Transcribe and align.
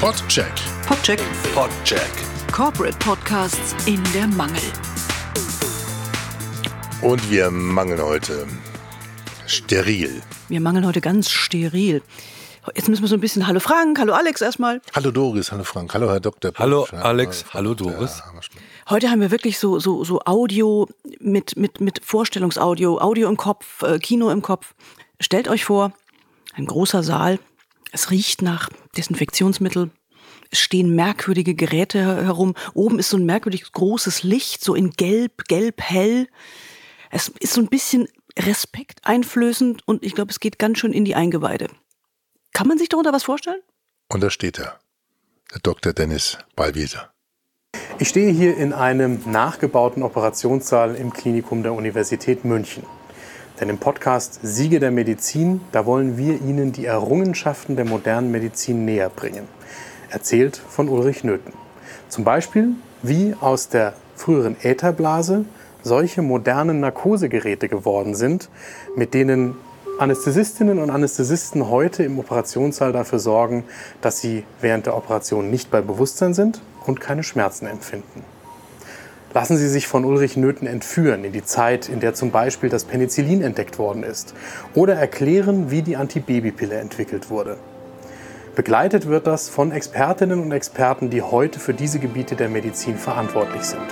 Podcheck. 0.00 0.52
Podcheck. 0.86 1.20
Podcheck. 1.54 2.10
Corporate 2.52 2.98
Podcasts 2.98 3.74
in 3.86 4.02
der 4.12 4.26
Mangel. 4.26 4.60
Und 7.00 7.30
wir 7.30 7.50
mangeln 7.50 8.02
heute 8.02 8.46
steril. 9.46 10.20
Wir 10.48 10.60
mangeln 10.60 10.84
heute 10.84 11.00
ganz 11.00 11.30
steril. 11.30 12.02
Jetzt 12.74 12.88
müssen 12.88 13.02
wir 13.02 13.08
so 13.08 13.14
ein 13.14 13.20
bisschen 13.20 13.46
Hallo 13.46 13.60
Frank, 13.60 13.98
Hallo 13.98 14.12
Alex 14.12 14.40
erstmal. 14.40 14.82
Hallo 14.94 15.10
Doris, 15.10 15.52
hallo 15.52 15.64
Frank, 15.64 15.94
hallo 15.94 16.10
Herr 16.10 16.20
Dr. 16.20 16.52
Hallo 16.56 16.82
Pusch, 16.82 16.92
Alex, 16.94 17.42
Frau 17.42 17.58
hallo. 17.60 17.74
Doris. 17.74 18.22
Heute 18.90 19.10
haben 19.10 19.20
wir 19.20 19.30
wirklich 19.30 19.58
so, 19.58 19.78
so, 19.78 20.04
so 20.04 20.20
Audio 20.26 20.88
mit, 21.20 21.56
mit, 21.56 21.80
mit 21.80 22.04
Vorstellungsaudio, 22.04 22.98
Audio 23.00 23.28
im 23.28 23.36
Kopf, 23.36 23.82
äh, 23.82 23.98
Kino 24.00 24.30
im 24.30 24.42
Kopf. 24.42 24.74
Stellt 25.20 25.48
euch 25.48 25.64
vor, 25.64 25.92
ein 26.54 26.66
großer 26.66 27.02
Saal, 27.02 27.38
es 27.94 28.10
riecht 28.10 28.42
nach 28.42 28.68
Desinfektionsmittel, 28.96 29.90
es 30.50 30.58
stehen 30.58 30.94
merkwürdige 30.94 31.54
Geräte 31.54 31.98
her- 31.98 32.24
herum, 32.24 32.54
oben 32.74 32.98
ist 32.98 33.08
so 33.08 33.16
ein 33.16 33.24
merkwürdig 33.24 33.70
großes 33.72 34.22
Licht, 34.24 34.62
so 34.62 34.74
in 34.74 34.90
gelb, 34.90 35.44
gelb-hell. 35.48 36.28
Es 37.10 37.28
ist 37.28 37.54
so 37.54 37.60
ein 37.60 37.68
bisschen 37.68 38.08
respekteinflößend 38.38 39.86
und 39.86 40.04
ich 40.04 40.14
glaube, 40.14 40.30
es 40.30 40.40
geht 40.40 40.58
ganz 40.58 40.78
schön 40.78 40.92
in 40.92 41.04
die 41.04 41.14
Eingeweide. 41.14 41.68
Kann 42.52 42.68
man 42.68 42.78
sich 42.78 42.88
darunter 42.88 43.12
was 43.12 43.22
vorstellen? 43.22 43.60
Und 44.08 44.22
da 44.22 44.30
steht 44.30 44.58
er, 44.58 44.78
der 45.52 45.60
Dr. 45.62 45.92
Dennis 45.92 46.38
Ballwieser. 46.56 47.10
Ich 47.98 48.08
stehe 48.08 48.32
hier 48.32 48.56
in 48.56 48.72
einem 48.72 49.20
nachgebauten 49.30 50.02
Operationssaal 50.02 50.96
im 50.96 51.12
Klinikum 51.12 51.62
der 51.62 51.72
Universität 51.74 52.44
München. 52.44 52.84
Denn 53.60 53.68
im 53.68 53.78
Podcast 53.78 54.40
Siege 54.42 54.80
der 54.80 54.90
Medizin, 54.90 55.60
da 55.70 55.86
wollen 55.86 56.18
wir 56.18 56.40
Ihnen 56.40 56.72
die 56.72 56.86
Errungenschaften 56.86 57.76
der 57.76 57.84
modernen 57.84 58.32
Medizin 58.32 58.84
näher 58.84 59.10
bringen. 59.10 59.46
Erzählt 60.10 60.56
von 60.56 60.88
Ulrich 60.88 61.22
Nöthen. 61.22 61.52
Zum 62.08 62.24
Beispiel, 62.24 62.70
wie 63.02 63.34
aus 63.40 63.68
der 63.68 63.94
früheren 64.16 64.56
Ätherblase 64.62 65.44
solche 65.82 66.22
modernen 66.22 66.80
Narkosegeräte 66.80 67.68
geworden 67.68 68.14
sind, 68.14 68.48
mit 68.96 69.14
denen 69.14 69.54
Anästhesistinnen 70.00 70.80
und 70.80 70.90
Anästhesisten 70.90 71.68
heute 71.68 72.02
im 72.02 72.18
Operationssaal 72.18 72.92
dafür 72.92 73.20
sorgen, 73.20 73.62
dass 74.00 74.20
sie 74.20 74.44
während 74.60 74.86
der 74.86 74.96
Operation 74.96 75.50
nicht 75.50 75.70
bei 75.70 75.80
Bewusstsein 75.80 76.34
sind 76.34 76.60
und 76.86 77.00
keine 77.00 77.22
Schmerzen 77.22 77.66
empfinden. 77.66 78.24
Lassen 79.34 79.56
Sie 79.56 79.68
sich 79.68 79.88
von 79.88 80.04
Ulrich 80.04 80.36
Nöthen 80.36 80.68
entführen 80.68 81.24
in 81.24 81.32
die 81.32 81.42
Zeit, 81.42 81.88
in 81.88 81.98
der 81.98 82.14
zum 82.14 82.30
Beispiel 82.30 82.68
das 82.68 82.84
Penicillin 82.84 83.42
entdeckt 83.42 83.80
worden 83.80 84.04
ist. 84.04 84.32
Oder 84.74 84.94
erklären, 84.94 85.72
wie 85.72 85.82
die 85.82 85.96
Antibabypille 85.96 86.76
entwickelt 86.76 87.30
wurde. 87.30 87.56
Begleitet 88.54 89.08
wird 89.08 89.26
das 89.26 89.48
von 89.48 89.72
Expertinnen 89.72 90.40
und 90.40 90.52
Experten, 90.52 91.10
die 91.10 91.20
heute 91.20 91.58
für 91.58 91.74
diese 91.74 91.98
Gebiete 91.98 92.36
der 92.36 92.48
Medizin 92.48 92.96
verantwortlich 92.96 93.64
sind. 93.64 93.82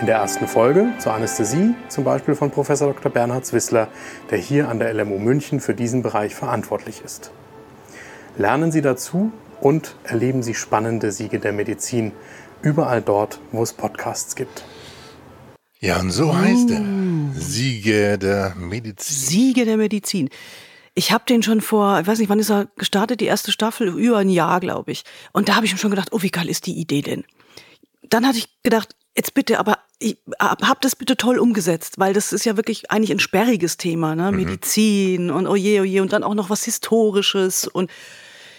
In 0.00 0.06
der 0.06 0.18
ersten 0.18 0.46
Folge 0.46 0.86
zur 1.00 1.14
Anästhesie 1.14 1.74
zum 1.88 2.04
Beispiel 2.04 2.36
von 2.36 2.52
Prof. 2.52 2.68
Dr. 2.68 3.10
Bernhard 3.10 3.44
Zwissler, 3.44 3.88
der 4.30 4.38
hier 4.38 4.68
an 4.68 4.78
der 4.78 4.94
LMU 4.94 5.18
München 5.18 5.58
für 5.58 5.74
diesen 5.74 6.02
Bereich 6.04 6.36
verantwortlich 6.36 7.02
ist. 7.04 7.32
Lernen 8.38 8.70
Sie 8.70 8.82
dazu 8.82 9.32
und 9.60 9.96
erleben 10.04 10.44
Sie 10.44 10.54
spannende 10.54 11.10
Siege 11.10 11.40
der 11.40 11.52
Medizin 11.52 12.12
überall 12.62 13.02
dort, 13.02 13.40
wo 13.50 13.64
es 13.64 13.72
Podcasts 13.72 14.36
gibt. 14.36 14.64
Ja, 15.86 16.00
und 16.00 16.10
so 16.10 16.36
heißt 16.36 16.68
er. 16.72 16.84
Siege 17.34 18.18
der 18.18 18.56
Medizin. 18.56 19.28
Siege 19.28 19.64
der 19.64 19.76
Medizin. 19.76 20.30
Ich 20.96 21.12
habe 21.12 21.22
den 21.28 21.44
schon 21.44 21.60
vor, 21.60 22.00
ich 22.00 22.08
weiß 22.08 22.18
nicht, 22.18 22.28
wann 22.28 22.40
ist 22.40 22.50
er 22.50 22.66
gestartet, 22.74 23.20
die 23.20 23.26
erste 23.26 23.52
Staffel, 23.52 23.86
über 23.96 24.18
ein 24.18 24.28
Jahr, 24.28 24.58
glaube 24.58 24.90
ich. 24.90 25.04
Und 25.32 25.48
da 25.48 25.54
habe 25.54 25.64
ich 25.64 25.70
mir 25.70 25.78
schon 25.78 25.92
gedacht, 25.92 26.08
oh, 26.10 26.22
wie 26.22 26.32
geil 26.32 26.48
ist 26.48 26.66
die 26.66 26.72
Idee 26.72 27.02
denn? 27.02 27.22
Dann 28.02 28.26
hatte 28.26 28.38
ich 28.38 28.48
gedacht, 28.64 28.96
jetzt 29.16 29.32
bitte, 29.34 29.60
aber 29.60 29.78
ich 30.00 30.18
hab 30.40 30.80
das 30.80 30.96
bitte 30.96 31.16
toll 31.16 31.38
umgesetzt, 31.38 32.00
weil 32.00 32.12
das 32.14 32.32
ist 32.32 32.44
ja 32.44 32.56
wirklich 32.56 32.90
eigentlich 32.90 33.12
ein 33.12 33.20
sperriges 33.20 33.76
Thema, 33.76 34.16
ne? 34.16 34.32
Medizin 34.32 35.30
und 35.30 35.46
oje, 35.46 35.82
oje 35.82 36.02
und 36.02 36.12
dann 36.12 36.24
auch 36.24 36.34
noch 36.34 36.50
was 36.50 36.64
Historisches 36.64 37.68
und 37.68 37.92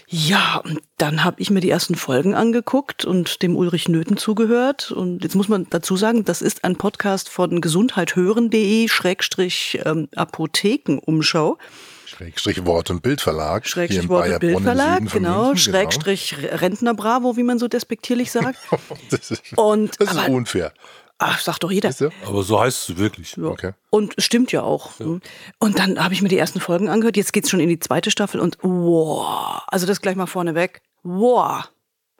ja, 0.10 0.62
und 0.64 0.80
dann 0.98 1.26
habe 1.26 1.42
ich 1.42 1.50
mir 1.50 1.60
die 1.60 1.70
ersten 1.70 1.96
Folgen 1.96 2.34
angeguckt 2.34 3.04
und 3.04 3.42
dem 3.42 3.58
Ulrich 3.58 3.90
Nöthen 3.90 4.16
zugehört. 4.16 4.90
Und 4.92 5.22
jetzt 5.24 5.36
muss 5.36 5.50
man 5.50 5.68
dazu 5.70 5.98
sagen, 5.98 6.24
das 6.24 6.42
ist 6.42 6.64
ein 6.64 6.78
Podcast 6.78 7.28
von 7.28 7.60
gesundheithören.de 7.60 8.88
Schrägstrich 8.88 9.80
ähm, 9.84 10.08
Apothekenumschau. 10.16 11.58
Schrägstrich 12.06 12.66
Wort- 12.66 12.90
und 12.90 13.02
Bildverlag. 13.02 13.68
Schrägstrich 13.68 14.08
Wort- 14.08 14.30
und 14.30 14.40
Bildverlag, 14.40 15.12
genau. 15.12 15.48
München, 15.48 15.58
Schrägstrich 15.74 16.36
Rentner 16.54 16.94
Bravo, 16.94 17.36
wie 17.36 17.44
man 17.44 17.60
so 17.60 17.68
despektierlich 17.68 18.32
sagt. 18.32 18.60
Das 19.10 19.32
ist, 19.32 19.58
Und- 19.58 20.00
das 20.00 20.12
ist 20.12 20.18
aber- 20.18 20.30
unfair. 20.34 20.72
Ach, 21.20 21.40
sagt 21.40 21.64
doch 21.64 21.72
jeder. 21.72 21.92
Aber 22.26 22.44
so 22.44 22.60
heißt 22.60 22.90
es 22.90 22.98
wirklich. 22.98 23.36
Ja. 23.38 23.46
Okay. 23.46 23.72
Und 23.90 24.14
es 24.18 24.24
stimmt 24.26 24.52
ja 24.52 24.62
auch. 24.62 24.92
Und 25.00 25.80
dann 25.80 26.04
habe 26.04 26.14
ich 26.14 26.22
mir 26.22 26.30
die 26.30 26.38
ersten 26.38 26.60
Folgen 26.60 26.90
angehört. 26.90 27.18
Jetzt 27.18 27.34
geht's 27.34 27.50
schon 27.50 27.60
in 27.60 27.70
die 27.70 27.80
zweite 27.80 28.12
Staffel 28.12 28.40
und 28.40 28.58
wow. 28.62 29.62
Also 29.68 29.86
das 29.88 30.02
gleich 30.02 30.16
mal 30.16 30.28
vorneweg. 30.28 30.82
Wow. 31.04 31.70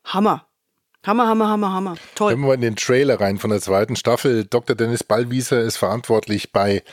Hammer. 0.04 0.46
Hammer, 1.06 1.28
Hammer, 1.28 1.48
Hammer, 1.50 1.72
Hammer. 1.74 1.96
Toll. 2.16 2.34
Wenn 2.34 2.40
wir 2.42 2.48
mal 2.48 2.54
in 2.56 2.62
den 2.62 2.76
Trailer 2.76 3.20
rein 3.20 3.38
von 3.38 3.50
der 3.52 3.62
zweiten 3.62 3.96
Staffel, 3.96 4.46
Dr. 4.46 4.76
Dennis 4.76 5.04
Ballwieser 5.04 5.62
ist 5.62 5.78
verantwortlich 5.78 6.52
bei, 6.52 6.84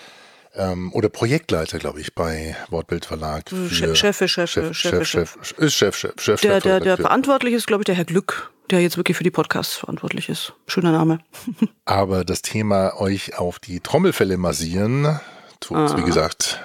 ähm, 0.55 0.93
oder 0.93 1.09
Projektleiter, 1.09 1.79
glaube 1.79 2.01
ich, 2.01 2.15
bei 2.15 2.55
Wortbild 2.69 3.07
Verlag. 3.07 3.49
für- 3.49 3.69
Chef, 3.71 3.97
Chef, 3.97 4.17
Chef, 4.19 4.31
Chef, 4.31 4.51
Chef, 4.51 4.77
Chef, 4.77 5.07
Chef, 5.09 5.37
ist 5.59 5.75
Chef, 5.75 5.97
Chef, 5.97 6.13
Chef, 6.21 6.41
Der, 6.43 6.51
der, 6.53 6.61
der 6.61 6.61
Chefredakteur. 6.75 6.97
verantwortlich 6.99 7.55
ist, 7.55 7.67
glaube 7.67 7.81
ich, 7.83 7.87
der 7.87 7.95
Herr 7.97 8.05
Glück, 8.05 8.53
der 8.71 8.81
jetzt 8.81 8.97
wirklich 8.97 9.17
für 9.17 9.25
die 9.25 9.31
Podcasts 9.31 9.75
verantwortlich 9.77 10.29
ist. 10.29 10.55
Schöner 10.67 10.93
Name. 10.93 11.19
Aber 11.85 12.25
das 12.25 12.43
Thema 12.43 12.99
euch 13.01 13.39
auf 13.39 13.59
die 13.59 13.81
Trommelfälle 13.81 14.37
massieren, 14.37 15.21
tut, 15.61 15.77
Ah. 15.77 15.97
wie 15.97 16.03
gesagt, 16.03 16.61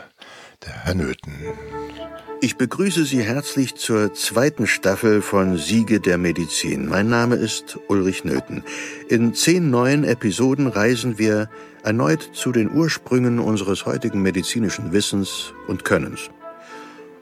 der 0.65 0.73
Herr 0.85 0.95
Nöthen. 0.95 1.33
Ich 2.41 2.55
begrüße 2.55 3.03
Sie 3.03 3.21
herzlich 3.21 3.75
zur 3.75 4.13
zweiten 4.13 4.65
Staffel 4.65 5.21
von 5.21 5.57
Siege 5.57 5.99
der 5.99 6.17
Medizin. 6.17 6.87
Mein 6.87 7.09
Name 7.09 7.35
ist 7.35 7.77
Ulrich 7.89 8.23
Nöthen. 8.23 8.63
In 9.09 9.33
zehn 9.33 9.69
neuen 9.69 10.05
Episoden 10.05 10.67
reisen 10.67 11.17
wir 11.17 11.49
erneut 11.83 12.29
zu 12.33 12.53
den 12.53 12.71
Ursprüngen 12.71 13.39
unseres 13.39 13.85
heutigen 13.85 14.21
medizinischen 14.21 14.93
Wissens 14.93 15.53
und 15.67 15.83
Könnens. 15.83 16.29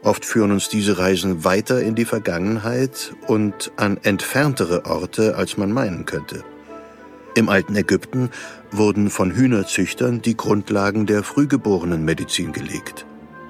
Oft 0.07 0.23
führen 0.23 0.51
uns 0.53 0.69
diese 0.69 0.99
Reisen 0.99 1.43
weiter 1.43 1.81
in 1.81 1.93
die 1.93 2.05
Vergangenheit 2.05 3.13
und 3.27 3.73
an 3.75 3.97
entferntere 4.03 4.85
Orte, 4.85 5.35
als 5.35 5.57
man 5.57 5.73
meinen 5.73 6.05
könnte. 6.05 6.45
Im 7.35 7.49
alten 7.49 7.75
Ägypten 7.75 8.29
wurden 8.71 9.09
von 9.09 9.31
Hühnerzüchtern 9.31 10.21
die 10.21 10.37
Grundlagen 10.37 11.07
der 11.07 11.23
Frühgeborenenmedizin 11.23 12.53
gelegt. 12.53 13.05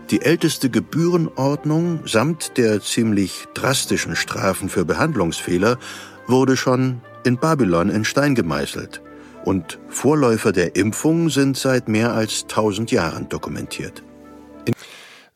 Die 0.10 0.24
älteste 0.24 0.72
Gebührenordnung 0.72 2.08
samt 2.08 2.58
der 2.58 2.82
ziemlich 2.82 3.46
drastischen 3.54 4.16
Strafen 4.16 4.68
für 4.68 4.84
Behandlungsfehler 4.84 5.78
wurde 6.26 6.58
schon 6.58 7.02
in 7.24 7.38
Babylon 7.38 7.92
in 7.92 8.04
Stein 8.04 8.34
gemeißelt. 8.34 9.04
Und 9.46 9.78
Vorläufer 9.90 10.54
der 10.54 10.76
Impfung 10.76 11.30
sind 11.30 11.56
seit 11.56 11.88
mehr 11.88 12.14
als 12.14 12.46
1000 12.50 12.90
Jahren 12.90 13.30
dokumentiert. 13.30 14.02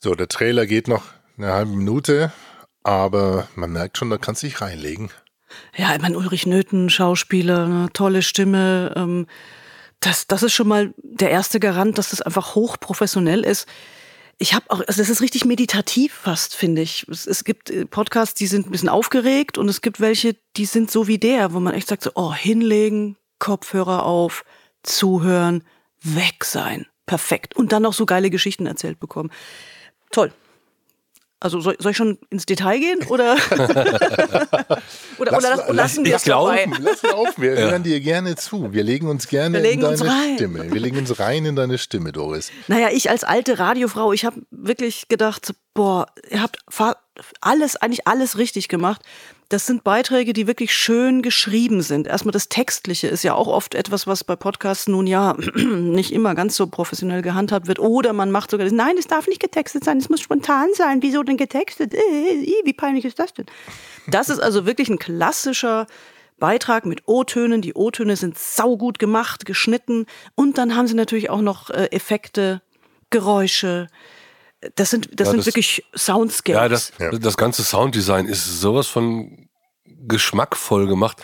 So, 0.03 0.15
der 0.15 0.27
Trailer 0.27 0.65
geht 0.65 0.87
noch 0.87 1.03
eine 1.37 1.53
halbe 1.53 1.71
Minute, 1.73 2.33
aber 2.81 3.47
man 3.53 3.71
merkt 3.71 3.99
schon, 3.99 4.09
da 4.09 4.17
kannst 4.17 4.41
du 4.41 4.47
dich 4.47 4.59
reinlegen. 4.59 5.11
Ja, 5.75 5.93
ich 5.93 6.01
meine, 6.01 6.17
Ulrich 6.17 6.47
Nöthen, 6.47 6.89
Schauspieler, 6.89 7.67
ne, 7.67 7.89
tolle 7.93 8.23
Stimme. 8.23 8.93
Ähm, 8.95 9.27
das, 9.99 10.25
das 10.25 10.41
ist 10.41 10.53
schon 10.53 10.67
mal 10.67 10.91
der 10.97 11.29
erste 11.29 11.59
Garant, 11.59 11.99
dass 11.99 12.09
das 12.09 12.21
einfach 12.21 12.55
hochprofessionell 12.55 13.43
ist. 13.43 13.67
Ich 14.39 14.55
habe 14.55 14.65
auch, 14.71 14.79
also 14.79 14.99
das 14.99 15.09
ist 15.09 15.21
richtig 15.21 15.45
meditativ 15.45 16.13
fast, 16.13 16.55
finde 16.55 16.81
ich. 16.81 17.05
Es, 17.07 17.27
es 17.27 17.43
gibt 17.43 17.69
äh, 17.69 17.85
Podcasts, 17.85 18.33
die 18.33 18.47
sind 18.47 18.65
ein 18.65 18.71
bisschen 18.71 18.89
aufgeregt 18.89 19.59
und 19.59 19.69
es 19.69 19.81
gibt 19.81 19.99
welche, 19.99 20.35
die 20.57 20.65
sind 20.65 20.89
so 20.89 21.07
wie 21.07 21.19
der, 21.19 21.53
wo 21.53 21.59
man 21.59 21.75
echt 21.75 21.89
sagt 21.89 22.01
so, 22.01 22.11
oh, 22.15 22.33
hinlegen, 22.33 23.17
Kopfhörer 23.37 24.03
auf, 24.03 24.45
zuhören, 24.81 25.63
weg 26.01 26.43
sein. 26.43 26.87
Perfekt. 27.05 27.55
Und 27.55 27.71
dann 27.71 27.83
noch 27.83 27.93
so 27.93 28.07
geile 28.07 28.31
Geschichten 28.31 28.65
erzählt 28.65 28.99
bekommen. 28.99 29.29
Toll. 30.11 30.31
Also 31.43 31.59
soll, 31.59 31.75
soll 31.79 31.89
ich 31.89 31.97
schon 31.97 32.19
ins 32.29 32.45
Detail 32.45 32.77
gehen 32.77 32.99
oder 33.07 33.35
oder, 33.51 34.77
oder 35.17 35.31
lass, 35.41 35.69
lassen 35.69 36.05
wir 36.05 36.15
es 36.15 36.21
ich 36.21 36.25
glaube, 36.25 36.55
dabei? 36.55 36.77
Lass 36.79 37.03
auf, 37.03 37.29
wir 37.39 37.53
hören 37.53 37.81
dir 37.81 37.99
gerne 37.99 38.35
zu. 38.35 38.71
Wir 38.73 38.83
legen 38.83 39.07
uns 39.07 39.27
gerne 39.27 39.59
legen 39.59 39.81
in 39.81 39.87
uns 39.87 40.01
deine 40.01 40.11
rein. 40.11 40.35
Stimme. 40.35 40.71
Wir 40.71 40.79
legen 40.79 40.99
uns 40.99 41.19
rein 41.19 41.45
in 41.45 41.55
deine 41.55 41.79
Stimme, 41.79 42.11
Doris. 42.11 42.51
Naja, 42.67 42.89
ich 42.91 43.09
als 43.09 43.23
alte 43.23 43.57
Radiofrau, 43.57 44.13
ich 44.13 44.23
habe 44.23 44.43
wirklich 44.51 45.07
gedacht, 45.07 45.55
boah, 45.73 46.05
ihr 46.29 46.43
habt 46.43 46.59
alles, 47.41 47.75
eigentlich 47.75 48.07
alles 48.07 48.37
richtig 48.37 48.67
gemacht. 48.67 49.01
Das 49.49 49.65
sind 49.65 49.83
Beiträge, 49.83 50.31
die 50.31 50.47
wirklich 50.47 50.73
schön 50.73 51.21
geschrieben 51.21 51.81
sind. 51.81 52.07
Erstmal 52.07 52.31
das 52.31 52.47
Textliche 52.47 53.07
ist 53.07 53.23
ja 53.23 53.33
auch 53.33 53.47
oft 53.47 53.75
etwas, 53.75 54.07
was 54.07 54.23
bei 54.23 54.37
Podcasts 54.37 54.87
nun 54.87 55.07
ja 55.07 55.35
nicht 55.55 56.13
immer 56.13 56.35
ganz 56.35 56.55
so 56.55 56.67
professionell 56.67 57.21
gehandhabt 57.21 57.67
wird. 57.67 57.79
Oder 57.79 58.13
man 58.13 58.31
macht 58.31 58.51
sogar, 58.51 58.69
nein, 58.71 58.95
es 58.97 59.07
darf 59.07 59.27
nicht 59.27 59.41
getextet 59.41 59.83
sein, 59.83 59.97
es 59.97 60.09
muss 60.09 60.21
spontan 60.21 60.69
sein. 60.73 61.01
Wieso 61.01 61.21
denn 61.23 61.37
getextet? 61.37 61.93
Äh, 61.93 61.99
wie 62.63 62.73
peinlich 62.73 63.03
ist 63.03 63.19
das 63.19 63.33
denn? 63.33 63.45
Das 64.07 64.29
ist 64.29 64.39
also 64.39 64.65
wirklich 64.65 64.89
ein 64.89 64.99
klassischer 64.99 65.85
Beitrag 66.39 66.85
mit 66.85 67.07
O-Tönen. 67.07 67.61
Die 67.61 67.73
O-Töne 67.73 68.15
sind 68.15 68.37
saugut 68.37 68.99
gemacht, 68.99 69.45
geschnitten. 69.45 70.05
Und 70.35 70.57
dann 70.57 70.75
haben 70.75 70.87
sie 70.87 70.95
natürlich 70.95 71.29
auch 71.29 71.41
noch 71.41 71.69
äh, 71.69 71.87
Effekte, 71.91 72.61
Geräusche, 73.09 73.87
das 74.75 74.91
sind, 74.91 75.09
das 75.19 75.27
ja, 75.27 75.31
sind 75.31 75.39
das, 75.39 75.45
wirklich 75.47 75.83
Soundscapes. 75.95 76.61
Ja 76.61 76.69
das, 76.69 76.93
ja. 76.99 77.11
das 77.11 77.37
ganze 77.37 77.63
Sounddesign 77.63 78.27
ist 78.27 78.61
sowas 78.61 78.87
von 78.87 79.49
geschmackvoll 80.07 80.87
gemacht. 80.87 81.23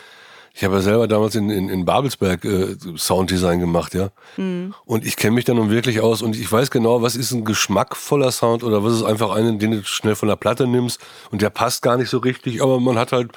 Ich 0.53 0.63
habe 0.63 0.75
ja 0.75 0.81
selber 0.81 1.07
damals 1.07 1.35
in, 1.35 1.51
in, 1.51 1.69
in 1.69 1.85
Babelsberg 1.85 2.43
äh, 2.43 2.75
Sounddesign 2.97 3.59
gemacht, 3.59 3.93
ja. 3.93 4.09
Mhm. 4.37 4.73
Und 4.85 5.05
ich 5.05 5.15
kenne 5.15 5.35
mich 5.35 5.45
da 5.45 5.53
nun 5.53 5.69
wirklich 5.69 6.01
aus 6.01 6.23
und 6.23 6.35
ich 6.35 6.51
weiß 6.51 6.71
genau, 6.71 7.03
was 7.03 7.15
ist 7.15 7.31
ein 7.31 7.45
geschmackvoller 7.45 8.31
Sound 8.31 8.63
oder 8.63 8.83
was 8.83 8.93
ist 8.93 9.03
einfach 9.03 9.29
einen, 9.29 9.59
den 9.59 9.71
du 9.71 9.83
schnell 9.83 10.15
von 10.15 10.29
der 10.29 10.35
Platte 10.35 10.65
nimmst 10.65 10.99
und 11.29 11.43
der 11.43 11.51
passt 11.51 11.83
gar 11.83 11.97
nicht 11.97 12.09
so 12.09 12.17
richtig, 12.17 12.63
aber 12.63 12.79
man 12.79 12.97
hat 12.97 13.11
halt 13.11 13.31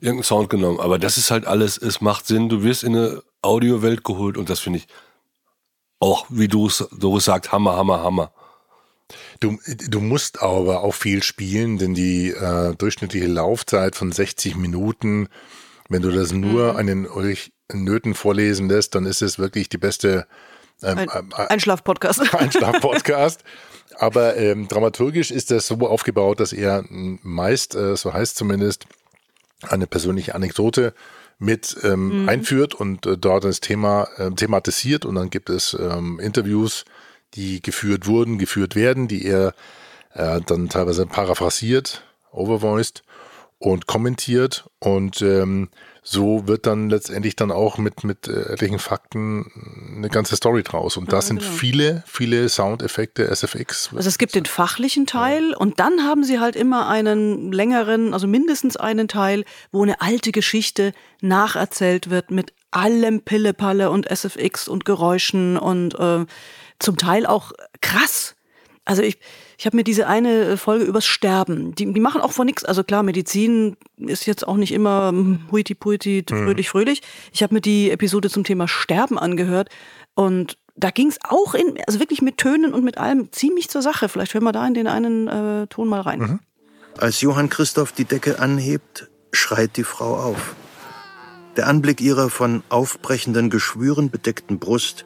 irgendeinen 0.00 0.24
Sound 0.24 0.50
genommen. 0.50 0.80
Aber 0.80 0.98
das 0.98 1.16
ist 1.16 1.30
halt 1.30 1.46
alles, 1.46 1.78
es 1.78 2.00
macht 2.00 2.26
Sinn, 2.26 2.48
du 2.48 2.64
wirst 2.64 2.82
in 2.82 2.96
eine 2.96 3.22
Audiowelt 3.40 4.02
geholt 4.02 4.36
und 4.36 4.50
das 4.50 4.58
finde 4.58 4.80
ich 4.80 4.88
auch, 6.00 6.26
wie 6.28 6.48
du 6.48 6.66
es 6.66 6.84
sagst, 7.18 7.52
Hammer, 7.52 7.76
Hammer, 7.76 8.02
Hammer. 8.02 8.32
Du, 9.40 9.58
du 9.66 10.00
musst 10.00 10.42
aber 10.42 10.82
auch 10.82 10.94
viel 10.94 11.22
spielen, 11.22 11.78
denn 11.78 11.94
die 11.94 12.30
äh, 12.30 12.74
durchschnittliche 12.74 13.26
Laufzeit 13.26 13.96
von 13.96 14.12
60 14.12 14.56
Minuten, 14.56 15.28
wenn 15.88 16.02
du 16.02 16.10
das 16.10 16.32
nur 16.32 16.72
mhm. 16.72 16.78
einen 16.78 17.06
Ulrich 17.06 17.52
Nöten 17.72 18.14
vorlesen 18.14 18.68
lässt, 18.68 18.94
dann 18.94 19.06
ist 19.06 19.22
es 19.22 19.38
wirklich 19.38 19.68
die 19.68 19.78
beste 19.78 20.26
ähm, 20.82 20.98
Ein, 20.98 21.08
äh, 21.08 21.42
äh 21.42 21.46
Einschlaf-Podcast. 21.48 22.34
Einschlaf-Podcast. 22.34 23.44
Aber 23.98 24.36
ähm, 24.36 24.66
dramaturgisch 24.68 25.30
ist 25.30 25.50
das 25.50 25.66
so 25.66 25.76
aufgebaut, 25.86 26.40
dass 26.40 26.52
er 26.52 26.84
meist, 26.88 27.74
äh, 27.74 27.96
so 27.96 28.12
heißt 28.12 28.36
zumindest, 28.36 28.86
eine 29.62 29.86
persönliche 29.86 30.34
Anekdote 30.34 30.94
mit 31.38 31.76
ähm, 31.82 32.22
mhm. 32.22 32.28
einführt 32.28 32.74
und 32.74 33.06
äh, 33.06 33.16
dort 33.16 33.44
das 33.44 33.60
Thema 33.60 34.08
äh, 34.16 34.30
thematisiert 34.30 35.04
und 35.04 35.14
dann 35.14 35.30
gibt 35.30 35.50
es 35.50 35.76
ähm, 35.78 36.18
Interviews 36.20 36.84
die 37.34 37.60
geführt 37.60 38.06
wurden, 38.06 38.38
geführt 38.38 38.74
werden, 38.74 39.08
die 39.08 39.24
er 39.24 39.54
äh, 40.12 40.40
dann 40.46 40.68
teilweise 40.68 41.06
paraphrasiert, 41.06 42.04
overvoiced 42.32 43.02
und 43.58 43.86
kommentiert 43.86 44.68
und 44.78 45.22
ähm, 45.22 45.70
so 46.06 46.46
wird 46.46 46.66
dann 46.66 46.90
letztendlich 46.90 47.34
dann 47.34 47.50
auch 47.50 47.78
mit, 47.78 48.04
mit 48.04 48.28
äh, 48.28 48.52
etlichen 48.52 48.78
Fakten 48.78 49.50
eine 49.96 50.10
ganze 50.10 50.36
Story 50.36 50.62
draus. 50.62 50.98
Und 50.98 51.12
da 51.12 51.16
ja, 51.16 51.22
sind 51.22 51.40
genau. 51.40 51.50
viele, 51.50 52.04
viele 52.06 52.48
Soundeffekte, 52.50 53.34
SFX. 53.34 53.90
Also 53.96 54.08
es 54.08 54.18
gibt 54.18 54.34
den 54.34 54.44
fachlichen 54.44 55.06
Teil 55.06 55.52
ja. 55.52 55.56
und 55.56 55.80
dann 55.80 56.02
haben 56.02 56.22
sie 56.22 56.40
halt 56.40 56.56
immer 56.56 56.88
einen 56.88 57.52
längeren, 57.52 58.12
also 58.12 58.26
mindestens 58.26 58.76
einen 58.76 59.08
Teil, 59.08 59.44
wo 59.72 59.82
eine 59.82 60.02
alte 60.02 60.30
Geschichte 60.30 60.92
nacherzählt 61.22 62.10
wird 62.10 62.30
mit 62.30 62.52
allem 62.70 63.22
Pillepalle 63.22 63.90
und 63.90 64.06
SFX 64.06 64.68
und 64.68 64.84
Geräuschen 64.84 65.56
und 65.56 65.98
äh, 65.98 66.26
zum 66.78 66.96
Teil 66.96 67.26
auch 67.26 67.52
krass. 67.80 68.34
Also 68.84 69.02
ich, 69.02 69.18
ich 69.56 69.66
habe 69.66 69.76
mir 69.76 69.84
diese 69.84 70.06
eine 70.06 70.44
äh, 70.44 70.56
Folge 70.56 70.84
übers 70.84 71.06
Sterben, 71.06 71.74
die, 71.74 71.90
die 71.90 72.00
machen 72.00 72.20
auch 72.20 72.32
von 72.32 72.46
nichts. 72.46 72.64
Also 72.64 72.84
klar, 72.84 73.02
Medizin 73.02 73.76
ist 73.96 74.26
jetzt 74.26 74.46
auch 74.46 74.56
nicht 74.56 74.72
immer 74.72 75.12
huiti 75.50 75.74
puiti, 75.74 76.24
hm. 76.28 76.44
fröhlich, 76.44 76.68
fröhlich. 76.68 77.02
Ich 77.32 77.42
habe 77.42 77.54
mir 77.54 77.60
die 77.60 77.90
Episode 77.90 78.28
zum 78.28 78.44
Thema 78.44 78.68
Sterben 78.68 79.18
angehört 79.18 79.70
und 80.14 80.58
da 80.76 80.90
ging 80.90 81.08
es 81.08 81.18
auch 81.22 81.54
in, 81.54 81.78
also 81.86 82.00
wirklich 82.00 82.20
mit 82.20 82.36
Tönen 82.36 82.74
und 82.74 82.84
mit 82.84 82.98
allem 82.98 83.30
ziemlich 83.32 83.70
zur 83.70 83.80
Sache. 83.80 84.08
Vielleicht 84.08 84.34
hören 84.34 84.44
wir 84.44 84.52
da 84.52 84.66
in 84.66 84.74
den 84.74 84.86
einen 84.86 85.28
äh, 85.28 85.66
Ton 85.68 85.88
mal 85.88 86.00
rein. 86.00 86.18
Mhm. 86.18 86.40
Als 86.98 87.20
Johann 87.20 87.48
Christoph 87.48 87.92
die 87.92 88.04
Decke 88.04 88.38
anhebt, 88.40 89.08
schreit 89.32 89.76
die 89.76 89.84
Frau 89.84 90.16
auf. 90.16 90.54
Der 91.56 91.68
Anblick 91.68 92.00
ihrer 92.00 92.30
von 92.30 92.62
aufbrechenden 92.68 93.50
Geschwüren 93.50 94.10
bedeckten 94.10 94.58
Brust 94.58 95.04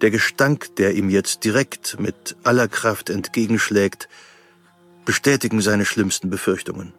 der 0.00 0.10
Gestank, 0.10 0.76
der 0.76 0.94
ihm 0.94 1.10
jetzt 1.10 1.44
direkt 1.44 1.98
mit 1.98 2.36
aller 2.44 2.68
Kraft 2.68 3.10
entgegenschlägt, 3.10 4.08
bestätigen 5.04 5.60
seine 5.60 5.84
schlimmsten 5.84 6.30
Befürchtungen. 6.30 6.92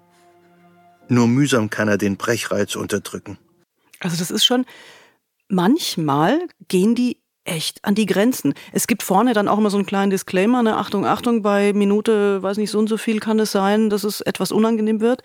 Nur 1.09 1.27
mühsam 1.27 1.69
kann 1.69 1.87
er 1.87 1.97
den 1.97 2.17
Brechreiz 2.17 2.75
unterdrücken. 2.75 3.37
Also 3.99 4.17
das 4.17 4.31
ist 4.31 4.45
schon, 4.45 4.65
manchmal 5.47 6.39
gehen 6.67 6.95
die 6.95 7.17
echt 7.47 7.83
an 7.85 7.95
die 7.95 8.05
Grenzen. 8.05 8.53
Es 8.73 8.87
gibt 8.87 9.03
vorne 9.03 9.33
dann 9.33 9.47
auch 9.47 9.57
immer 9.57 9.69
so 9.69 9.77
einen 9.77 9.85
kleinen 9.85 10.11
Disclaimer, 10.11 10.63
ne, 10.63 10.75
Achtung, 10.75 11.05
Achtung, 11.05 11.41
bei 11.41 11.73
Minute, 11.73 12.43
weiß 12.43 12.57
nicht, 12.57 12.71
so 12.71 12.79
und 12.79 12.87
so 12.87 12.97
viel 12.97 13.19
kann 13.19 13.39
es 13.39 13.51
sein, 13.51 13.89
dass 13.89 14.03
es 14.03 14.21
etwas 14.21 14.51
unangenehm 14.51 14.99
wird. 14.99 15.23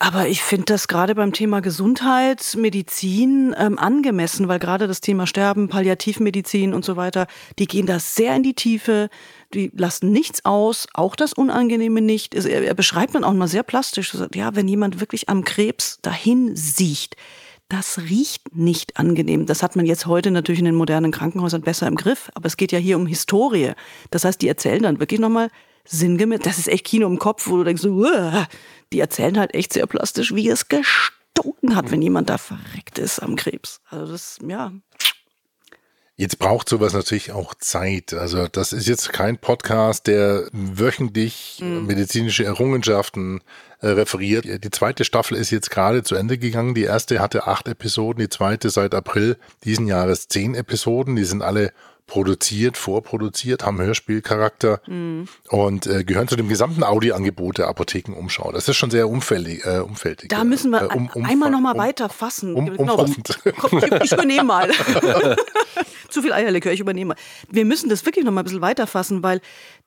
Aber 0.00 0.26
ich 0.26 0.42
finde 0.42 0.66
das 0.66 0.88
gerade 0.88 1.14
beim 1.14 1.32
Thema 1.32 1.60
Gesundheit, 1.60 2.56
Medizin 2.58 3.54
ähm, 3.56 3.78
angemessen, 3.78 4.48
weil 4.48 4.58
gerade 4.58 4.88
das 4.88 5.00
Thema 5.00 5.26
Sterben, 5.26 5.68
Palliativmedizin 5.68 6.74
und 6.74 6.84
so 6.84 6.96
weiter, 6.96 7.26
die 7.58 7.66
gehen 7.66 7.86
da 7.86 8.00
sehr 8.00 8.34
in 8.34 8.42
die 8.42 8.54
Tiefe, 8.54 9.08
die 9.54 9.70
lassen 9.74 10.10
nichts 10.10 10.44
aus, 10.44 10.88
auch 10.94 11.14
das 11.14 11.32
Unangenehme 11.32 12.00
nicht. 12.00 12.34
Er, 12.34 12.64
er 12.64 12.74
beschreibt 12.74 13.14
dann 13.14 13.24
auch 13.24 13.32
mal 13.32 13.46
sehr 13.46 13.62
plastisch, 13.62 14.16
ja, 14.34 14.56
wenn 14.56 14.66
jemand 14.66 15.00
wirklich 15.00 15.28
am 15.28 15.44
Krebs 15.44 16.00
dahin 16.02 16.56
sieht, 16.56 17.16
das 17.68 17.98
riecht 17.98 18.54
nicht 18.54 18.98
angenehm. 18.98 19.46
Das 19.46 19.62
hat 19.62 19.74
man 19.74 19.86
jetzt 19.86 20.06
heute 20.06 20.30
natürlich 20.30 20.58
in 20.58 20.66
den 20.66 20.74
modernen 20.74 21.12
Krankenhäusern 21.12 21.62
besser 21.62 21.86
im 21.86 21.96
Griff, 21.96 22.30
aber 22.34 22.46
es 22.46 22.56
geht 22.56 22.72
ja 22.72 22.78
hier 22.78 22.96
um 22.96 23.06
Historie. 23.06 23.72
Das 24.10 24.24
heißt, 24.24 24.42
die 24.42 24.48
erzählen 24.48 24.82
dann 24.82 25.00
wirklich 25.00 25.20
nochmal 25.20 25.48
sinngemäß, 25.84 26.40
das 26.40 26.58
ist 26.58 26.68
echt 26.68 26.84
Kino 26.84 27.06
im 27.06 27.18
Kopf, 27.18 27.46
wo 27.46 27.56
du 27.58 27.64
denkst, 27.64 27.84
Uah! 27.84 28.46
die 28.92 29.00
erzählen 29.00 29.38
halt 29.38 29.54
echt 29.54 29.72
sehr 29.72 29.86
plastisch, 29.86 30.34
wie 30.34 30.48
es 30.48 30.68
gestunken 30.68 31.74
hat, 31.74 31.90
wenn 31.90 32.02
jemand 32.02 32.30
da 32.30 32.38
verreckt 32.38 32.98
ist 32.98 33.18
am 33.20 33.36
Krebs. 33.36 33.80
Also 33.90 34.12
das, 34.12 34.38
ja. 34.46 34.72
Jetzt 36.16 36.38
braucht 36.38 36.68
sowas 36.68 36.92
natürlich 36.92 37.32
auch 37.32 37.54
Zeit. 37.54 38.14
Also 38.14 38.46
das 38.46 38.72
ist 38.72 38.86
jetzt 38.86 39.12
kein 39.12 39.36
Podcast, 39.36 40.06
der 40.06 40.48
wöchentlich 40.52 41.58
mhm. 41.60 41.86
medizinische 41.86 42.44
Errungenschaften 42.44 43.40
äh, 43.80 43.88
referiert. 43.88 44.44
Die 44.62 44.70
zweite 44.70 45.04
Staffel 45.04 45.36
ist 45.36 45.50
jetzt 45.50 45.72
gerade 45.72 46.04
zu 46.04 46.14
Ende 46.14 46.38
gegangen. 46.38 46.76
Die 46.76 46.84
erste 46.84 47.18
hatte 47.18 47.48
acht 47.48 47.66
Episoden, 47.66 48.20
die 48.20 48.28
zweite 48.28 48.70
seit 48.70 48.94
April 48.94 49.36
diesen 49.64 49.88
Jahres 49.88 50.28
zehn 50.28 50.54
Episoden. 50.54 51.16
Die 51.16 51.24
sind 51.24 51.42
alle 51.42 51.72
produziert, 52.06 52.76
vorproduziert, 52.76 53.64
haben 53.64 53.80
Hörspielcharakter 53.80 54.80
mhm. 54.86 55.26
und 55.48 55.86
äh, 55.86 56.04
gehören 56.04 56.28
zu 56.28 56.36
dem 56.36 56.48
gesamten 56.48 56.82
Audioangebot 56.82 57.58
der 57.58 57.68
Apothekenumschau. 57.68 58.52
Das 58.52 58.68
ist 58.68 58.76
schon 58.76 58.90
sehr 58.90 59.08
umfällig. 59.08 59.64
Äh, 59.64 59.78
umfältig 59.78 60.28
da 60.28 60.44
müssen 60.44 60.70
wir 60.70 60.82
äh, 60.82 60.94
um, 60.94 61.08
um, 61.14 61.24
einmal 61.24 61.50
nochmal 61.50 61.74
um, 61.74 61.80
weiter 61.80 62.08
fassen. 62.08 62.54
Um, 62.54 62.76
genau, 62.76 63.04
ich 64.02 64.12
übernehme 64.12 64.44
mal. 64.44 64.70
Zu 66.14 66.22
viel 66.22 66.32
Eierlikör, 66.32 66.70
ich 66.70 66.78
übernehme 66.78 67.08
mal. 67.08 67.16
Wir 67.50 67.64
müssen 67.64 67.88
das 67.88 68.06
wirklich 68.06 68.24
nochmal 68.24 68.42
ein 68.42 68.44
bisschen 68.44 68.60
weiter 68.60 68.86
fassen, 68.86 69.24
weil 69.24 69.40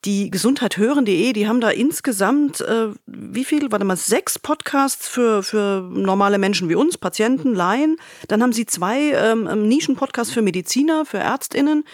die 0.03 0.29
Gesundheit 0.29 0.75
hören.de, 0.75 1.31
die 1.31 1.47
haben 1.47 1.61
da 1.61 1.69
insgesamt, 1.69 2.59
äh, 2.59 2.89
wie 3.05 3.45
viel, 3.45 3.71
warte 3.71 3.85
mal, 3.85 3.95
sechs 3.95 4.37
Podcasts 4.37 5.07
für, 5.07 5.41
für 5.41 5.89
normale 5.89 6.37
Menschen 6.37 6.67
wie 6.67 6.75
uns, 6.75 6.97
Patienten, 6.97 7.55
Laien. 7.55 7.95
Dann 8.27 8.43
haben 8.43 8.51
sie 8.51 8.65
zwei 8.65 9.13
ähm, 9.13 9.47
ähm 9.49 9.69
Nischen-Podcasts 9.69 10.33
für 10.33 10.41
Mediziner, 10.41 11.05
für 11.05 11.19
ÄrztInnen. 11.19 11.85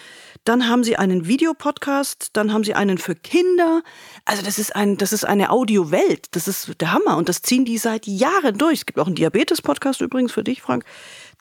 Dann 0.42 0.68
haben 0.68 0.82
sie 0.82 0.96
einen 0.96 1.28
Videopodcast, 1.28 2.30
dann 2.32 2.52
haben 2.52 2.64
sie 2.64 2.74
einen 2.74 2.98
für 2.98 3.14
Kinder. 3.14 3.82
Also 4.24 4.42
das 4.42 4.58
ist 4.58 4.74
ein, 4.74 4.96
das 4.96 5.12
ist 5.12 5.24
eine 5.24 5.50
Audiowelt. 5.50 6.26
Das 6.32 6.48
ist 6.48 6.80
der 6.80 6.92
Hammer 6.92 7.16
und 7.16 7.28
das 7.28 7.40
ziehen 7.40 7.64
die 7.64 7.78
seit 7.78 8.06
Jahren 8.08 8.58
durch. 8.58 8.80
Es 8.80 8.86
gibt 8.86 8.98
auch 8.98 9.06
einen 9.06 9.14
Diabetes-Podcast 9.14 10.00
übrigens 10.00 10.32
für 10.32 10.42
dich, 10.42 10.60
Frank. 10.60 10.84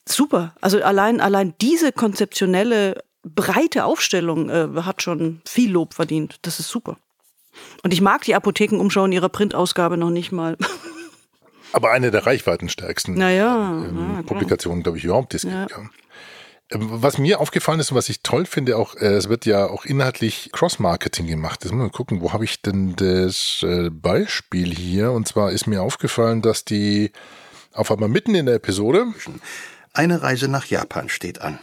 Super. 0.07 0.53
Also 0.61 0.81
allein, 0.81 1.21
allein 1.21 1.53
diese 1.61 1.91
konzeptionelle 1.91 3.03
breite 3.23 3.85
Aufstellung 3.85 4.49
äh, 4.49 4.67
hat 4.81 5.01
schon 5.01 5.41
viel 5.45 5.71
Lob 5.71 5.93
verdient. 5.93 6.37
Das 6.41 6.59
ist 6.59 6.69
super. 6.69 6.97
Und 7.83 7.93
ich 7.93 8.01
mag 8.01 8.23
die 8.23 8.35
Apothekenumschau 8.35 9.05
in 9.05 9.11
ihrer 9.11 9.29
Printausgabe 9.29 9.97
noch 9.97 10.09
nicht 10.09 10.31
mal. 10.31 10.57
Aber 11.73 11.91
eine 11.91 12.11
der 12.11 12.25
reichweitenstärksten 12.25 13.15
naja, 13.15 13.83
ähm, 13.83 14.15
na, 14.15 14.21
Publikationen, 14.23 14.83
glaube 14.83 14.97
ich, 14.99 15.05
überhaupt. 15.05 15.33
Das 15.33 15.43
ja. 15.43 15.65
Gibt, 15.65 15.71
ja. 15.71 15.89
Ähm, 16.71 16.87
was 16.91 17.17
mir 17.17 17.39
aufgefallen 17.39 17.79
ist 17.79 17.91
und 17.91 17.97
was 17.97 18.09
ich 18.09 18.21
toll 18.21 18.45
finde, 18.45 18.77
auch 18.77 18.95
äh, 18.95 19.13
es 19.13 19.27
wird 19.27 19.45
ja 19.45 19.67
auch 19.67 19.85
inhaltlich 19.85 20.49
Cross-Marketing 20.53 21.27
gemacht. 21.27 21.63
Jetzt 21.63 21.71
muss 21.71 21.81
man 21.81 21.91
gucken, 21.91 22.21
wo 22.21 22.31
habe 22.31 22.45
ich 22.45 22.61
denn 22.61 22.95
das 22.95 23.63
äh, 23.63 23.89
Beispiel 23.89 24.73
hier? 24.73 25.11
Und 25.11 25.27
zwar 25.27 25.51
ist 25.51 25.65
mir 25.65 25.81
aufgefallen, 25.81 26.41
dass 26.41 26.63
die 26.63 27.11
auf 27.73 27.91
einmal 27.91 28.09
mitten 28.09 28.35
in 28.35 28.45
der 28.45 28.55
Episode 28.55 29.07
eine 29.93 30.21
Reise 30.21 30.47
nach 30.47 30.65
Japan 30.65 31.09
steht 31.09 31.41
an. 31.41 31.59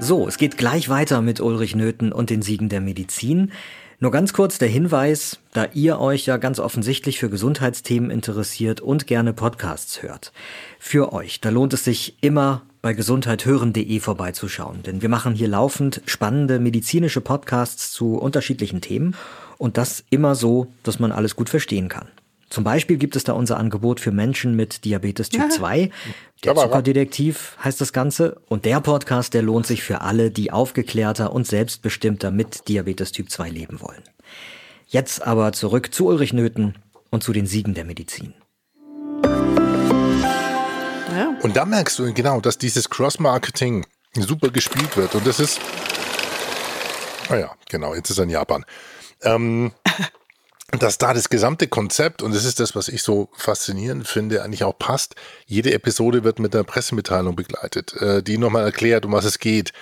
So, 0.00 0.26
es 0.26 0.36
geht 0.36 0.58
gleich 0.58 0.88
weiter 0.88 1.22
mit 1.22 1.40
Ulrich 1.40 1.76
Nöthen 1.76 2.12
und 2.12 2.28
den 2.28 2.42
Siegen 2.42 2.68
der 2.68 2.80
Medizin. 2.80 3.52
Nur 4.00 4.10
ganz 4.10 4.32
kurz 4.32 4.58
der 4.58 4.68
Hinweis, 4.68 5.38
da 5.52 5.66
ihr 5.74 6.00
euch 6.00 6.26
ja 6.26 6.38
ganz 6.38 6.58
offensichtlich 6.58 7.20
für 7.20 7.30
Gesundheitsthemen 7.30 8.10
interessiert 8.10 8.80
und 8.80 9.06
gerne 9.06 9.32
Podcasts 9.32 10.02
hört. 10.02 10.32
Für 10.80 11.12
euch, 11.12 11.40
da 11.40 11.50
lohnt 11.50 11.72
es 11.72 11.84
sich 11.84 12.16
immer 12.20 12.62
bei 12.80 12.94
gesundheithören.de 12.94 14.00
vorbeizuschauen, 14.00 14.82
denn 14.82 15.02
wir 15.02 15.08
machen 15.08 15.34
hier 15.34 15.46
laufend 15.46 16.02
spannende 16.06 16.58
medizinische 16.58 17.20
Podcasts 17.20 17.92
zu 17.92 18.16
unterschiedlichen 18.16 18.80
Themen 18.80 19.14
und 19.56 19.76
das 19.76 20.02
immer 20.10 20.34
so, 20.34 20.72
dass 20.82 20.98
man 20.98 21.12
alles 21.12 21.36
gut 21.36 21.48
verstehen 21.48 21.88
kann. 21.88 22.08
Zum 22.52 22.64
Beispiel 22.64 22.98
gibt 22.98 23.16
es 23.16 23.24
da 23.24 23.32
unser 23.32 23.56
Angebot 23.56 23.98
für 23.98 24.12
Menschen 24.12 24.54
mit 24.54 24.84
Diabetes 24.84 25.30
Typ 25.30 25.50
2. 25.50 25.90
Der 26.44 26.54
Zuckerdetektiv 26.54 27.56
heißt 27.64 27.80
das 27.80 27.94
Ganze. 27.94 28.42
Und 28.46 28.66
der 28.66 28.82
Podcast, 28.82 29.32
der 29.32 29.40
lohnt 29.40 29.66
sich 29.66 29.82
für 29.82 30.02
alle, 30.02 30.30
die 30.30 30.50
aufgeklärter 30.50 31.32
und 31.32 31.46
selbstbestimmter 31.46 32.30
mit 32.30 32.68
Diabetes 32.68 33.12
Typ 33.12 33.30
2 33.30 33.48
leben 33.48 33.80
wollen. 33.80 34.02
Jetzt 34.86 35.26
aber 35.26 35.54
zurück 35.54 35.94
zu 35.94 36.08
Ulrich 36.08 36.34
Nöthen 36.34 36.76
und 37.08 37.22
zu 37.22 37.32
den 37.32 37.46
Siegen 37.46 37.72
der 37.72 37.86
Medizin. 37.86 38.34
Ja. 39.24 41.34
Und 41.40 41.56
da 41.56 41.64
merkst 41.64 41.98
du 41.98 42.12
genau, 42.12 42.42
dass 42.42 42.58
dieses 42.58 42.90
Cross-Marketing 42.90 43.86
super 44.14 44.50
gespielt 44.50 44.94
wird. 44.98 45.14
Und 45.14 45.26
das 45.26 45.40
ist, 45.40 45.58
naja, 47.30 47.46
ah 47.46 47.56
genau, 47.70 47.94
jetzt 47.94 48.10
ist 48.10 48.18
er 48.18 48.24
in 48.24 48.30
Japan. 48.30 48.66
Ähm, 49.22 49.72
dass 50.78 50.98
da 50.98 51.12
das 51.12 51.28
gesamte 51.28 51.68
Konzept, 51.68 52.22
und 52.22 52.34
das 52.34 52.44
ist 52.44 52.58
das, 52.58 52.74
was 52.74 52.88
ich 52.88 53.02
so 53.02 53.28
faszinierend 53.34 54.08
finde, 54.08 54.42
eigentlich 54.42 54.64
auch 54.64 54.78
passt. 54.78 55.14
Jede 55.46 55.72
Episode 55.74 56.24
wird 56.24 56.38
mit 56.38 56.54
einer 56.54 56.64
Pressemitteilung 56.64 57.36
begleitet, 57.36 57.94
äh, 58.00 58.22
die 58.22 58.38
nochmal 58.38 58.64
erklärt, 58.64 59.04
um 59.04 59.12
was 59.12 59.26
es 59.26 59.38
geht, 59.38 59.72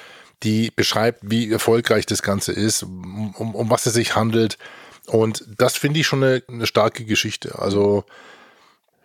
die 0.42 0.72
beschreibt, 0.74 1.20
wie 1.22 1.52
erfolgreich 1.52 2.06
das 2.06 2.22
Ganze 2.22 2.52
ist, 2.52 2.82
um, 2.82 3.34
um 3.36 3.70
was 3.70 3.86
es 3.86 3.94
sich 3.94 4.16
handelt. 4.16 4.58
Und 5.06 5.44
das 5.58 5.76
finde 5.76 6.00
ich 6.00 6.06
schon 6.06 6.24
eine, 6.24 6.42
eine 6.48 6.66
starke 6.66 7.04
Geschichte. 7.04 7.58
Also 7.58 8.04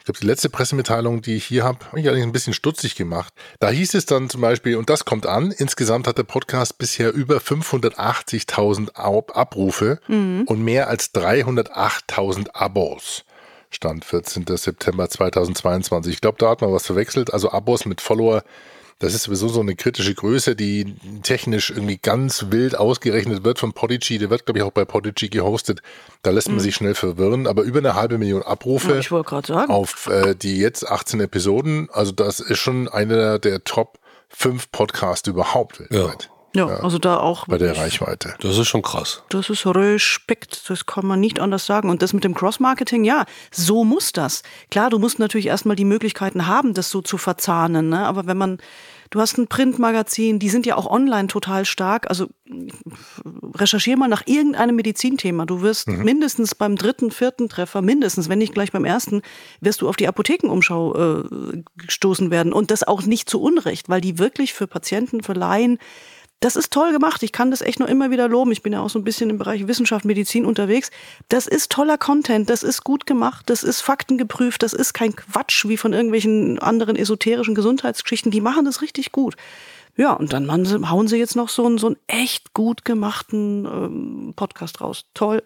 ich 0.05 0.07
glaube, 0.07 0.19
die 0.19 0.27
letzte 0.27 0.49
Pressemitteilung, 0.49 1.23
die 1.23 1.35
ich 1.35 1.45
hier 1.45 1.63
habe, 1.63 1.83
habe 1.87 1.99
ich 1.99 2.07
eigentlich 2.07 2.21
ein 2.21 2.31
bisschen 2.31 2.53
stutzig 2.53 2.93
gemacht. 2.93 3.33
Da 3.59 3.71
hieß 3.71 3.95
es 3.95 4.05
dann 4.05 4.29
zum 4.29 4.39
Beispiel, 4.39 4.75
und 4.75 4.87
das 4.91 5.03
kommt 5.03 5.25
an, 5.25 5.49
insgesamt 5.49 6.07
hat 6.07 6.19
der 6.19 6.23
Podcast 6.23 6.77
bisher 6.77 7.11
über 7.11 7.37
580.000 7.37 8.93
Abrufe 8.93 9.99
mhm. 10.07 10.43
und 10.45 10.63
mehr 10.63 10.89
als 10.89 11.11
308.000 11.15 12.49
Abos. 12.53 13.25
Stand 13.71 14.05
14. 14.05 14.45
September 14.45 15.09
2022. 15.09 16.13
Ich 16.13 16.21
glaube, 16.21 16.37
da 16.37 16.51
hat 16.51 16.61
man 16.61 16.71
was 16.71 16.85
verwechselt. 16.85 17.33
Also 17.33 17.51
Abos 17.51 17.87
mit 17.87 17.99
Follower 17.99 18.43
das 18.99 19.13
ist 19.13 19.23
sowieso 19.23 19.49
so 19.49 19.59
eine 19.59 19.75
kritische 19.75 20.13
Größe, 20.13 20.55
die 20.55 20.95
technisch 21.21 21.69
irgendwie 21.69 21.97
ganz 21.97 22.45
wild 22.49 22.77
ausgerechnet 22.77 23.43
wird 23.43 23.59
von 23.59 23.73
Podigy. 23.73 24.19
Der 24.19 24.29
wird, 24.29 24.45
glaube 24.45 24.59
ich, 24.59 24.63
auch 24.63 24.71
bei 24.71 24.85
Podigy 24.85 25.27
gehostet. 25.27 25.81
Da 26.21 26.31
lässt 26.31 26.47
man 26.47 26.57
mhm. 26.57 26.61
sich 26.61 26.75
schnell 26.75 26.95
verwirren. 26.95 27.45
Aber 27.45 27.63
über 27.63 27.79
eine 27.79 27.95
halbe 27.95 28.17
Million 28.17 28.41
Abrufe 28.41 28.93
ja, 28.93 29.65
auf 29.67 30.07
äh, 30.07 30.33
die 30.33 30.59
jetzt 30.59 30.87
18 30.87 31.19
Episoden. 31.19 31.89
Also 31.91 32.13
das 32.13 32.39
ist 32.39 32.59
schon 32.59 32.87
einer 32.87 33.37
der 33.37 33.65
Top 33.65 33.99
5 34.29 34.71
Podcasts 34.71 35.27
überhaupt 35.27 35.81
weltweit. 35.81 36.23
Ja. 36.23 36.34
Ja, 36.55 36.67
ja, 36.69 36.75
also 36.77 36.97
da 36.99 37.17
auch. 37.17 37.47
Bei 37.47 37.57
der 37.57 37.77
Reichweite. 37.77 38.33
Das 38.39 38.57
ist 38.57 38.67
schon 38.67 38.81
krass. 38.81 39.23
Das 39.29 39.49
ist 39.49 39.65
Respekt. 39.65 40.69
Das 40.69 40.85
kann 40.85 41.05
man 41.05 41.19
nicht 41.19 41.39
anders 41.39 41.65
sagen. 41.65 41.89
Und 41.89 42.01
das 42.01 42.13
mit 42.13 42.23
dem 42.23 42.33
Cross-Marketing, 42.33 43.03
ja, 43.03 43.25
so 43.51 43.83
muss 43.83 44.13
das. 44.13 44.41
Klar, 44.71 44.89
du 44.89 44.97
musst 44.97 45.19
natürlich 45.19 45.47
erstmal 45.47 45.75
die 45.75 45.85
Möglichkeiten 45.85 46.47
haben, 46.47 46.73
das 46.73 46.89
so 46.89 47.01
zu 47.01 47.17
verzahnen. 47.17 47.89
Ne? 47.89 48.05
Aber 48.05 48.25
wenn 48.25 48.37
man, 48.37 48.59
du 49.09 49.19
hast 49.19 49.37
ein 49.37 49.47
Printmagazin, 49.47 50.39
die 50.39 50.49
sind 50.49 50.65
ja 50.65 50.77
auch 50.77 50.89
online 50.89 51.27
total 51.27 51.65
stark. 51.65 52.09
Also 52.09 52.27
recherchiere 53.53 53.97
mal 53.97 54.07
nach 54.07 54.23
irgendeinem 54.25 54.77
Medizinthema. 54.77 55.45
Du 55.45 55.61
wirst 55.61 55.89
mhm. 55.89 56.05
mindestens 56.05 56.55
beim 56.55 56.77
dritten, 56.77 57.11
vierten 57.11 57.49
Treffer, 57.49 57.81
mindestens, 57.81 58.29
wenn 58.29 58.39
nicht 58.39 58.53
gleich 58.53 58.71
beim 58.71 58.85
ersten, 58.85 59.23
wirst 59.59 59.81
du 59.81 59.89
auf 59.89 59.97
die 59.97 60.07
Apothekenumschau 60.07 60.95
äh, 60.95 61.63
gestoßen 61.85 62.31
werden. 62.31 62.53
Und 62.53 62.71
das 62.71 62.83
auch 62.83 63.01
nicht 63.01 63.29
zu 63.29 63.41
Unrecht, 63.41 63.89
weil 63.89 63.99
die 63.99 64.19
wirklich 64.19 64.53
für 64.53 64.67
Patienten, 64.67 65.21
für 65.21 65.33
Laien 65.33 65.79
das 66.45 66.55
ist 66.55 66.71
toll 66.71 66.91
gemacht. 66.91 67.23
Ich 67.23 67.31
kann 67.31 67.49
das 67.49 67.61
echt 67.61 67.79
nur 67.79 67.89
immer 67.89 68.11
wieder 68.11 68.27
loben. 68.27 68.51
Ich 68.51 68.61
bin 68.61 68.71
ja 68.71 68.79
auch 68.79 68.89
so 68.91 68.99
ein 68.99 69.03
bisschen 69.03 69.31
im 69.31 69.39
Bereich 69.39 69.67
Wissenschaft, 69.67 70.05
Medizin 70.05 70.45
unterwegs. 70.45 70.91
Das 71.27 71.47
ist 71.47 71.71
toller 71.71 71.97
Content. 71.97 72.51
Das 72.51 72.61
ist 72.61 72.83
gut 72.83 73.07
gemacht. 73.07 73.49
Das 73.49 73.63
ist 73.63 73.81
faktengeprüft. 73.81 74.61
Das 74.61 74.73
ist 74.73 74.93
kein 74.93 75.15
Quatsch 75.15 75.65
wie 75.67 75.75
von 75.75 75.91
irgendwelchen 75.91 76.59
anderen 76.59 76.97
esoterischen 76.97 77.55
Gesundheitsgeschichten. 77.55 78.29
Die 78.29 78.41
machen 78.41 78.63
das 78.63 78.83
richtig 78.83 79.11
gut. 79.11 79.35
Ja, 79.97 80.13
und 80.13 80.33
dann 80.33 80.51
hauen 80.51 81.07
sie 81.07 81.17
jetzt 81.17 81.35
noch 81.35 81.49
so 81.49 81.65
einen, 81.65 81.79
so 81.79 81.87
einen 81.87 81.97
echt 82.05 82.53
gut 82.53 82.85
gemachten 82.85 83.65
ähm, 83.65 84.33
Podcast 84.35 84.81
raus. 84.81 85.05
Toll. 85.15 85.41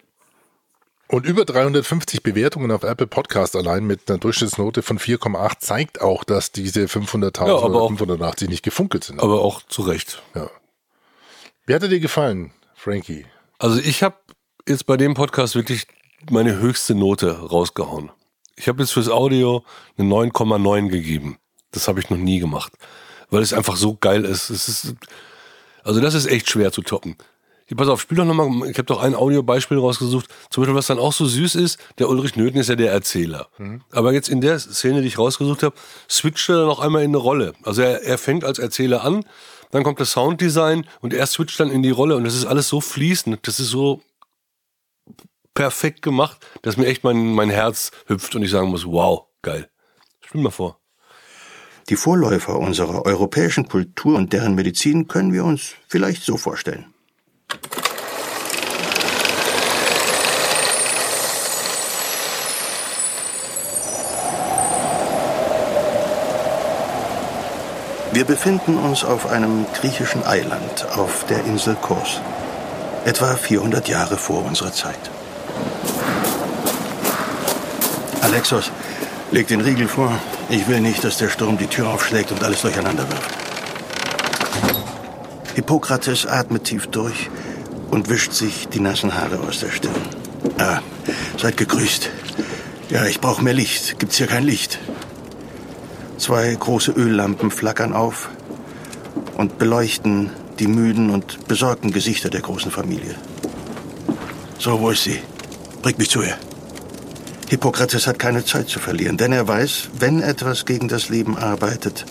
Und 1.07 1.25
über 1.25 1.45
350 1.45 2.23
Bewertungen 2.23 2.71
auf 2.71 2.83
Apple 2.83 3.07
Podcast 3.07 3.55
allein 3.55 3.85
mit 3.85 4.09
einer 4.09 4.19
Durchschnittsnote 4.19 4.81
von 4.81 4.99
4,8 4.99 5.59
zeigt 5.59 6.01
auch, 6.01 6.25
dass 6.25 6.51
diese 6.51 6.87
500.000 6.87 7.47
ja, 7.47 7.53
oder 7.53 7.87
580 7.87 8.49
nicht 8.49 8.63
gefunkelt 8.63 9.05
sind. 9.05 9.21
Aber 9.21 9.39
auch 9.39 9.61
zu 9.63 9.83
Recht. 9.83 10.21
Ja. 10.35 10.49
Wie 11.69 11.75
hat 11.75 11.83
er 11.83 11.88
dir 11.88 11.99
gefallen, 11.99 12.49
Frankie? 12.73 13.27
Also 13.59 13.79
ich 13.79 14.01
habe 14.01 14.15
jetzt 14.67 14.88
bei 14.88 14.97
dem 14.97 15.13
Podcast 15.13 15.53
wirklich 15.53 15.85
meine 16.31 16.57
höchste 16.57 16.95
Note 16.95 17.31
rausgehauen. 17.31 18.09
Ich 18.55 18.67
habe 18.67 18.81
jetzt 18.81 18.89
fürs 18.89 19.07
Audio 19.07 19.63
eine 19.95 20.09
9,9 20.09 20.88
gegeben. 20.88 21.38
Das 21.69 21.88
habe 21.88 21.99
ich 21.99 22.09
noch 22.09 22.17
nie 22.17 22.39
gemacht, 22.39 22.73
weil 23.29 23.43
es 23.43 23.53
einfach 23.53 23.75
so 23.75 23.95
geil 23.95 24.25
ist. 24.25 24.49
Ist 24.49 24.95
also 25.83 26.01
das 26.01 26.15
ist 26.15 26.25
echt 26.25 26.49
schwer 26.49 26.71
zu 26.71 26.81
toppen. 26.81 27.15
Hier, 27.67 27.77
pass 27.77 27.88
auf, 27.88 28.01
spiel 28.01 28.17
doch 28.17 28.25
nochmal, 28.25 28.67
ich 28.67 28.79
habe 28.79 28.85
doch 28.85 29.03
ein 29.03 29.13
Audiobeispiel 29.13 29.77
rausgesucht, 29.77 30.25
zum 30.49 30.63
Beispiel, 30.63 30.75
was 30.75 30.88
dann 30.88 30.97
auch 30.97 31.13
so 31.13 31.27
süß 31.27 31.53
ist, 31.53 31.77
der 31.99 32.09
Ulrich 32.09 32.35
Nöthen 32.35 32.59
ist 32.59 32.69
ja 32.69 32.75
der 32.75 32.91
Erzähler. 32.91 33.47
Mhm. 33.59 33.81
Aber 33.91 34.11
jetzt 34.11 34.27
in 34.27 34.41
der 34.41 34.57
Szene, 34.57 35.03
die 35.03 35.07
ich 35.07 35.19
rausgesucht 35.19 35.61
habe, 35.61 35.75
switcht 36.09 36.49
er 36.49 36.65
noch 36.65 36.79
einmal 36.79 37.03
in 37.03 37.11
eine 37.11 37.17
Rolle. 37.17 37.53
Also 37.61 37.83
er, 37.83 38.01
er 38.01 38.17
fängt 38.17 38.43
als 38.43 38.57
Erzähler 38.57 39.03
an 39.03 39.23
dann 39.71 39.83
kommt 39.83 39.99
das 39.99 40.11
Sounddesign 40.11 40.88
und 41.01 41.13
er 41.13 41.25
switcht 41.27 41.59
dann 41.59 41.69
in 41.69 41.83
die 41.83 41.89
Rolle 41.89 42.15
und 42.15 42.23
das 42.23 42.35
ist 42.35 42.45
alles 42.45 42.67
so 42.67 42.81
fließend, 42.81 43.47
das 43.47 43.59
ist 43.59 43.69
so 43.69 44.01
perfekt 45.53 46.01
gemacht, 46.01 46.45
dass 46.61 46.77
mir 46.77 46.88
echt 46.88 47.03
mein, 47.03 47.33
mein 47.33 47.49
Herz 47.49 47.91
hüpft 48.07 48.35
und 48.35 48.43
ich 48.43 48.51
sagen 48.51 48.69
muss, 48.69 48.85
wow, 48.85 49.27
geil. 49.41 49.69
Spiel 50.21 50.41
mal 50.41 50.51
vor. 50.51 50.79
Die 51.89 51.95
Vorläufer 51.95 52.57
unserer 52.57 53.05
europäischen 53.05 53.67
Kultur 53.67 54.15
und 54.15 54.31
deren 54.31 54.55
Medizin 54.55 55.07
können 55.07 55.33
wir 55.33 55.43
uns 55.43 55.73
vielleicht 55.88 56.23
so 56.23 56.38
vorstellen. 56.38 56.93
Wir 68.11 68.25
befinden 68.25 68.77
uns 68.77 69.03
auf 69.03 69.27
einem 69.27 69.67
griechischen 69.73 70.25
Eiland 70.25 70.87
auf 70.95 71.25
der 71.29 71.45
Insel 71.45 71.75
Kos. 71.75 72.19
Etwa 73.05 73.35
400 73.35 73.87
Jahre 73.87 74.17
vor 74.17 74.43
unserer 74.43 74.73
Zeit. 74.73 74.99
Alexos, 78.21 78.71
leg 79.31 79.47
den 79.47 79.61
Riegel 79.61 79.87
vor. 79.87 80.11
Ich 80.49 80.67
will 80.67 80.81
nicht, 80.81 81.03
dass 81.03 81.17
der 81.17 81.29
Sturm 81.29 81.59
die 81.59 81.67
Tür 81.67 81.89
aufschlägt 81.89 82.31
und 82.31 82.43
alles 82.43 82.61
durcheinander 82.61 83.07
wirft. 83.07 83.31
Hippokrates 85.53 86.25
atmet 86.25 86.63
tief 86.63 86.87
durch 86.87 87.29
und 87.91 88.09
wischt 88.09 88.33
sich 88.33 88.67
die 88.69 88.79
nassen 88.79 89.13
Haare 89.13 89.39
aus 89.47 89.59
der 89.59 89.69
Stirn. 89.69 90.01
Ah, 90.57 90.79
seid 91.37 91.57
gegrüßt. 91.57 92.09
Ja, 92.89 93.05
ich 93.05 93.21
brauche 93.21 93.43
mehr 93.43 93.53
Licht. 93.53 93.99
Gibt's 93.99 94.17
hier 94.17 94.27
kein 94.27 94.45
Licht? 94.45 94.79
Zwei 96.19 96.53
große 96.53 96.91
Öllampen 96.91 97.49
flackern 97.49 97.93
auf 97.93 98.29
und 99.38 99.57
beleuchten 99.57 100.29
die 100.59 100.67
müden 100.67 101.09
und 101.09 101.47
besorgten 101.47 101.91
Gesichter 101.91 102.29
der 102.29 102.41
großen 102.41 102.71
Familie. 102.71 103.15
So, 104.59 104.81
wo 104.81 104.89
ist 104.89 105.03
sie? 105.03 105.19
Bringt 105.81 105.97
mich 105.97 106.09
zu 106.09 106.21
ihr. 106.21 106.38
Hippokrates 107.47 108.05
hat 108.05 108.19
keine 108.19 108.43
Zeit 108.43 108.67
zu 108.67 108.79
verlieren, 108.79 109.15
denn 109.15 109.31
er 109.31 109.47
weiß, 109.47 109.91
wenn 109.97 110.21
etwas 110.21 110.65
gegen 110.65 110.89
das 110.89 111.07
Leben 111.07 111.38
arbeitet, 111.38 112.05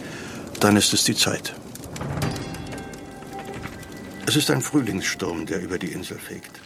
dann 0.58 0.76
ist 0.76 0.92
es 0.94 1.04
die 1.04 1.14
Zeit. 1.14 1.54
Es 4.26 4.36
ist 4.36 4.50
ein 4.50 4.62
Frühlingssturm, 4.62 5.44
der 5.44 5.60
über 5.60 5.78
die 5.78 5.92
Insel 5.92 6.18
fegt. 6.18 6.60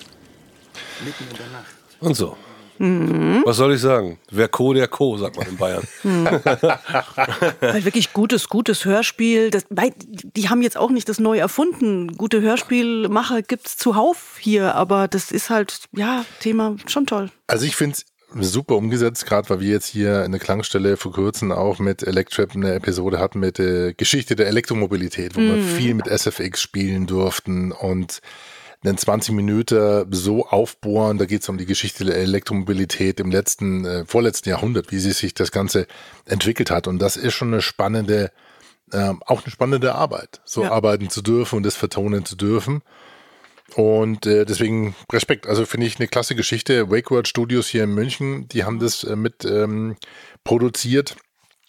Mitten 1.05 1.25
in 1.31 1.37
der 1.37 1.49
Nacht. 1.49 1.75
Und 2.01 2.15
so. 2.15 2.37
Mhm. 2.79 3.43
Was 3.45 3.57
soll 3.57 3.75
ich 3.75 3.81
sagen? 3.81 4.19
Wer 4.31 4.49
Co, 4.49 4.73
der 4.73 4.89
Co, 4.89 5.17
sagt 5.17 5.37
man 5.37 5.47
in 5.47 5.57
Bayern. 5.57 5.83
Mhm. 6.03 6.25
Weil 7.61 7.85
wirklich 7.85 8.13
gutes, 8.13 8.49
gutes 8.49 8.85
Hörspiel. 8.85 9.51
Das, 9.51 9.65
die 9.71 10.49
haben 10.49 10.63
jetzt 10.63 10.77
auch 10.77 10.91
nicht 10.91 11.09
das 11.09 11.19
neu 11.19 11.39
erfunden. 11.39 12.17
Gute 12.17 12.41
Hörspielmacher 12.41 13.43
gibt 13.43 13.67
es 13.67 13.77
zuhauf 13.77 14.37
hier, 14.39 14.75
aber 14.75 15.09
das 15.09 15.31
ist 15.31 15.51
halt, 15.51 15.83
ja, 15.93 16.25
Thema 16.41 16.77
schon 16.87 17.07
toll. 17.07 17.31
Also 17.47 17.67
ich 17.67 17.77
finde 17.77 17.97
es 17.97 18.07
super 18.41 18.77
umgesetzt, 18.77 19.27
gerade 19.27 19.49
weil 19.51 19.61
wir 19.61 19.71
jetzt 19.71 19.87
hier 19.87 20.23
eine 20.23 20.39
Klangstelle 20.39 20.97
vor 20.97 21.13
kurzem 21.13 21.53
auch 21.53 21.79
mit 21.79 22.03
Electrap 22.03 22.55
eine 22.55 22.75
Episode 22.75 23.19
hatten 23.19 23.41
mit 23.41 23.59
der 23.59 23.93
Geschichte 23.95 24.37
der 24.37 24.47
Elektromobilität, 24.49 25.37
wo 25.37 25.41
mhm. 25.41 25.57
wir 25.57 25.63
viel 25.63 25.95
mit 25.95 26.07
SFX 26.07 26.61
spielen 26.61 27.07
durften 27.07 27.73
und 27.73 28.21
einen 28.85 28.99
20 28.99 29.35
Minuten 29.35 30.07
so 30.13 30.47
aufbohren. 30.47 31.19
Da 31.19 31.27
geht 31.27 31.43
es 31.43 31.49
um 31.49 31.59
die 31.59 31.67
Geschichte 31.67 32.05
der 32.05 32.17
Elektromobilität 32.17 33.21
im 33.21 33.31
letzten, 33.31 33.85
äh, 33.85 34.05
vorletzten 34.05 34.49
Jahrhundert, 34.49 34.91
wie 34.91 34.99
sie 34.99 35.13
sich 35.13 35.35
das 35.35 35.53
Ganze 35.53 35.87
entwickelt 36.27 36.71
hat. 36.71 36.87
Und 36.89 36.99
das 36.99 37.17
ist 37.17 37.35
schon 37.35 37.53
eine 37.53 37.63
spannende, 37.63 38.33
äh, 38.93 39.13
auch 39.27 39.43
eine 39.43 39.51
spannende 39.51 39.95
Arbeit, 39.95 40.41
so 40.45 40.65
Ja. 40.65 40.73
arbeiten 40.73 41.11
zu 41.11 41.23
dürfen 41.23 41.57
und 41.57 41.63
das 41.65 41.77
vertonen 41.77 42.25
zu 42.25 42.37
dürfen. 42.37 42.83
Und 43.75 44.27
äh, 44.27 44.45
deswegen 44.45 44.95
Respekt. 45.11 45.47
Also 45.47 45.65
finde 45.65 45.87
ich 45.87 45.99
eine 45.99 46.09
klasse 46.09 46.35
Geschichte. 46.35 46.91
Wakeword 46.91 47.27
Studios 47.27 47.69
hier 47.69 47.85
in 47.85 47.95
München, 47.95 48.47
die 48.49 48.65
haben 48.65 48.79
das 48.81 49.03
äh, 49.05 49.17
mit 49.17 49.45
ähm, 49.45 49.97
produziert. 50.45 51.17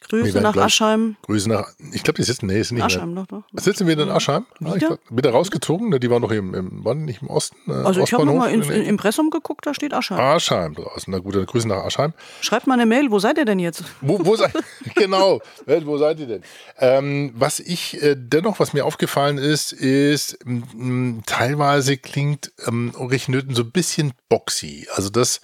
Grüße 0.09 0.41
nach 0.41 0.53
gleich- 0.53 0.65
Aschheim. 0.65 1.15
Grüße 1.23 1.49
nach, 1.49 1.67
ich 1.91 2.03
glaube, 2.03 2.17
die 2.17 2.23
sitzen, 2.23 2.47
nee, 2.47 2.61
sind 2.61 2.75
nicht 2.75 2.85
Aschheim 2.85 3.13
mehr. 3.13 3.25
doch, 3.29 3.43
doch. 3.53 3.61
Sitzen 3.61 3.87
wir 3.87 3.97
in 3.97 4.09
Aschheim? 4.09 4.45
Ah, 4.63 4.69
ich 4.69 4.75
Wieder? 4.75 4.99
wieder 5.09 5.31
rausgezogen? 5.31 5.89
Ne, 5.89 5.99
Die 5.99 6.09
waren 6.09 6.21
noch 6.21 6.31
im, 6.31 6.53
im, 6.53 6.83
waren 6.85 7.05
nicht 7.05 7.21
im 7.21 7.29
Osten? 7.29 7.55
Äh, 7.67 7.73
Also 7.73 8.01
ich 8.01 8.13
habe 8.13 8.25
nochmal 8.25 8.51
ins 8.51 8.69
im 8.69 8.81
Impressum 8.83 9.29
geguckt, 9.29 9.65
da 9.65 9.73
steht 9.73 9.93
Aschheim. 9.93 10.19
Aschheim 10.19 10.73
draußen. 10.75 11.11
Na 11.11 11.19
gut, 11.19 11.35
dann 11.35 11.45
Grüße 11.45 11.67
nach 11.67 11.83
Aschheim. 11.83 12.13
Schreibt 12.41 12.67
mal 12.67 12.73
eine 12.75 12.85
Mail, 12.85 13.11
wo 13.11 13.19
seid 13.19 13.37
ihr 13.37 13.45
denn 13.45 13.59
jetzt? 13.59 13.83
Wo, 14.01 14.23
wo 14.25 14.35
seid 14.35 14.53
genau? 14.95 15.41
Wo 15.65 15.97
seid 15.97 16.19
ihr 16.19 16.27
denn? 16.27 16.41
Ähm, 16.77 17.31
was 17.35 17.59
ich 17.59 18.01
äh, 18.01 18.15
dennoch, 18.17 18.59
was 18.59 18.73
mir 18.73 18.85
aufgefallen 18.85 19.37
ist, 19.37 19.71
ist 19.73 20.37
m, 20.45 20.63
m, 20.73 21.23
teilweise 21.25 21.97
klingt 21.97 22.51
ähm, 22.67 22.93
Ulrich 22.97 23.27
Nöten 23.29 23.55
so 23.55 23.63
ein 23.63 23.71
bisschen 23.71 24.13
boxy. 24.29 24.87
Also 24.95 25.09
das 25.09 25.41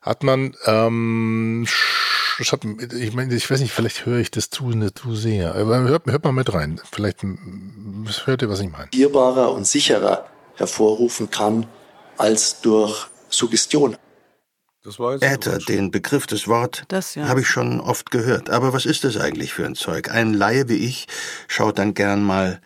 hat 0.00 0.22
man. 0.22 0.54
Ähm, 0.66 1.66
sch- 2.42 2.46
ich, 2.46 2.52
hab, 2.52 2.92
ich 2.92 3.12
meine, 3.14 3.34
ich 3.34 3.50
weiß 3.50 3.60
nicht, 3.60 3.72
vielleicht 3.72 4.06
höre 4.06 4.18
ich 4.18 4.30
das 4.30 4.50
zu, 4.50 4.70
nicht 4.70 4.98
zu 4.98 5.14
sehr. 5.14 5.54
Aber 5.54 5.80
hört, 5.80 6.06
hört 6.06 6.24
mal 6.24 6.32
mit 6.32 6.52
rein. 6.52 6.80
Vielleicht 6.90 7.22
m, 7.22 8.06
hört 8.24 8.42
ihr, 8.42 8.48
was 8.48 8.60
ich 8.60 8.66
meine. 8.70 8.84
organisierbarer 8.84 9.52
und 9.52 9.66
sicherer 9.66 10.26
hervorrufen 10.56 11.30
kann 11.30 11.66
als 12.18 12.60
durch 12.60 13.06
Suggestion. 13.28 13.96
Das 14.84 14.98
war 14.98 15.12
jetzt 15.12 15.22
Äther, 15.22 15.58
den 15.58 15.92
Begriff, 15.92 16.26
das 16.26 16.48
Wort, 16.48 16.82
Das 16.88 17.14
ja. 17.14 17.28
habe 17.28 17.40
ich 17.40 17.46
schon 17.46 17.80
oft 17.80 18.10
gehört. 18.10 18.50
Aber 18.50 18.72
was 18.72 18.84
ist 18.84 19.04
das 19.04 19.16
eigentlich 19.16 19.52
für 19.52 19.64
ein 19.64 19.76
Zeug? 19.76 20.10
Ein 20.10 20.34
Laie 20.34 20.68
wie 20.68 20.74
ich 20.76 21.06
schaut 21.46 21.78
dann 21.78 21.94
gern 21.94 22.24
mal 22.24 22.60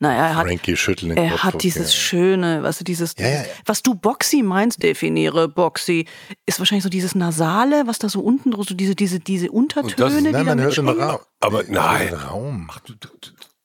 Naja, 0.00 0.26
er 0.28 0.36
hat, 0.36 0.46
Frankie 0.46 0.76
schütteln 0.76 1.08
den 1.08 1.18
er 1.18 1.30
Kopf. 1.32 1.42
hat 1.42 1.62
dieses 1.64 1.88
okay. 1.90 1.98
schöne, 1.98 2.62
weißt 2.62 2.80
du, 2.80 2.84
dieses, 2.84 3.14
Ja, 3.18 3.26
ja, 3.28 3.34
ja. 3.40 3.44
was 3.66 3.82
du 3.82 3.94
Boxy 3.96 4.42
meinst, 4.42 4.80
definiere 4.82 5.48
Boxy, 5.48 6.06
ist 6.46 6.60
wahrscheinlich 6.60 6.84
so 6.84 6.88
dieses 6.88 7.16
Nasale, 7.16 7.82
was 7.86 7.98
da 7.98 8.08
so 8.08 8.20
unten, 8.20 8.52
so 8.52 8.74
diese, 8.74 8.94
diese, 8.94 9.18
diese 9.18 9.50
Untertöne, 9.50 9.94
das- 9.96 10.16
die 10.16 10.22
Nein, 10.22 10.32
da 10.32 10.44
man 10.44 10.60
hört 10.60 10.76
den 10.76 10.84
mitschwingen. 10.84 11.10
Raum. 11.10 11.20
Aber 11.40 11.62
nein. 11.68 12.14
Raum. 12.14 12.68
Du, 12.86 12.94
du, 12.94 13.08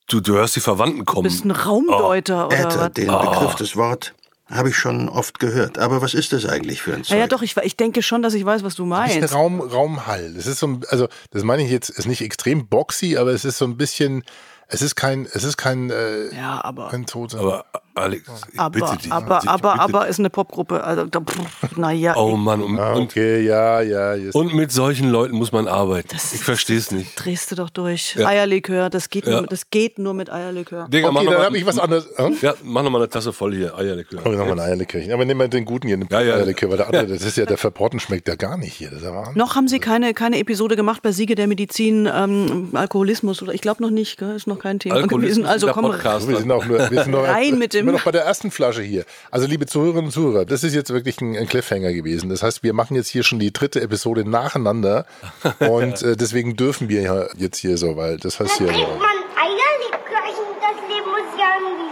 du, 0.09 0.19
du 0.21 0.33
hörst 0.33 0.55
die 0.55 0.59
Verwandten 0.59 0.99
Du 0.99 1.05
kommen. 1.05 1.23
bist 1.23 1.45
ein 1.45 1.51
Raumdeuter 1.51 2.47
oder 2.47 2.59
Äther, 2.59 2.89
den 2.89 3.07
Begriff, 3.07 3.55
das 3.55 3.75
Wort, 3.75 4.15
habe 4.49 4.69
ich 4.69 4.75
schon 4.75 5.09
oft 5.09 5.39
gehört. 5.39 5.77
Aber 5.77 6.01
was 6.01 6.15
ist 6.15 6.33
das 6.33 6.45
eigentlich 6.47 6.81
für 6.81 6.93
ein 6.95 7.03
Zeug? 7.03 7.11
Ja, 7.15 7.17
ja, 7.23 7.27
doch, 7.27 7.43
ich, 7.43 7.55
ich 7.57 7.77
denke 7.77 8.01
schon, 8.01 8.23
dass 8.23 8.33
ich 8.33 8.43
weiß, 8.43 8.63
was 8.63 8.73
du 8.75 8.89
Das 8.89 9.09
ist 9.09 9.15
meinst. 9.19 9.33
ein 9.33 9.37
Raum, 9.39 9.61
Raumhall. 9.61 10.33
Das 10.33 10.47
ist 10.47 10.57
so, 10.59 10.65
ein- 10.67 10.81
also 10.89 11.07
das 11.31 11.43
meine 11.43 11.63
ich 11.63 11.69
jetzt, 11.71 11.89
ist 11.89 12.07
nicht 12.07 12.21
extrem 12.21 12.67
boxy, 12.67 13.17
aber 13.17 13.31
es 13.31 13.45
ist 13.45 13.57
so 13.59 13.65
ein 13.65 13.77
bisschen, 13.77 14.23
es 14.67 14.81
ist 14.81 14.95
kein, 14.95 15.27
es 15.33 15.43
ist 15.43 15.57
kein, 15.57 15.89
äh, 15.89 16.33
Ja, 16.35 16.63
aber, 16.63 16.89
kein 16.89 17.05
Toter. 17.05 17.39
Aber 17.39 17.65
Alex, 17.95 18.23
ich 18.51 18.59
aber, 18.59 18.79
bitte 18.79 18.97
dich. 19.03 19.11
aber, 19.11 19.39
ich 19.43 19.49
aber, 19.49 19.71
bitte 19.73 19.83
aber 19.83 20.07
ist 20.07 20.17
eine 20.19 20.29
Popgruppe. 20.31 20.83
Also, 20.83 21.05
da, 21.05 21.19
pff, 21.21 21.77
naja, 21.77 22.15
Oh 22.17 22.35
Mann, 22.35 22.61
und, 22.63 22.79
ah, 22.79 22.93
und, 22.93 23.03
okay, 23.03 23.45
ja, 23.45 23.81
ja. 23.81 24.15
Jetzt. 24.15 24.33
und 24.35 24.53
mit 24.55 24.71
solchen 24.71 25.09
Leuten 25.09 25.35
muss 25.35 25.51
man 25.51 25.67
arbeiten. 25.67 26.07
Das- 26.11 26.33
ich 26.33 26.41
verstehe 26.43 26.77
es 26.77 26.91
nicht. 26.91 27.11
drehst 27.23 27.51
du 27.51 27.55
doch 27.55 27.69
durch. 27.69 28.15
Ja. 28.15 28.27
Eierlikör, 28.27 28.89
das 28.89 29.09
geht, 29.09 29.27
Ja. 29.27 29.33
nur, 29.41 29.47
das 29.47 29.69
geht 29.69 29.99
nur 29.99 30.13
mit 30.15 30.31
Eierlikör. 30.31 30.87
Digga, 30.89 31.11
mach 31.11 31.21
okay, 31.21 31.25
noch 31.25 31.31
dann 31.33 31.39
mal- 31.41 31.45
habe 31.47 31.57
ich 31.57 31.65
was 31.65 31.77
anderes. 31.77 32.07
Hm? 32.15 32.35
Ja, 32.41 32.53
mach 32.63 32.81
noch 32.83 32.89
mal 32.89 32.97
eine 32.99 33.09
Tasse 33.09 33.31
voll 33.33 33.53
hier, 33.55 33.77
Eierlikör. 33.77 34.21
Oh, 34.25 34.29
nochmal 34.29 34.53
ein 34.53 34.59
Eierlikör. 34.61 35.01
Aber 35.13 35.25
nimm 35.25 35.37
mal 35.37 35.47
den 35.49 35.65
guten 35.65 35.87
hier, 35.87 35.97
den 35.97 36.07
Ja, 36.09 36.21
ja. 36.21 36.33
Eierlikör, 36.35 36.69
weil 36.71 36.77
der 36.77 36.87
andere, 36.87 37.05
das 37.07 37.21
ist 37.23 37.37
ja, 37.37 37.45
der 37.45 37.57
Verporten 37.57 37.99
schmeckt 37.99 38.27
ja 38.27 38.35
gar 38.35 38.57
nicht 38.57 38.73
hier. 38.73 38.89
Das 38.89 38.99
ist 38.99 39.05
ja 39.05 39.13
Wahnsinn. 39.13 39.37
Noch 39.37 39.55
haben 39.55 39.67
Sie 39.67 39.79
keine, 39.79 40.13
keine 40.15 40.39
Episode 40.39 40.75
gemacht 40.75 41.01
bei 41.03 41.11
Siege 41.11 41.35
der 41.35 41.47
Medizin, 41.47 42.09
ähm, 42.11 42.69
Alkoholismus 42.73 43.41
oder 43.43 43.53
ich 43.53 43.61
glaube 43.61 43.83
noch 43.83 43.91
nicht, 43.91 44.17
gell? 44.17 44.35
ist 44.35 44.47
noch 44.47 44.57
kein 44.59 44.79
Thema 44.79 44.95
Alkoholismus 44.95 45.35
gewesen. 45.35 45.45
Also 45.45 45.67
komm 45.67 45.85
Podcast. 45.85 46.27
Wir 46.27 46.37
sind 46.37 46.51
auch 46.51 46.65
nur, 46.65 46.79
wir 46.89 47.03
sind 47.03 47.11
noch, 47.11 47.23
Rein 47.27 47.59
mit 47.59 47.73
dem- 47.73 47.82
sind 47.83 47.91
wir 47.91 47.97
noch 47.97 48.05
bei 48.05 48.11
der 48.11 48.23
ersten 48.23 48.49
Flasche 48.49 48.81
hier. 48.81 49.03
Also 49.29 49.45
liebe 49.45 49.65
Zuhörerinnen 49.65 50.05
und 50.05 50.11
Zuhörer, 50.11 50.45
das 50.45 50.63
ist 50.63 50.73
jetzt 50.73 50.91
wirklich 50.91 51.19
ein, 51.19 51.35
ein 51.35 51.47
Cliffhanger 51.47 51.91
gewesen. 51.91 52.29
Das 52.29 52.41
heißt, 52.41 52.63
wir 52.63 52.73
machen 52.73 52.95
jetzt 52.95 53.09
hier 53.09 53.23
schon 53.23 53.39
die 53.39 53.51
dritte 53.51 53.81
Episode 53.81 54.27
nacheinander 54.27 55.05
und 55.59 56.01
äh, 56.01 56.15
deswegen 56.15 56.55
dürfen 56.55 56.87
wir 56.87 57.01
ja 57.01 57.27
jetzt 57.37 57.57
hier 57.57 57.77
so, 57.77 57.97
weil 57.97 58.17
das 58.17 58.39
heißt 58.39 58.57
hier 58.57 58.67
so. 58.67 58.73
man 58.73 59.23
Eierlikörchen, 59.35 60.45
das 60.61 60.77
Leben 60.87 61.09
muss 61.09 61.37
ja 61.37 61.55
irgendwie 61.59 61.91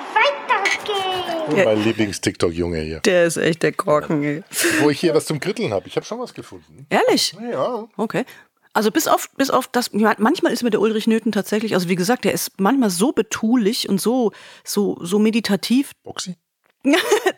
weitergehen. 1.50 1.66
Mein 1.66 1.84
Lieblings-TikTok-Junge 1.84 2.80
hier. 2.80 3.00
Der 3.02 3.26
ist 3.26 3.36
echt 3.36 3.64
der 3.64 3.74
Korken, 3.74 4.24
ey. 4.24 4.44
Wo 4.80 4.90
ich 4.90 5.00
hier 5.00 5.14
was 5.14 5.26
zum 5.26 5.42
Kritteln 5.42 5.74
habe. 5.74 5.88
Ich 5.88 5.98
habe 5.98 6.06
schon 6.06 6.20
was 6.20 6.34
gefunden. 6.34 6.86
Ehrlich? 6.90 7.36
Ja. 7.52 7.88
Okay. 7.98 8.24
Also 8.74 8.90
bis 8.92 9.08
auf, 9.08 9.30
bis 9.36 9.50
auf 9.50 9.68
das, 9.68 9.92
manchmal 9.92 10.54
ist 10.54 10.64
mir 10.64 10.70
der 10.70 10.80
Ulrich 10.80 11.08
Nöten 11.08 11.32
tatsächlich, 11.32 11.74
also 11.74 11.90
wie 11.90 11.96
gesagt, 11.96 12.24
der 12.24 12.34
ist 12.34 12.60
manchmal 12.60 12.90
so 12.90 13.12
betulich 13.12 13.90
und 13.90 14.00
so, 14.00 14.32
so, 14.64 14.98
so 15.02 15.20
meditativ. 15.20 15.92
Boxy? 16.04 16.38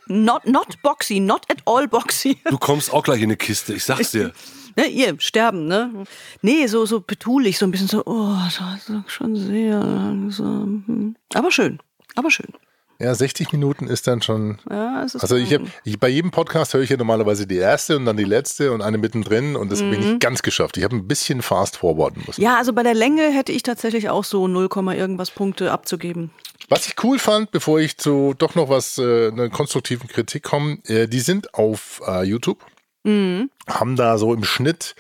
Not, 0.07 0.45
not 0.45 0.81
boxy, 0.83 1.19
not 1.19 1.49
at 1.49 1.57
all 1.65 1.87
boxy. 1.87 2.37
Du 2.49 2.57
kommst 2.57 2.93
auch 2.93 3.03
gleich 3.03 3.19
in 3.19 3.25
eine 3.25 3.37
Kiste, 3.37 3.73
ich 3.73 3.83
sag's 3.83 4.11
dir. 4.11 4.31
ne, 4.75 4.85
ihr, 4.87 5.15
sterben, 5.19 5.65
ne? 5.67 6.05
Nee, 6.41 6.67
so, 6.67 6.85
so 6.85 7.01
betulich, 7.01 7.57
so 7.57 7.65
ein 7.65 7.71
bisschen 7.71 7.87
so, 7.87 8.03
oh, 8.05 8.37
das 8.43 8.89
ist 8.89 9.11
schon 9.11 9.35
sehr 9.35 9.79
langsam. 9.79 10.83
Hm. 10.87 11.15
Aber 11.33 11.51
schön, 11.51 11.79
aber 12.15 12.31
schön. 12.31 12.53
Ja, 12.99 13.13
60 13.13 13.51
Minuten 13.51 13.88
ist 13.88 14.08
dann 14.08 14.21
schon. 14.21 14.60
Ja, 14.69 15.03
es 15.03 15.15
ist 15.15 15.21
Also 15.21 15.36
ich 15.36 15.53
habe 15.53 15.65
ich, 15.84 15.99
bei 15.99 16.10
jedem 16.10 16.32
Podcast 16.32 16.73
höre 16.73 16.82
ich 16.82 16.89
ja 16.89 16.97
normalerweise 16.97 17.47
die 17.47 17.58
erste 17.58 17.97
und 17.97 18.06
dann 18.06 18.17
die 18.17 18.23
letzte 18.23 18.71
und 18.71 18.82
eine 18.82 18.97
mittendrin 18.97 19.56
und 19.56 19.71
das 19.71 19.82
habe 19.82 19.93
ich 19.95 19.99
nicht 19.99 20.19
ganz 20.19 20.41
geschafft. 20.41 20.77
Ich 20.77 20.84
habe 20.84 20.95
ein 20.95 21.08
bisschen 21.08 21.41
fast 21.41 21.77
forwarden 21.77 22.23
müssen. 22.25 22.41
Mhm. 22.41 22.45
Ja, 22.45 22.58
also 22.58 22.73
bei 22.73 22.84
der 22.84 22.93
Länge 22.93 23.32
hätte 23.32 23.51
ich 23.51 23.63
tatsächlich 23.63 24.10
auch 24.10 24.23
so 24.23 24.47
0, 24.47 24.69
irgendwas 24.93 25.32
Punkte 25.32 25.71
abzugeben. 25.71 26.32
Was 26.69 26.88
ich 26.88 26.95
cool 27.03 27.19
fand, 27.19 27.51
bevor 27.51 27.79
ich 27.79 27.97
zu 27.97 28.34
doch 28.38 28.56
noch 28.56 28.69
was 28.69 28.97
äh, 28.97 29.27
einer 29.27 29.49
konstruktiven 29.49 30.08
Kritik 30.08 30.43
komme, 30.43 30.77
äh, 30.86 31.08
die 31.08 31.19
sind 31.19 31.53
auf 31.53 32.01
äh, 32.08 32.23
YouTube, 32.23 32.60
haben 33.06 33.95
da 33.97 34.17
so 34.17 34.34
im 34.34 34.45
Schnitt 34.45 34.95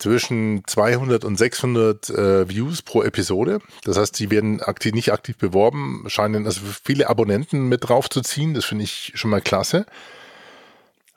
zwischen 0.00 0.62
200 0.66 1.24
und 1.24 1.36
600 1.36 2.10
äh, 2.10 2.48
Views 2.48 2.82
pro 2.82 3.02
Episode. 3.02 3.60
Das 3.84 3.96
heißt, 3.96 4.16
sie 4.16 4.30
werden 4.30 4.60
aktiv, 4.60 4.92
nicht 4.92 5.12
aktiv 5.12 5.36
beworben, 5.36 6.04
scheinen 6.08 6.46
also 6.46 6.62
viele 6.82 7.08
Abonnenten 7.08 7.68
mit 7.68 7.88
draufzuziehen. 7.88 8.54
Das 8.54 8.64
finde 8.64 8.84
ich 8.84 9.12
schon 9.14 9.30
mal 9.30 9.40
klasse. 9.40 9.86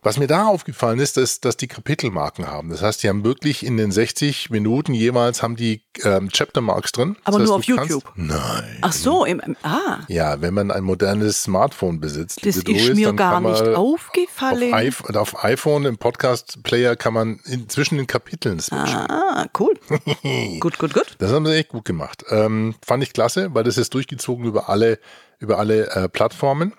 Was 0.04 0.18
mir 0.18 0.28
da 0.28 0.48
aufgefallen 0.48 1.00
ist, 1.00 1.18
dass, 1.18 1.39
dass 1.39 1.56
die 1.58 1.68
Kapitelmarken 1.68 2.46
haben. 2.48 2.70
Das 2.70 2.82
heißt, 2.82 3.02
die 3.04 3.10
haben 3.10 3.24
wirklich 3.24 3.66
in 3.66 3.78
den 3.78 3.92
60 3.92 4.50
Minuten 4.50 4.94
jeweils 4.94 5.42
haben 5.42 5.56
die 5.56 5.82
ähm, 6.04 6.30
Chaptermarks 6.30 6.92
drin. 6.92 7.16
Aber 7.24 7.39
das 7.39 7.44
heißt, 7.44 7.48
nur 7.50 7.56
auf 7.58 7.66
du 7.66 7.76
kannst- 7.78 7.89
YouTube? 7.92 8.12
Nein. 8.16 8.78
Ach 8.82 8.92
so, 8.94 9.24
im, 9.26 9.42
ah, 9.63 10.00
Ja, 10.10 10.42
wenn 10.42 10.54
man 10.54 10.72
ein 10.72 10.84
modernes 10.84 11.44
Smartphone 11.44 12.00
besitzt, 12.00 12.46
das 12.46 12.58
liebe 12.58 12.72
ist 12.74 12.88
Doris, 12.88 12.96
mir 12.96 13.13
gar 13.13 13.39
nicht 13.39 13.62
Auf, 13.62 13.78
aufgefallen. 13.78 14.74
iPhone, 14.74 15.16
auf 15.16 15.44
iPhone 15.44 15.86
im 15.86 15.98
Podcast-Player 15.98 16.96
kann 16.96 17.13
man 17.13 17.39
in, 17.46 17.70
zwischen 17.70 17.98
den 17.98 18.08
Kapiteln 18.08 18.60
switchen. 18.60 19.00
Ah, 19.10 19.46
cool. 19.60 19.74
gut, 20.60 20.78
gut, 20.80 20.94
gut. 20.94 21.16
Das 21.20 21.32
haben 21.32 21.46
sie 21.46 21.54
echt 21.56 21.70
gut 21.70 21.86
gemacht. 21.86 22.24
Ähm, 22.30 22.76
fand 22.86 23.04
ich 23.04 23.13
klasse, 23.13 23.54
weil 23.54 23.63
das 23.63 23.78
ist 23.78 23.94
durchgezogen 23.94 24.46
über 24.46 24.68
alle, 24.70 25.00
über 25.39 25.60
alle 25.60 25.88
äh, 25.92 26.10
Plattformen. 26.10 26.74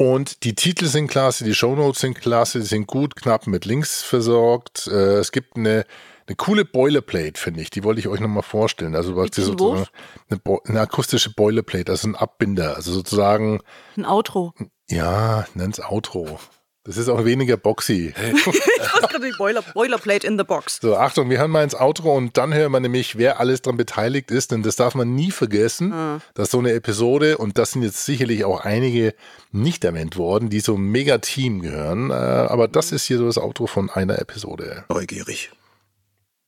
Und 0.00 0.44
die 0.44 0.54
Titel 0.54 0.86
sind 0.86 1.08
klasse, 1.08 1.44
die 1.44 1.54
Shownotes 1.54 2.00
sind 2.00 2.18
klasse, 2.18 2.60
die 2.60 2.64
sind 2.64 2.86
gut, 2.86 3.16
knapp 3.16 3.46
mit 3.46 3.66
Links 3.66 4.00
versorgt. 4.00 4.86
Äh, 4.86 5.18
es 5.18 5.30
gibt 5.30 5.58
eine, 5.58 5.84
eine 6.26 6.36
coole 6.36 6.64
Boilerplate, 6.64 7.38
finde 7.38 7.60
ich. 7.60 7.68
Die 7.68 7.84
wollte 7.84 8.00
ich 8.00 8.08
euch 8.08 8.18
nochmal 8.18 8.42
vorstellen. 8.42 8.96
Also 8.96 9.14
was 9.14 9.30
die 9.32 9.42
sozusagen 9.42 9.86
eine, 10.30 10.40
eine 10.64 10.80
akustische 10.80 11.34
Boilerplate, 11.34 11.92
also 11.92 12.08
ein 12.08 12.14
Abbinder. 12.14 12.76
Also 12.76 12.92
sozusagen 12.92 13.60
Ein 13.94 14.06
Outro. 14.06 14.54
Ja, 14.88 15.46
nenn's 15.52 15.78
Outro. 15.80 16.40
Das 16.84 16.96
ist 16.96 17.08
auch 17.10 17.24
weniger 17.24 17.56
boxy. 17.56 18.14
Ich 19.22 19.36
Boiler, 19.36 19.62
Boilerplate 19.62 20.26
in 20.26 20.38
the 20.38 20.44
box. 20.44 20.78
So, 20.80 20.96
Achtung, 20.96 21.28
wir 21.30 21.38
hören 21.38 21.50
mal 21.50 21.62
ins 21.62 21.74
Outro 21.74 22.16
und 22.16 22.36
dann 22.36 22.54
hören 22.54 22.72
wir 22.72 22.80
nämlich, 22.80 23.16
wer 23.18 23.38
alles 23.38 23.62
daran 23.62 23.76
beteiligt 23.76 24.30
ist, 24.30 24.50
denn 24.50 24.62
das 24.62 24.76
darf 24.76 24.94
man 24.94 25.14
nie 25.14 25.30
vergessen, 25.30 26.20
dass 26.34 26.50
so 26.50 26.58
eine 26.58 26.72
Episode, 26.72 27.38
und 27.38 27.58
das 27.58 27.72
sind 27.72 27.82
jetzt 27.82 28.04
sicherlich 28.04 28.44
auch 28.44 28.60
einige 28.60 29.14
nicht 29.52 29.84
erwähnt 29.84 30.16
worden, 30.16 30.48
die 30.48 30.60
so 30.60 30.74
ein 30.74 30.82
Mega-Team 30.82 31.60
gehören, 31.60 32.10
äh, 32.10 32.14
aber 32.14 32.66
das 32.66 32.92
ist 32.92 33.04
hier 33.04 33.18
so 33.18 33.26
das 33.26 33.38
Outro 33.38 33.66
von 33.66 33.90
einer 33.90 34.18
Episode. 34.18 34.84
neugierig. 34.88 35.50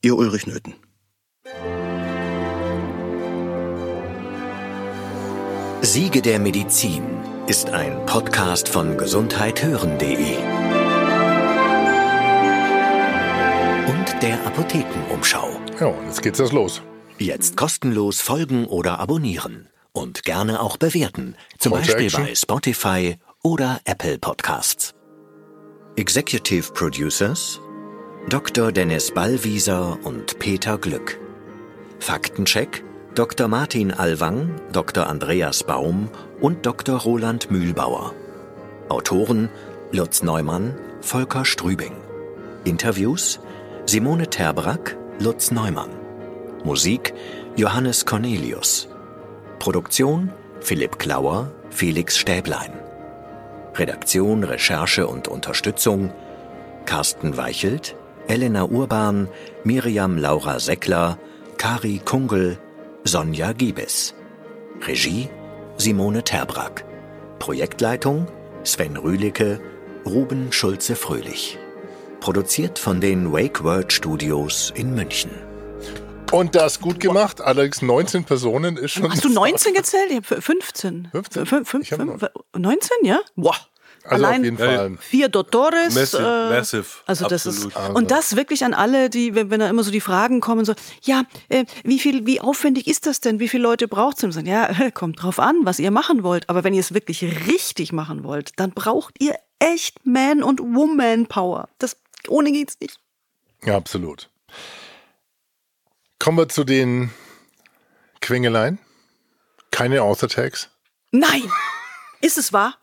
Ihr 0.02 0.16
Ulrich 0.16 0.46
Nöten. 0.46 0.74
Siege 5.82 6.22
der 6.22 6.38
Medizin 6.38 7.02
ist 7.46 7.70
ein 7.70 8.06
Podcast 8.06 8.68
von 8.68 8.96
gesundheithören.de 8.96 10.36
und 13.88 14.22
der 14.22 14.46
Apothekenumschau. 14.46 15.50
Ja, 15.80 15.86
und 15.86 16.06
jetzt 16.06 16.22
geht's 16.22 16.38
das 16.38 16.52
los. 16.52 16.82
Jetzt 17.18 17.56
kostenlos 17.56 18.20
folgen 18.20 18.66
oder 18.66 19.00
abonnieren 19.00 19.68
und 19.92 20.22
gerne 20.22 20.60
auch 20.60 20.76
bewerten, 20.76 21.34
zum 21.58 21.72
to 21.72 21.78
Beispiel 21.78 22.06
action. 22.06 22.24
bei 22.24 22.34
Spotify 22.34 23.16
oder 23.42 23.80
Apple 23.84 24.18
Podcasts. 24.18 24.94
Executive 25.96 26.72
Producers 26.72 27.60
Dr. 28.28 28.70
Dennis 28.70 29.10
Ballwieser 29.10 29.98
und 30.04 30.38
Peter 30.38 30.78
Glück. 30.78 31.18
Faktencheck 31.98 32.84
Dr. 33.14 33.46
Martin 33.46 33.92
Alwang, 33.92 34.58
Dr. 34.72 35.06
Andreas 35.06 35.64
Baum 35.64 36.08
und 36.42 36.66
Dr. 36.66 36.98
Roland 36.98 37.50
Mühlbauer. 37.50 38.12
Autoren 38.88 39.48
Lutz 39.92 40.22
Neumann, 40.22 40.74
Volker 41.00 41.44
Strübing. 41.44 41.94
Interviews 42.64 43.40
Simone 43.86 44.28
Terbrack, 44.28 44.96
Lutz 45.18 45.52
Neumann. 45.52 45.90
Musik 46.64 47.14
Johannes 47.56 48.04
Cornelius. 48.04 48.88
Produktion 49.60 50.30
Philipp 50.60 50.98
Klauer, 50.98 51.50
Felix 51.70 52.18
Stäblein. 52.18 52.72
Redaktion, 53.74 54.44
Recherche 54.44 55.06
und 55.06 55.28
Unterstützung 55.28 56.12
Carsten 56.84 57.36
Weichelt, 57.36 57.96
Elena 58.26 58.64
Urban, 58.64 59.28
Miriam 59.62 60.18
Laura 60.18 60.58
Seckler, 60.58 61.18
Kari 61.56 62.00
Kungel, 62.04 62.58
Sonja 63.04 63.52
Giebes. 63.52 64.14
Regie 64.86 65.28
Simone 65.76 66.22
Terbrack. 66.22 66.84
Projektleitung 67.38 68.26
Sven 68.64 68.96
Rühlicke, 68.96 69.60
Ruben 70.06 70.52
Schulze-Fröhlich. 70.52 71.58
Produziert 72.20 72.78
von 72.78 73.00
den 73.00 73.32
Wake 73.32 73.64
Word 73.64 73.92
Studios 73.92 74.72
in 74.76 74.94
München. 74.94 75.30
Und 76.30 76.54
das 76.54 76.80
gut 76.80 77.00
gemacht. 77.00 77.40
Allerdings 77.40 77.82
19 77.82 78.24
Personen 78.24 78.76
ist 78.76 78.92
schon. 78.92 79.10
Hast 79.10 79.24
du 79.24 79.28
19 79.28 79.74
gezählt? 79.74 80.10
Ich 80.10 80.16
habe 80.30 80.40
15. 80.40 81.08
15? 81.12 81.44
Fün- 81.46 81.64
fün- 81.66 81.80
Ich 81.82 81.92
hab 81.92 82.00
fün- 82.00 82.30
19, 82.56 82.90
ja? 83.04 83.20
Boah. 83.36 83.56
Also 84.04 84.24
Allein 84.24 84.40
auf 84.40 84.44
jeden 84.44 84.58
Fall. 84.58 84.96
Vier 85.00 85.28
Dottores. 85.28 85.94
Massive, 85.94 86.22
äh, 86.22 86.56
massive. 86.56 86.84
Also 87.06 87.28
das 87.28 87.46
absolut. 87.46 87.74
ist 87.76 87.90
und 87.94 88.10
das 88.10 88.36
wirklich 88.36 88.64
an 88.64 88.74
alle, 88.74 89.10
die 89.10 89.34
wenn, 89.34 89.50
wenn 89.50 89.60
da 89.60 89.68
immer 89.68 89.84
so 89.84 89.90
die 89.90 90.00
Fragen 90.00 90.40
kommen 90.40 90.64
so, 90.64 90.74
ja, 91.02 91.22
äh, 91.48 91.64
wie 91.84 91.98
viel 91.98 92.26
wie 92.26 92.40
aufwendig 92.40 92.88
ist 92.88 93.06
das 93.06 93.20
denn? 93.20 93.38
Wie 93.38 93.48
viele 93.48 93.62
Leute 93.62 93.86
braucht 93.88 94.22
es? 94.22 94.34
Sagen, 94.34 94.46
ja, 94.46 94.90
kommt 94.90 95.22
drauf 95.22 95.38
an, 95.38 95.60
was 95.62 95.78
ihr 95.78 95.90
machen 95.90 96.22
wollt, 96.22 96.48
aber 96.48 96.64
wenn 96.64 96.74
ihr 96.74 96.80
es 96.80 96.94
wirklich 96.94 97.22
richtig 97.46 97.92
machen 97.92 98.24
wollt, 98.24 98.52
dann 98.56 98.72
braucht 98.72 99.14
ihr 99.20 99.36
echt 99.58 100.04
Man 100.04 100.42
und 100.42 100.60
Woman 100.60 101.26
Power. 101.26 101.68
Das 101.78 101.96
ohne 102.28 102.50
geht's 102.52 102.78
nicht. 102.80 102.98
Ja, 103.64 103.76
absolut. 103.76 104.28
Kommen 106.18 106.38
wir 106.38 106.48
zu 106.48 106.64
den 106.64 107.10
Quengeleien. 108.20 108.78
Keine 109.70 110.02
Author-Tags. 110.02 110.68
Nein. 111.10 111.50
Ist 112.20 112.38
es 112.38 112.52
wahr? 112.52 112.76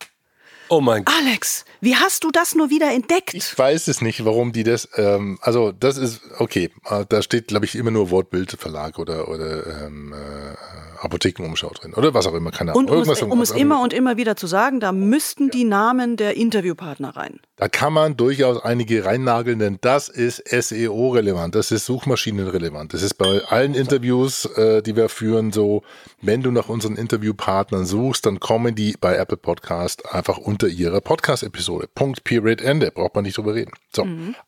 Oh 0.70 0.82
mein 0.82 1.04
Gott. 1.04 1.16
Alex, 1.16 1.66
wie 1.82 1.96
hast 1.96 2.24
du 2.24 2.32
das 2.32 2.56
nur 2.56 2.70
wieder 2.70 2.92
entdeckt? 2.92 3.34
Ich 3.34 3.58
weiß 3.58 3.88
es 3.88 4.02
nicht, 4.02 4.26
warum 4.26 4.52
die 4.52 4.64
das. 4.64 4.90
Ähm, 4.96 5.38
also 5.42 5.72
das 5.72 5.98
ist 5.98 6.22
okay. 6.38 6.72
äh, 6.90 7.06
Da 7.08 7.22
steht, 7.22 7.48
glaube 7.48 7.66
ich, 7.66 7.76
immer 7.76 7.92
nur 7.92 8.12
Wortbildverlag 8.12 9.00
oder 9.00 9.28
oder 9.30 9.86
ähm, 9.86 10.14
äh, 10.14 10.56
Apothekenumschau 11.04 11.70
drin 11.70 11.94
oder 11.94 12.14
was 12.14 12.28
auch 12.28 12.34
immer. 12.34 12.52
Keine 12.52 12.72
Ahnung. 12.72 12.86
Und 12.86 12.92
um 12.92 13.10
es, 13.10 13.22
um 13.22 13.42
es 13.42 13.52
immer 13.52 13.82
und 13.82 13.94
immer 13.94 14.18
wieder 14.18 14.36
zu 14.36 14.48
sagen, 14.48 14.80
da 14.80 14.92
müssten 14.92 15.50
die 15.50 15.64
Namen 15.64 16.18
der 16.18 16.36
Interviewpartner 16.36 17.16
rein. 17.16 17.40
Da 17.56 17.68
kann 17.68 17.94
man 17.94 18.16
durchaus 18.16 18.64
einige 18.64 19.06
reinnageln, 19.06 19.60
denn 19.60 19.78
das 19.82 20.08
ist 20.08 20.44
SEO-relevant, 20.48 21.56
das 21.56 21.72
ist 21.72 21.86
Suchmaschinenrelevant. 21.86 22.94
Das 22.94 23.02
ist 23.02 23.16
bei 23.16 23.42
allen 23.50 23.76
Interviews, 23.76 24.46
äh, 24.46 24.82
die 24.82 24.96
wir 24.96 25.10
führen, 25.10 25.52
so, 25.52 25.84
wenn 26.22 26.42
du 26.42 26.52
nach 26.52 26.70
unseren 26.70 26.96
Interviewpartnern 26.96 27.86
suchst, 27.86 28.26
dann 28.26 28.40
kommen 28.40 28.76
die 28.76 28.96
bei 29.00 29.16
Apple 29.16 29.38
Podcast 29.38 30.14
einfach 30.14 30.38
unter 30.38 30.68
ihrer 30.68 31.02
Podcast-Episode. 31.02 31.69
Punkt, 31.96 32.24
Period, 32.24 32.62
Ende. 32.62 32.92
Braucht 32.92 33.16
man 33.16 33.24
nicht 33.24 33.38
drüber 33.38 33.56
reden. 33.56 33.72
So. 33.94 34.04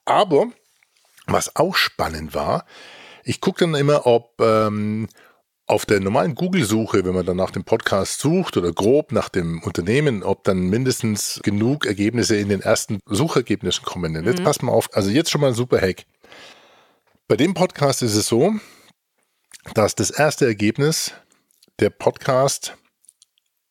Aber, 0.05 0.47
was 1.27 1.55
auch 1.55 1.75
spannend 1.75 2.34
war, 2.34 2.65
ich 3.23 3.41
gucke 3.41 3.65
dann 3.65 3.75
immer, 3.75 4.05
ob 4.05 4.39
ähm, 4.41 5.07
auf 5.67 5.86
der 5.86 6.01
normalen 6.01 6.36
Google-Suche, 6.36 7.05
wenn 7.05 7.13
man 7.13 7.25
dann 7.25 7.38
nach 7.38 7.51
dem 7.51 7.63
Podcast 7.63 8.19
sucht 8.19 8.57
oder 8.57 8.73
grob 8.73 9.12
nach 9.13 9.29
dem 9.29 9.63
Unternehmen, 9.63 10.21
ob 10.21 10.43
dann 10.43 10.69
mindestens 10.69 11.39
genug 11.43 11.86
Ergebnisse 11.86 12.36
in 12.36 12.49
den 12.49 12.62
ersten 12.62 12.99
Suchergebnissen 13.05 13.86
kommen. 13.86 14.13
Denn 14.13 14.25
jetzt 14.25 14.43
passt 14.43 14.63
mal 14.63 14.73
auf, 14.73 14.89
also 14.93 15.10
jetzt 15.10 15.31
schon 15.31 15.39
mal 15.39 15.47
ein 15.47 15.53
super 15.53 15.79
Hack. 15.79 16.05
Bei 17.27 17.38
dem 17.38 17.53
Podcast 17.53 18.01
ist 18.01 18.15
es 18.15 18.27
so, 18.27 18.53
dass 19.73 19.95
das 19.95 20.10
erste 20.10 20.45
Ergebnis 20.45 21.13
der 21.79 21.89
Podcast 21.89 22.75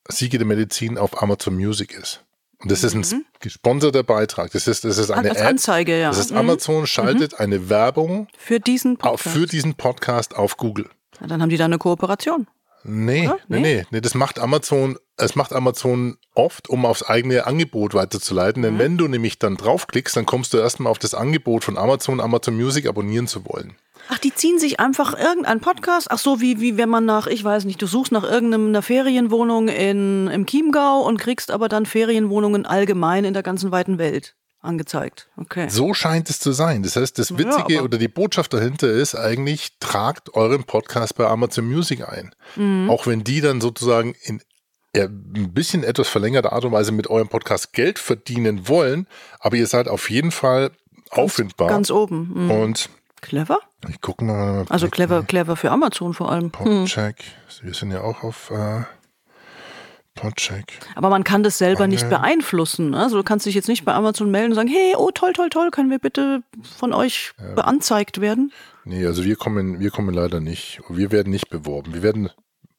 Siege 0.09 0.39
der 0.39 0.47
Medizin 0.47 0.97
auf 0.97 1.23
Amazon 1.23 1.55
Music 1.55 1.93
ist. 1.93 2.25
Und 2.63 2.71
das 2.71 2.85
ist 2.85 2.95
ein 2.95 3.25
gesponserter 3.41 4.03
Beitrag. 4.03 4.51
Das 4.53 4.67
ist, 4.67 4.85
das 4.85 4.99
ist 4.99 5.11
eine 5.11 5.31
Ad. 5.31 5.41
Anzeige, 5.41 5.99
ja. 5.99 6.09
Das 6.11 6.19
ist 6.19 6.31
Mhm. 6.31 6.37
Amazon 6.39 6.87
schaltet 6.87 7.41
eine 7.41 7.69
Werbung 7.71 8.29
Für 8.37 8.61
diesen 8.61 9.01
auf, 9.01 9.23
Podcast. 9.23 9.37
für 9.37 9.47
diesen 9.47 9.75
Podcast 9.75 10.37
auf 10.37 10.57
Google. 10.59 10.89
Na, 11.21 11.27
dann 11.27 11.41
haben 11.43 11.49
die 11.49 11.57
da 11.57 11.65
eine 11.65 11.79
Kooperation. 11.79 12.47
Nee, 12.83 13.29
Oder? 13.29 13.39
nee, 13.49 13.61
nee, 13.61 13.87
nee, 13.91 14.01
das 14.01 14.15
macht 14.15 14.39
Amazon, 14.39 14.99
es 15.17 15.35
macht 15.35 15.53
Amazon 15.53 16.17
oft, 16.35 16.69
um 16.69 16.87
aufs 16.87 17.03
eigene 17.03 17.47
Angebot 17.47 17.95
weiterzuleiten. 17.95 18.63
Mhm. 18.63 18.67
Denn 18.67 18.79
wenn 18.79 18.99
du 18.99 19.09
nämlich 19.09 19.39
dann 19.39 19.57
draufklickst, 19.57 20.17
dann 20.17 20.27
kommst 20.27 20.53
du 20.55 20.59
erstmal 20.59 20.91
auf 20.91 20.99
das 20.99 21.15
Angebot 21.15 21.65
von 21.65 21.77
Amazon, 21.77 22.21
Amazon 22.21 22.57
Music 22.57 22.87
abonnieren 22.87 23.27
zu 23.27 23.45
wollen. 23.47 23.77
Ach, 24.09 24.19
die 24.19 24.35
ziehen 24.35 24.59
sich 24.59 24.81
einfach 24.81 25.17
irgendeinen 25.17 25.61
Podcast. 25.61 26.11
Ach 26.11 26.19
so, 26.19 26.41
wie, 26.41 26.61
wie 26.61 26.77
wenn 26.77 26.89
man 26.89 27.05
nach, 27.05 27.27
ich 27.27 27.45
weiß 27.45 27.65
nicht, 27.65 27.81
du 27.81 27.87
suchst 27.87 28.13
nach 28.13 28.25
irgendeiner 28.25 28.83
Ferienwohnung 28.83 29.69
in, 29.69 30.27
im 30.29 30.47
Chiemgau 30.47 31.03
und 31.03 31.19
kriegst 31.19 31.51
aber 31.51 31.69
dann 31.69 31.87
Ferienwohnungen 31.87 32.67
allgemein 32.67 33.25
in 33.25 33.35
der 33.35 33.43
ganzen 33.43 33.71
weiten 33.71 33.99
Welt 33.99 34.35
angezeigt. 34.61 35.29
Okay. 35.37 35.69
So 35.69 35.95
scheint 35.95 36.29
es 36.31 36.39
zu 36.39 36.53
sein. 36.53 36.83
Das 36.83 36.97
heißt, 36.97 37.19
das 37.19 37.31
Ja, 37.31 37.39
Witzige 37.39 37.79
aber- 37.79 37.85
oder 37.85 37.99
die 37.99 38.09
Botschaft 38.09 38.53
dahinter 38.53 38.89
ist 38.89 39.15
eigentlich, 39.15 39.79
tragt 39.81 40.35
euren 40.35 40.65
Podcast 40.65 41.15
bei 41.17 41.27
Amazon 41.27 41.67
Music 41.67 42.07
ein. 42.09 42.35
Mhm. 42.57 42.91
Auch 42.91 43.07
wenn 43.07 43.25
die 43.25 43.41
dann 43.41 43.61
sozusagen 43.61 44.15
in 44.23 44.41
ja, 44.95 45.05
ein 45.05 45.53
bisschen 45.55 45.85
etwas 45.85 46.09
verlängerter 46.09 46.53
Art 46.53 46.65
und 46.65 46.73
Weise 46.73 46.91
mit 46.91 47.09
eurem 47.09 47.29
Podcast 47.29 47.73
Geld 47.73 48.01
verdienen 48.01 48.67
wollen, 48.67 49.07
aber 49.39 49.55
ihr 49.57 49.69
seid 49.69 49.87
auf 49.87 50.11
jeden 50.11 50.33
Fall 50.33 50.73
auffindbar. 51.11 51.69
Ganz 51.69 51.93
oben. 51.93 52.33
Mhm. 52.47 52.51
Und 52.51 52.91
Clever? 53.21 53.61
ich 53.89 54.01
gucke 54.01 54.25
mal. 54.25 54.65
Also 54.69 54.89
clever, 54.89 55.23
clever 55.23 55.55
für 55.55 55.71
Amazon 55.71 56.13
vor 56.15 56.33
allem. 56.33 56.51
Hm. 56.57 56.81
Podcheck. 56.83 57.23
Wir 57.63 57.75
sind 57.75 57.93
ja 57.93 58.01
auch 58.01 58.23
auf 58.25 58.51
äh, 58.51 58.83
Podcheck. 60.21 60.79
Aber 60.95 61.09
man 61.09 61.25
kann 61.25 61.43
das 61.43 61.57
selber 61.59 61.87
nicht 61.87 62.05
Okay. 62.05 62.11
beeinflussen. 62.17 62.95
Also 62.95 63.17
du 63.17 63.23
kannst 63.23 63.47
dich 63.47 63.55
jetzt 63.55 63.69
nicht 63.69 63.85
bei 63.85 63.95
Amazon 63.95 64.31
melden 64.31 64.51
und 64.53 64.55
sagen, 64.57 64.69
hey, 64.69 64.95
oh 64.97 65.11
toll, 65.11 65.33
toll, 65.33 65.49
toll, 65.49 65.71
können 65.71 65.91
wir 65.91 65.99
bitte 65.99 66.43
von 66.79 66.93
euch 66.93 67.33
beanzeigt 67.55 68.21
werden? 68.21 68.53
Nee, 68.85 69.07
also 69.07 69.25
wir 69.25 69.37
kommen, 69.37 69.81
wir 69.81 69.91
kommen 69.91 70.15
leider 70.15 70.41
nicht. 70.41 70.81
Wir 70.89 71.11
werden 71.11 71.31
nicht 71.31 71.49
beworben. 71.51 71.95
Wir 71.95 72.03
werden 72.03 72.31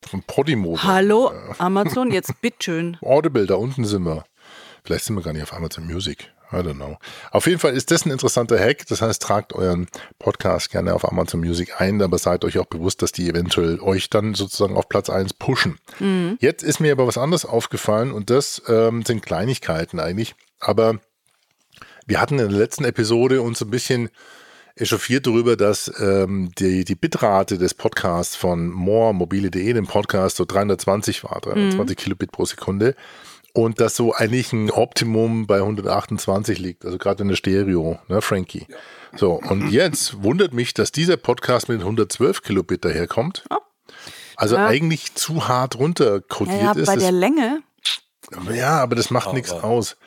von 0.08 0.24
Podimo. 0.24 0.78
Hallo, 0.84 1.32
Amazon, 1.58 2.12
jetzt 2.12 2.40
bitteschön. 2.42 2.98
Audible, 3.02 3.46
da 3.48 3.56
unten 3.56 3.86
sind 3.86 4.04
wir. 4.04 4.24
Vielleicht 4.84 5.06
sind 5.06 5.16
wir 5.16 5.22
gar 5.24 5.34
nicht 5.34 5.44
auf 5.44 5.54
Amazon 5.54 5.86
Music. 5.86 6.32
I 6.52 6.58
don't 6.58 6.76
know. 6.76 6.98
Auf 7.32 7.48
jeden 7.48 7.60
Fall 7.60 7.74
ist 7.74 7.92
das 7.92 8.06
ein 8.06 8.12
interessanter 8.12 8.60
Hack. 8.60 8.86
Das 8.88 9.02
heißt, 9.02 9.22
tragt 9.22 9.54
euren 9.54 9.88
Podcast 10.20 10.70
gerne 10.70 10.94
auf 10.94 11.10
Amazon 11.10 11.40
Music 11.40 11.80
ein, 11.80 12.02
aber 12.02 12.18
seid 12.18 12.44
euch 12.46 12.60
auch 12.60 12.66
bewusst, 12.66 13.02
dass 13.02 13.12
die 13.12 13.30
eventuell 13.30 13.80
euch 13.80 14.10
dann 14.10 14.34
sozusagen 14.34 14.76
auf 14.76 14.90
Platz 14.90 15.10
1 15.10 15.34
pushen. 15.34 15.78
Jetzt 16.40 16.64
ist 16.64 16.80
mir 16.80 16.92
aber 16.92 17.08
was 17.08 17.18
anderes 17.18 17.46
aufgefallen 17.46 18.12
und 18.12 18.30
das 18.30 18.62
ähm, 18.68 19.04
sind 19.06 19.22
Kleinigkeiten 19.22 20.00
eigentlich. 20.00 20.36
Aber 20.60 21.00
wir 22.06 22.20
hatten 22.20 22.40
in 22.40 22.50
der 22.50 22.58
letzten 22.58 22.84
Episode 22.84 23.42
uns 23.42 23.62
ein 23.62 23.70
bisschen 23.70 24.10
echauffiert 24.76 25.28
darüber, 25.28 25.56
dass 25.56 25.92
ähm, 26.00 26.52
die, 26.58 26.84
die 26.86 26.96
Bitrate 26.96 27.58
des 27.58 27.74
Podcasts 27.74 28.36
von 28.36 28.70
More 28.70 29.14
mobile.de, 29.14 29.74
dem 29.74 29.88
Podcast, 29.88 30.38
so 30.38 30.46
320 30.46 31.24
war, 31.24 31.40
320 31.42 31.98
Kilobit 31.98 32.32
pro 32.32 32.46
Sekunde. 32.46 32.96
Und 33.54 33.80
dass 33.82 33.96
so 33.96 34.14
eigentlich 34.14 34.54
ein 34.54 34.72
Optimum 34.72 35.46
bei 35.46 35.58
128 35.58 36.58
liegt, 36.60 36.86
also 36.86 36.98
gerade 36.98 37.24
in 37.24 37.30
der 37.30 37.36
Stereo, 37.36 38.00
ne, 38.08 38.22
Frankie. 38.22 38.66
So, 39.18 39.34
und 39.34 39.72
jetzt 39.72 40.24
wundert 40.24 40.54
mich, 40.54 40.74
dass 40.74 40.92
dieser 40.94 41.18
Podcast 41.18 41.68
mit 41.68 41.82
112 41.82 42.44
Kilobit 42.44 42.86
daherkommt. 42.86 43.44
Also 44.38 44.56
Ja. 44.56 44.68
eigentlich 44.68 45.16
zu 45.16 45.48
hart 45.50 45.78
runterkodiert 45.78 46.62
Ja, 46.62 46.72
ist. 46.72 46.86
bei 46.88 46.96
der 46.96 47.12
Das, 47.12 47.20
Länge. 47.20 47.62
ja, 48.54 48.80
aber 48.82 48.96
das 48.96 49.12
macht 49.12 49.34
nichts 49.34 49.52
aus. 49.52 49.98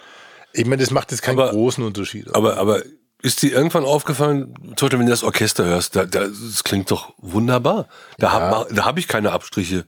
Ich 0.54 0.64
meine, 0.64 0.80
das 0.82 0.90
macht 0.90 1.10
jetzt 1.10 1.20
keinen 1.22 1.38
Aber- 1.38 1.50
großen 1.50 1.84
Unterschied. 1.84 2.34
Aber, 2.34 2.56
aber 2.56 2.82
ist 3.20 3.42
dir 3.42 3.52
irgendwann 3.52 3.84
aufgefallen, 3.84 4.54
zum 4.76 4.86
Beispiel, 4.86 4.98
wenn 5.00 5.06
du 5.06 5.12
das 5.12 5.24
Orchester 5.24 5.64
hörst, 5.66 5.96
da, 5.96 6.04
da, 6.06 6.26
das 6.28 6.64
klingt 6.64 6.90
doch 6.90 7.12
wunderbar. 7.18 7.88
Da 8.18 8.32
hab 8.32 8.42
habe 8.70 8.84
hab 8.84 8.98
ich 8.98 9.08
keine 9.08 9.32
Abstriche. 9.32 9.86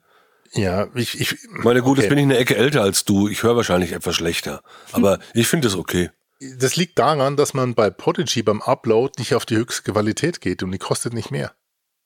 Ja, 0.53 0.89
ich, 0.95 1.21
ich 1.21 1.37
Meine 1.51 1.83
gut, 1.83 1.93
okay. 1.93 2.03
jetzt 2.03 2.09
bin 2.09 2.19
ich 2.19 2.25
eine 2.25 2.39
Ecke 2.39 2.57
älter 2.57 2.83
als 2.83 3.05
du. 3.05 3.29
Ich 3.29 3.43
höre 3.43 3.57
wahrscheinlich 3.57 3.93
etwas 3.93 4.15
schlechter. 4.15 4.63
Aber 4.93 5.19
ich 5.35 5.49
finde 5.49 5.69
es 5.69 5.77
okay. 5.77 6.11
Das 6.59 6.77
liegt 6.77 6.99
daran, 6.99 7.37
dass 7.37 7.55
man 7.55 7.75
bei 7.75 7.91
Podigy 7.91 8.43
beim 8.43 8.61
Upload 8.61 9.15
nicht 9.19 9.35
auf 9.35 9.47
die 9.47 9.57
höchste 9.57 9.91
Qualität 9.91 10.41
geht 10.41 10.63
und 10.63 10.71
die 10.73 10.79
kostet 10.79 11.15
nicht 11.15 11.31
mehr. 11.31 11.55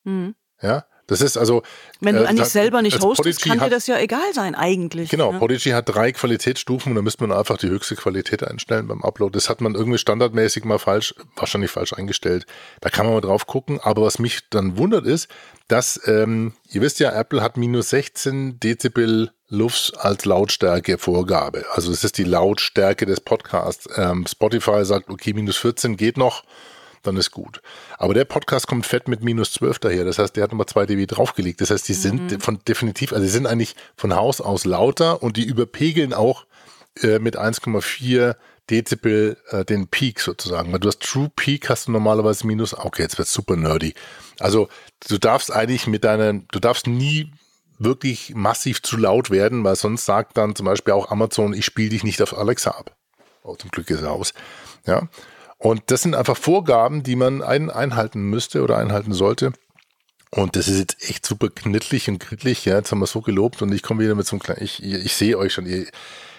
Mhm. 0.05 0.35
Ja, 0.63 0.87
Das 1.11 1.21
ist 1.21 1.37
also. 1.37 1.63
Wenn 2.01 2.15
du 2.17 2.23
äh, 2.23 2.27
eigentlich 2.27 2.41
da- 2.41 2.51
selber 2.51 2.83
nicht 2.83 3.01
hostest, 3.01 3.43
kann 3.43 3.59
dir 3.59 3.65
hat- 3.67 3.73
das 3.73 3.87
ja 3.87 3.99
egal 3.99 4.33
sein, 4.33 4.55
eigentlich. 4.55 5.11
Genau, 5.11 5.33
ne? 5.33 5.39
Podigy 5.39 5.71
hat 5.71 5.89
drei 5.89 6.13
Qualitätsstufen 6.13 6.93
und 6.93 6.97
da 6.97 7.03
müsste 7.03 7.27
man 7.27 7.37
einfach 7.37 7.59
die 7.59 7.69
höchste 7.69 7.97
Qualität 7.97 8.43
einstellen 8.43 8.87
beim 8.87 9.03
Upload. 9.03 9.33
Das 9.37 9.49
hat 9.51 9.61
man 9.61 9.75
irgendwie 9.75 9.99
standardmäßig 9.99 10.65
mal 10.65 10.79
falsch, 10.79 11.15
wahrscheinlich 11.37 11.71
falsch 11.71 11.93
eingestellt. 11.93 12.47
Da 12.81 12.89
kann 12.91 13.05
man 13.07 13.15
mal 13.17 13.21
drauf 13.21 13.47
gucken. 13.47 13.81
Aber 13.83 14.03
was 14.03 14.19
mich 14.19 14.41
dann 14.51 14.79
wundert 14.79 15.05
ist, 15.05 15.29
dass, 15.69 16.01
ähm, 16.07 16.55
ihr 16.71 16.81
wisst 16.81 17.01
ja, 17.01 17.13
Apple 17.13 17.43
hat 17.43 17.57
minus 17.57 17.91
16 17.91 18.59
Dezibel 18.61 19.31
Lufts 19.53 19.93
als 19.95 20.25
Lautstärke-Vorgabe. 20.27 21.65
Also 21.73 21.91
das 21.91 22.05
ist 22.05 22.19
die 22.19 22.25
Lautstärke 22.25 23.05
des 23.07 23.21
Podcasts. 23.21 23.89
Ähm, 23.97 24.25
Spotify 24.29 24.85
sagt, 24.85 25.11
okay, 25.11 25.33
minus 25.33 25.57
14 25.57 25.97
geht 25.97 26.17
noch, 26.17 26.45
dann 27.03 27.17
ist 27.17 27.31
gut. 27.31 27.61
Aber 27.99 28.15
der 28.15 28.25
Podcast 28.25 28.67
kommt 28.67 28.87
fett 28.87 29.09
mit 29.09 29.23
minus 29.23 29.53
12 29.53 29.79
daher. 29.79 30.05
Das 30.05 30.19
heißt, 30.19 30.37
der 30.37 30.45
hat 30.45 30.51
nochmal 30.51 30.67
2 30.67 30.87
dB 30.87 31.07
draufgelegt. 31.07 31.61
Das 31.61 31.71
heißt, 31.71 31.89
die 31.89 31.95
sind 31.95 32.43
von 32.43 32.59
definitiv, 32.67 33.13
also 33.13 33.25
die 33.25 33.31
sind 33.31 33.47
eigentlich 33.47 33.77
von 33.97 34.15
Haus 34.15 34.41
aus 34.41 34.65
lauter 34.65 35.23
und 35.23 35.37
die 35.37 35.45
überpegeln 35.45 36.13
auch 36.13 36.47
äh, 37.03 37.19
mit 37.19 37.39
1,4 37.39 38.37
Dezibel 38.71 39.37
äh, 39.51 39.65
den 39.65 39.89
Peak 39.89 40.21
sozusagen. 40.21 40.73
Weil 40.73 40.81
du 40.81 40.89
hast 40.89 41.03
True 41.03 41.31
Peak 41.35 41.69
hast 41.69 41.89
du 41.89 41.93
normalerweise 41.93 42.47
minus, 42.47 42.75
okay, 42.75 43.03
jetzt 43.03 43.19
wird's 43.19 43.33
super 43.33 43.57
nerdy. 43.57 43.95
Also 44.39 44.69
du 45.09 45.19
darfst 45.19 45.53
eigentlich 45.53 45.87
mit 45.87 46.05
deinen, 46.05 46.47
du 46.53 46.61
darfst 46.61 46.87
nie 46.87 47.33
wirklich 47.79 48.35
massiv 48.35 48.83
zu 48.83 48.97
laut 48.97 49.31
werden, 49.31 49.65
weil 49.65 49.75
sonst 49.75 50.05
sagt 50.05 50.37
dann 50.37 50.55
zum 50.55 50.67
Beispiel 50.67 50.93
auch 50.93 51.11
Amazon, 51.11 51.55
ich 51.55 51.65
spiele 51.65 51.89
dich 51.89 52.05
nicht 52.05 52.21
auf 52.23 52.37
Alexa 52.37 52.73
ab. 52.73 52.95
Oh, 53.43 53.57
zum 53.57 53.71
Glück 53.71 53.89
ist 53.91 54.03
er 54.03 54.13
aus. 54.13 54.35
Ja. 54.87 55.09
Und 55.61 55.83
das 55.87 56.03
sind 56.03 56.15
einfach 56.15 56.37
Vorgaben, 56.37 57.03
die 57.03 57.17
man 57.17 57.43
ein, 57.43 57.71
einhalten 57.71 58.23
müsste 58.23 58.63
oder 58.63 58.79
einhalten 58.79 59.13
sollte. 59.13 59.53
Und 60.31 60.57
das 60.57 60.69
ist 60.69 60.79
jetzt 60.79 61.09
echt 61.09 61.27
super 61.27 61.49
knittlig 61.51 62.09
und 62.09 62.19
krittlich. 62.19 62.65
Ja, 62.65 62.77
jetzt 62.77 62.91
haben 62.91 63.01
wir 63.01 63.07
so 63.07 63.21
gelobt 63.21 63.61
und 63.63 63.73
ich 63.73 63.83
komme 63.83 64.03
wieder 64.03 64.15
mit 64.15 64.27
so 64.27 64.37
einem 64.37 64.41
kleinen, 64.41 64.63
ich, 64.63 64.83
ich, 64.83 64.95
ich 64.95 65.15
sehe 65.15 65.37
euch 65.37 65.53
schon, 65.53 65.67
ihr, 65.67 65.87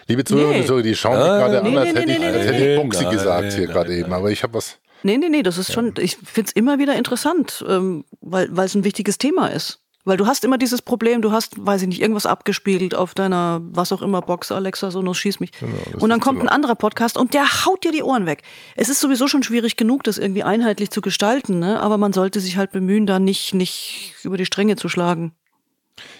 liebe 0.08 0.24
Zuhörer 0.24 0.52
Nee. 0.52 0.62
und 0.62 0.68
Zuhörer, 0.68 0.84
die 0.84 0.96
schauen 0.96 1.20
mich 1.20 1.28
gerade 1.28 1.62
nee, 1.62 1.70
an, 1.70 1.78
als 1.78 1.94
nee, 1.94 2.00
hätte 2.00 2.12
ich, 2.12 2.24
als 2.24 2.46
hätte 2.46 2.68
ich 2.72 2.82
Boxy 2.82 3.04
Nein, 3.04 3.14
gesagt 3.14 3.54
hier 3.54 3.68
gerade 3.68 3.96
eben. 3.96 4.12
Aber 4.12 4.32
ich 4.32 4.44
habe 4.44 4.56
was, 4.56 4.78
Nee, 5.04 5.18
nee, 5.18 5.30
nee, 5.30 5.44
das 5.44 5.58
ist 5.58 5.74
schon, 5.74 5.94
ich 5.98 6.18
find's 6.24 6.52
immer 6.52 6.80
wieder 6.80 6.96
interessant, 6.96 7.64
ähm, 7.68 8.06
weil 8.22 8.48
weil 8.52 8.66
es 8.66 8.76
ein 8.76 8.84
wichtiges 8.84 9.18
Thema 9.18 9.48
ist. 9.48 9.81
Weil 10.04 10.18
du 10.18 10.26
hast 10.26 10.44
immer 10.44 10.58
dieses 10.58 10.82
Problem, 10.82 11.22
du 11.22 11.32
hast, 11.32 11.54
weiß 11.66 11.84
ich 11.84 11.88
nicht, 11.88 12.02
irgendwas 12.02 12.26
abgespiegelt 12.26 12.96
auf 12.96 13.14
deiner, 13.14 13.62
was 13.64 13.92
auch 13.92 14.02
immer, 14.02 14.22
Box, 14.22 14.52
Alexa, 14.52 14.92
Sonos, 14.92 15.18
schieß 15.18 15.40
mich. 15.40 15.52
und 16.00 16.10
dann 16.10 16.20
kommt 16.20 16.40
zu 16.40 16.46
ein 16.46 16.50
anderer 16.50 16.76
Podcast 16.76 17.18
und 17.18 17.34
der 17.34 17.66
haut 17.66 17.84
dir 17.84 17.92
die 17.92 18.04
Ohren 18.04 18.26
weg. 18.26 18.44
Es 18.76 18.90
ist 18.90 19.00
sowieso 19.00 19.28
schon 19.28 19.44
schwierig 19.44 19.78
genug, 19.78 20.04
das 20.04 20.18
irgendwie 20.18 20.44
einheitlich 20.44 20.90
zu 20.90 21.02
gestalten, 21.02 21.60
ne? 21.60 21.80
aber 21.80 21.98
man 21.98 22.14
sollte 22.14 22.40
sich 22.40 22.58
halt 22.58 22.72
bemühen, 22.72 23.06
da 23.06 23.20
nicht, 23.20 23.54
nicht 23.54 24.16
über 24.24 24.38
die 24.38 24.46
Stränge 24.46 24.76
zu 24.76 24.90
schlagen. 24.90 25.34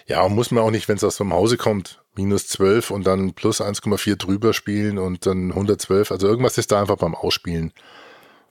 ja, 0.06 0.22
und 0.22 0.36
muss 0.36 0.52
man 0.52 0.63
auch 0.63 0.72
nicht, 0.72 0.88
wenn 0.88 0.98
es 0.98 1.04
aus 1.04 1.17
dem 1.17 1.34
Hause 1.34 1.58
kommt, 1.58 2.04
minus 2.15 2.48
12 2.48 2.91
und 2.91 3.08
dann 3.08 3.34
plus 3.34 3.62
1,4 3.62 4.15
drüber 4.15 4.54
spielen 4.54 4.98
und 4.98 5.26
dann 5.26 5.52
112. 5.52 6.12
Also 6.12 6.28
irgendwas 6.28 6.58
ist 6.58 6.72
da 6.72 6.82
einfach 6.82 6.98
beim 6.98 7.15
Ausspielen. 7.15 7.74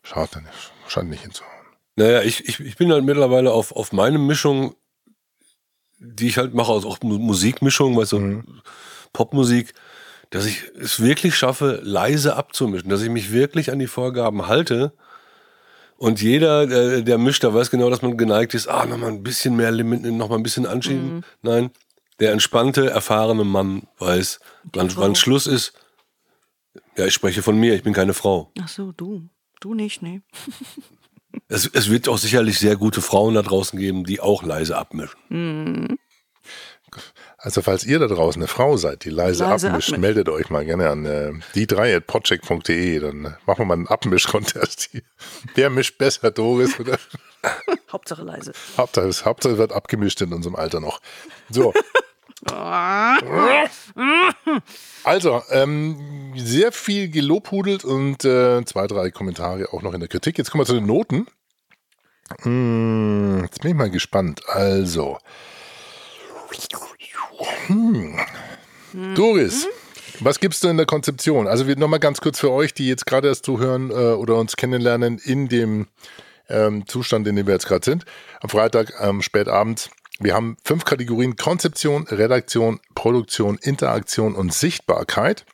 Schaut 0.02 0.34
dann, 0.34 0.48
scheint 0.88 1.10
nicht 1.10 1.22
hinzuhauen. 1.22 1.50
Naja, 1.96 2.22
ich, 2.22 2.48
ich, 2.48 2.60
ich 2.60 2.76
bin 2.76 2.90
halt 2.92 3.04
mittlerweile 3.04 3.52
auf, 3.52 3.72
auf 3.72 3.92
meine 3.92 4.18
Mischung, 4.18 4.74
die 6.00 6.28
ich 6.28 6.38
halt 6.38 6.54
mache, 6.54 6.72
also 6.72 6.88
auch 6.88 6.98
Mu- 7.02 7.18
Musikmischung, 7.18 7.96
weißt 7.96 8.12
du, 8.12 8.42
Popmusik, 9.12 9.74
dass 10.30 10.46
ich 10.46 10.62
es 10.80 11.00
wirklich 11.00 11.36
schaffe, 11.36 11.80
leise 11.82 12.36
abzumischen, 12.36 12.88
dass 12.88 13.02
ich 13.02 13.10
mich 13.10 13.32
wirklich 13.32 13.70
an 13.70 13.78
die 13.78 13.86
Vorgaben 13.86 14.46
halte. 14.48 14.92
Und 15.96 16.22
jeder, 16.22 16.66
der, 16.66 17.02
der 17.02 17.18
mischt, 17.18 17.42
der 17.42 17.52
weiß 17.52 17.70
genau, 17.70 17.90
dass 17.90 18.00
man 18.00 18.16
geneigt 18.16 18.54
ist, 18.54 18.66
ah, 18.68 18.86
nochmal 18.86 19.10
ein 19.10 19.22
bisschen 19.22 19.54
mehr 19.56 19.70
Limit, 19.70 20.02
nochmal 20.04 20.38
ein 20.38 20.42
bisschen 20.42 20.64
anschieben. 20.66 21.22
Nein, 21.42 21.70
der 22.20 22.32
entspannte, 22.32 22.88
erfahrene 22.88 23.44
Mann 23.44 23.82
weiß, 23.98 24.40
wann, 24.72 24.96
wann 24.96 25.14
Schluss 25.14 25.46
ist. 25.46 25.74
Ja, 26.96 27.04
ich 27.06 27.12
spreche 27.14 27.42
von 27.42 27.58
mir, 27.58 27.74
ich 27.74 27.82
bin 27.82 27.92
keine 27.92 28.14
Frau. 28.14 28.50
Ach 28.62 28.68
so, 28.68 28.92
du. 28.92 29.28
Du 29.60 29.74
nicht, 29.74 30.00
nee. 30.00 30.22
Es, 31.48 31.66
es 31.72 31.90
wird 31.90 32.08
auch 32.08 32.18
sicherlich 32.18 32.58
sehr 32.58 32.76
gute 32.76 33.02
Frauen 33.02 33.34
da 33.34 33.42
draußen 33.42 33.78
geben, 33.78 34.04
die 34.04 34.20
auch 34.20 34.42
leise 34.42 34.76
abmischen. 34.76 35.98
Also 37.38 37.62
falls 37.62 37.84
ihr 37.84 37.98
da 37.98 38.06
draußen 38.06 38.42
eine 38.42 38.48
Frau 38.48 38.76
seid, 38.76 39.04
die 39.04 39.10
leise, 39.10 39.44
Leise 39.44 39.68
abmischt, 39.68 39.90
abmischt. 39.90 39.98
meldet 39.98 40.28
euch 40.28 40.50
mal 40.50 40.64
gerne 40.64 40.90
an 40.90 41.06
äh, 41.06 41.32
die3.podcheck.de, 41.54 43.00
dann 43.00 43.24
äh, 43.24 43.30
machen 43.46 43.58
wir 43.60 43.64
mal 43.64 43.74
einen 43.74 43.86
Abmisch-Contest. 43.86 44.90
Wer 45.54 45.70
mischt 45.70 45.96
besser, 45.98 46.30
Doris? 46.30 46.78
Oder? 46.78 46.98
Hauptsache 47.92 48.22
leise. 48.22 48.52
Hauptsache, 48.76 49.24
Hauptsache 49.24 49.56
wird 49.58 49.72
abgemischt 49.72 50.20
in 50.20 50.32
unserem 50.32 50.56
Alter 50.56 50.80
noch. 50.80 51.00
So. 51.48 51.72
Also, 55.04 55.42
ähm, 55.50 56.32
sehr 56.36 56.72
viel 56.72 57.10
gelobhudelt 57.10 57.84
und 57.84 58.24
äh, 58.24 58.64
zwei, 58.64 58.86
drei 58.86 59.10
Kommentare 59.10 59.72
auch 59.72 59.82
noch 59.82 59.92
in 59.94 60.00
der 60.00 60.08
Kritik. 60.08 60.38
Jetzt 60.38 60.50
kommen 60.50 60.62
wir 60.62 60.66
zu 60.66 60.74
den 60.74 60.86
Noten. 60.86 61.26
Hm, 62.42 63.42
jetzt 63.42 63.60
bin 63.60 63.72
ich 63.72 63.76
mal 63.76 63.90
gespannt. 63.90 64.42
Also. 64.48 65.18
Hm. 67.66 68.18
Doris, 69.14 69.68
was 70.20 70.40
gibst 70.40 70.64
du 70.64 70.68
in 70.68 70.76
der 70.76 70.86
Konzeption? 70.86 71.46
Also 71.46 71.64
nochmal 71.64 72.00
ganz 72.00 72.20
kurz 72.20 72.38
für 72.40 72.50
euch, 72.50 72.74
die 72.74 72.88
jetzt 72.88 73.06
gerade 73.06 73.28
erst 73.28 73.44
zuhören 73.44 73.90
äh, 73.90 73.94
oder 73.94 74.36
uns 74.36 74.56
kennenlernen 74.56 75.18
in 75.18 75.48
dem 75.48 75.86
ähm, 76.48 76.86
Zustand, 76.86 77.26
in 77.26 77.36
dem 77.36 77.46
wir 77.46 77.54
jetzt 77.54 77.66
gerade 77.66 77.84
sind. 77.84 78.04
Am 78.40 78.48
Freitag, 78.48 78.92
ähm, 79.00 79.22
spät 79.22 79.48
abends. 79.48 79.90
Wir 80.22 80.34
haben 80.34 80.58
fünf 80.64 80.84
Kategorien 80.84 81.36
Konzeption, 81.36 82.06
Redaktion, 82.06 82.78
Produktion, 82.94 83.58
Interaktion 83.62 84.34
und 84.34 84.52
Sichtbarkeit. 84.52 85.46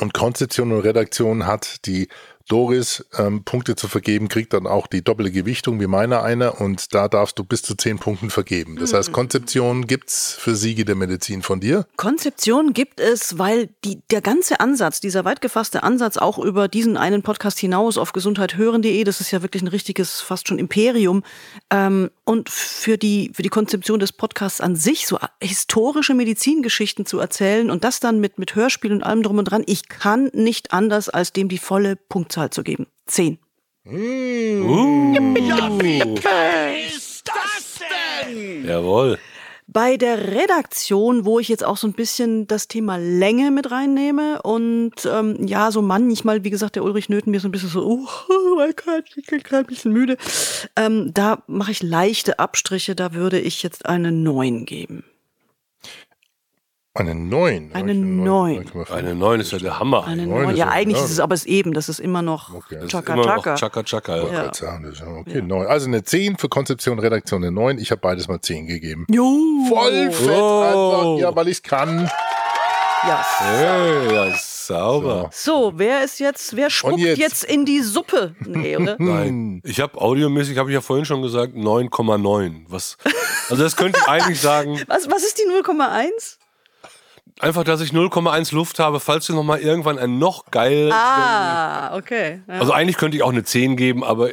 Und 0.00 0.14
Konzeption 0.14 0.72
und 0.72 0.80
Redaktion 0.80 1.46
hat 1.46 1.84
die 1.84 2.08
Doris 2.52 3.06
ähm, 3.16 3.44
Punkte 3.44 3.76
zu 3.76 3.88
vergeben, 3.88 4.28
kriegt 4.28 4.52
dann 4.52 4.66
auch 4.66 4.86
die 4.86 5.02
doppelte 5.02 5.32
Gewichtung 5.32 5.80
wie 5.80 5.86
meiner 5.86 6.22
einer 6.22 6.60
und 6.60 6.92
da 6.92 7.08
darfst 7.08 7.38
du 7.38 7.44
bis 7.44 7.62
zu 7.62 7.74
zehn 7.74 7.98
Punkten 7.98 8.28
vergeben. 8.28 8.76
Das 8.76 8.92
heißt, 8.92 9.10
Konzeption 9.10 9.86
gibt's 9.86 10.36
für 10.38 10.54
Siege 10.54 10.84
der 10.84 10.94
Medizin 10.94 11.40
von 11.40 11.60
dir. 11.60 11.86
Konzeption 11.96 12.74
gibt 12.74 13.00
es, 13.00 13.38
weil 13.38 13.70
die, 13.86 14.02
der 14.10 14.20
ganze 14.20 14.60
Ansatz, 14.60 15.00
dieser 15.00 15.24
weit 15.24 15.40
gefasste 15.40 15.82
Ansatz 15.82 16.18
auch 16.18 16.38
über 16.38 16.68
diesen 16.68 16.98
einen 16.98 17.22
Podcast 17.22 17.58
hinaus 17.58 17.96
auf 17.96 18.12
gesundheithören.de, 18.12 19.02
das 19.04 19.22
ist 19.22 19.30
ja 19.30 19.40
wirklich 19.40 19.62
ein 19.62 19.68
richtiges, 19.68 20.20
fast 20.20 20.48
schon 20.48 20.58
Imperium. 20.58 21.22
Ähm, 21.70 22.10
und 22.24 22.50
für 22.50 22.98
die, 22.98 23.32
für 23.32 23.42
die 23.42 23.48
Konzeption 23.48 23.98
des 23.98 24.12
Podcasts 24.12 24.60
an 24.60 24.76
sich, 24.76 25.06
so 25.06 25.18
historische 25.40 26.12
Medizingeschichten 26.12 27.06
zu 27.06 27.18
erzählen 27.18 27.70
und 27.70 27.82
das 27.82 27.98
dann 27.98 28.20
mit, 28.20 28.38
mit 28.38 28.54
Hörspielen 28.54 28.98
und 28.98 29.04
allem 29.04 29.22
drum 29.22 29.38
und 29.38 29.46
dran, 29.46 29.64
ich 29.64 29.88
kann 29.88 30.30
nicht 30.34 30.74
anders, 30.74 31.08
als 31.08 31.32
dem 31.32 31.48
die 31.48 31.56
volle 31.56 31.96
Punktzahl 31.96 32.41
zu 32.50 32.62
geben. 32.62 32.86
Zehn. 33.06 33.38
Jawohl. 38.64 39.18
Bei 39.66 39.96
der 39.96 40.32
Redaktion, 40.32 41.24
wo 41.24 41.38
ich 41.38 41.48
jetzt 41.48 41.64
auch 41.64 41.76
so 41.78 41.86
ein 41.86 41.94
bisschen 41.94 42.46
das 42.46 42.68
Thema 42.68 42.96
Länge 42.96 43.50
mit 43.50 43.70
reinnehme 43.70 44.42
und 44.42 44.92
ähm, 45.06 45.46
ja, 45.46 45.70
so 45.70 45.80
manchmal, 45.80 46.44
wie 46.44 46.50
gesagt, 46.50 46.76
der 46.76 46.84
Ulrich 46.84 47.08
Nöten 47.08 47.30
mir 47.30 47.40
so 47.40 47.48
ein 47.48 47.52
bisschen 47.52 47.70
so, 47.70 47.86
oh, 47.86 48.06
mein 48.56 48.74
Gott, 48.76 49.04
ich 49.16 49.26
bin 49.26 49.42
gerade 49.42 49.64
ein 49.64 49.66
bisschen 49.66 49.92
müde. 49.92 50.18
Ähm, 50.76 51.14
da 51.14 51.42
mache 51.46 51.70
ich 51.70 51.82
leichte 51.82 52.38
Abstriche, 52.38 52.94
da 52.94 53.14
würde 53.14 53.40
ich 53.40 53.62
jetzt 53.62 53.86
eine 53.86 54.12
9 54.12 54.66
geben. 54.66 55.04
Eine 56.94 57.14
9. 57.14 57.70
Eine 57.72 57.94
Neun. 57.94 58.70
Eine 58.90 59.14
9 59.14 59.40
ist 59.40 59.52
ja 59.52 59.58
der 59.58 59.78
Hammer. 59.78 60.04
Eine 60.06 60.26
Neun 60.26 60.42
9. 60.42 60.50
ist 60.52 60.58
Ja, 60.58 60.68
eigentlich 60.68 60.98
ja. 60.98 61.04
ist 61.04 61.10
es 61.12 61.20
aber 61.20 61.34
es 61.34 61.46
eben, 61.46 61.72
das 61.72 61.88
ist 61.88 62.00
immer 62.00 62.20
noch 62.20 62.52
Okay. 62.54 62.74
Das 62.74 62.84
ist 62.84 62.90
Chaka 62.90 63.14
immer 63.14 63.24
noch 63.24 63.36
Chaka. 63.36 63.54
Chaka 63.54 63.82
Chaka. 63.82 64.16
Ja. 64.18 64.32
Ja. 64.32 64.42
Ist 64.50 64.60
ja 64.60 65.06
Okay, 65.20 65.40
neun. 65.40 65.66
Also 65.66 65.86
eine 65.86 66.04
10 66.04 66.36
für 66.36 66.50
Konzeption, 66.50 66.98
Redaktion 66.98 67.42
eine 67.42 67.50
9. 67.50 67.78
Ich 67.78 67.90
habe 67.92 68.00
beides 68.02 68.28
mal 68.28 68.42
10 68.42 68.66
gegeben. 68.66 69.06
Jo. 69.10 69.24
Voll 69.70 70.10
fett 70.12 70.28
Oh. 70.38 70.60
einfach. 70.60 71.18
Ja, 71.22 71.34
weil 71.34 71.48
ich 71.48 71.62
kann. 71.62 72.10
Ja. 73.04 73.24
Hey, 73.38 74.14
ja, 74.14 74.36
sauber. 74.36 75.30
So, 75.32 75.72
wer 75.74 76.04
ist 76.04 76.20
jetzt, 76.20 76.54
wer 76.54 76.68
spuckt 76.68 76.98
jetzt? 77.00 77.18
jetzt? 77.18 77.44
in 77.44 77.64
die 77.64 77.80
Suppe? 77.80 78.34
Nee, 78.46 78.76
oder? 78.76 78.96
Nein. 79.00 79.62
Ich 79.64 79.80
habe 79.80 79.98
audiomäßig, 79.98 80.58
habe 80.58 80.68
ich 80.70 80.74
ja 80.74 80.82
vorhin 80.82 81.06
schon 81.06 81.22
gesagt, 81.22 81.54
9,9. 81.56 82.66
Was? 82.68 82.98
Also 83.48 83.62
das 83.62 83.76
könnte 83.76 83.98
ich 84.00 84.08
eigentlich 84.08 84.40
sagen, 84.42 84.78
Was, 84.88 85.10
was 85.10 85.24
ist 85.24 85.38
die 85.38 85.50
0,1? 85.50 86.36
Einfach, 87.40 87.64
dass 87.64 87.80
ich 87.80 87.90
0,1 87.90 88.54
Luft 88.54 88.78
habe, 88.78 89.00
falls 89.00 89.26
du 89.26 89.34
noch 89.34 89.42
mal 89.42 89.60
irgendwann 89.60 89.98
ein 89.98 90.18
noch 90.18 90.50
geil. 90.50 90.90
Ah, 90.92 91.96
okay. 91.96 92.40
Ja. 92.48 92.54
Also 92.60 92.72
eigentlich 92.72 92.96
könnte 92.96 93.16
ich 93.16 93.22
auch 93.22 93.30
eine 93.32 93.44
10 93.44 93.76
geben, 93.76 94.04
aber 94.04 94.30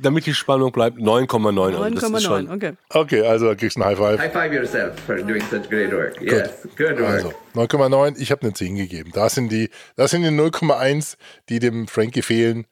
damit 0.00 0.24
die 0.26 0.34
Spannung 0.34 0.70
bleibt, 0.72 0.98
9,9. 0.98 1.74
Also 1.76 1.90
das 1.94 2.02
ist 2.04 2.10
9,9, 2.10 2.20
schon- 2.22 2.50
okay. 2.52 2.72
Okay, 2.90 3.26
also 3.26 3.46
da 3.48 3.54
kriegst 3.56 3.76
du 3.76 3.80
ein 3.80 3.86
High 3.86 3.98
Five. 3.98 4.20
High 4.20 4.32
five 4.32 4.52
yourself 4.52 4.92
for 5.04 5.16
doing 5.16 5.42
such 5.50 5.68
great 5.68 5.90
work. 5.92 6.20
Yes, 6.20 6.50
good 6.76 6.98
work. 6.98 7.08
Also 7.08 7.32
9,9, 7.54 8.16
ich 8.18 8.30
habe 8.30 8.42
eine 8.42 8.52
10 8.52 8.76
gegeben. 8.76 9.10
Da 9.12 9.28
sind 9.28 9.50
die, 9.50 9.70
das 9.96 10.12
sind 10.12 10.22
die 10.22 10.28
0,1, 10.28 11.16
die 11.48 11.58
dem 11.58 11.88
Frankie 11.88 12.22
fehlen. 12.22 12.66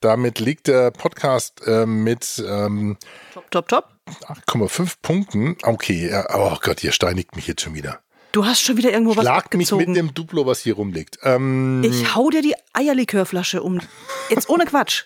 Damit 0.00 0.40
liegt 0.40 0.66
der 0.66 0.90
Podcast 0.90 1.62
ähm, 1.66 2.02
mit 2.02 2.42
ähm, 2.46 2.96
Top, 3.32 3.50
top, 3.50 3.68
top. 3.68 3.88
8,5 4.48 4.94
Punkten. 5.00 5.56
Okay, 5.62 6.12
oh 6.34 6.56
Gott, 6.60 6.82
ihr 6.82 6.90
steinigt 6.92 7.36
mich 7.36 7.46
jetzt 7.46 7.62
schon 7.62 7.74
wieder. 7.74 8.00
Du 8.32 8.46
hast 8.46 8.62
schon 8.62 8.76
wieder 8.78 8.90
irgendwo 8.90 9.14
was 9.16 9.24
Schlag 9.24 9.44
mich 9.54 9.68
abgezogen. 9.72 9.92
mit 9.92 9.96
dem 9.96 10.14
Duplo, 10.14 10.46
was 10.46 10.60
hier 10.60 10.74
rumliegt. 10.74 11.18
Ähm, 11.22 11.82
ich 11.84 12.14
hau 12.14 12.30
dir 12.30 12.40
die 12.42 12.54
Eierlikörflasche 12.72 13.62
um. 13.62 13.80
Jetzt 14.30 14.48
ohne 14.48 14.64
Quatsch. 14.64 15.04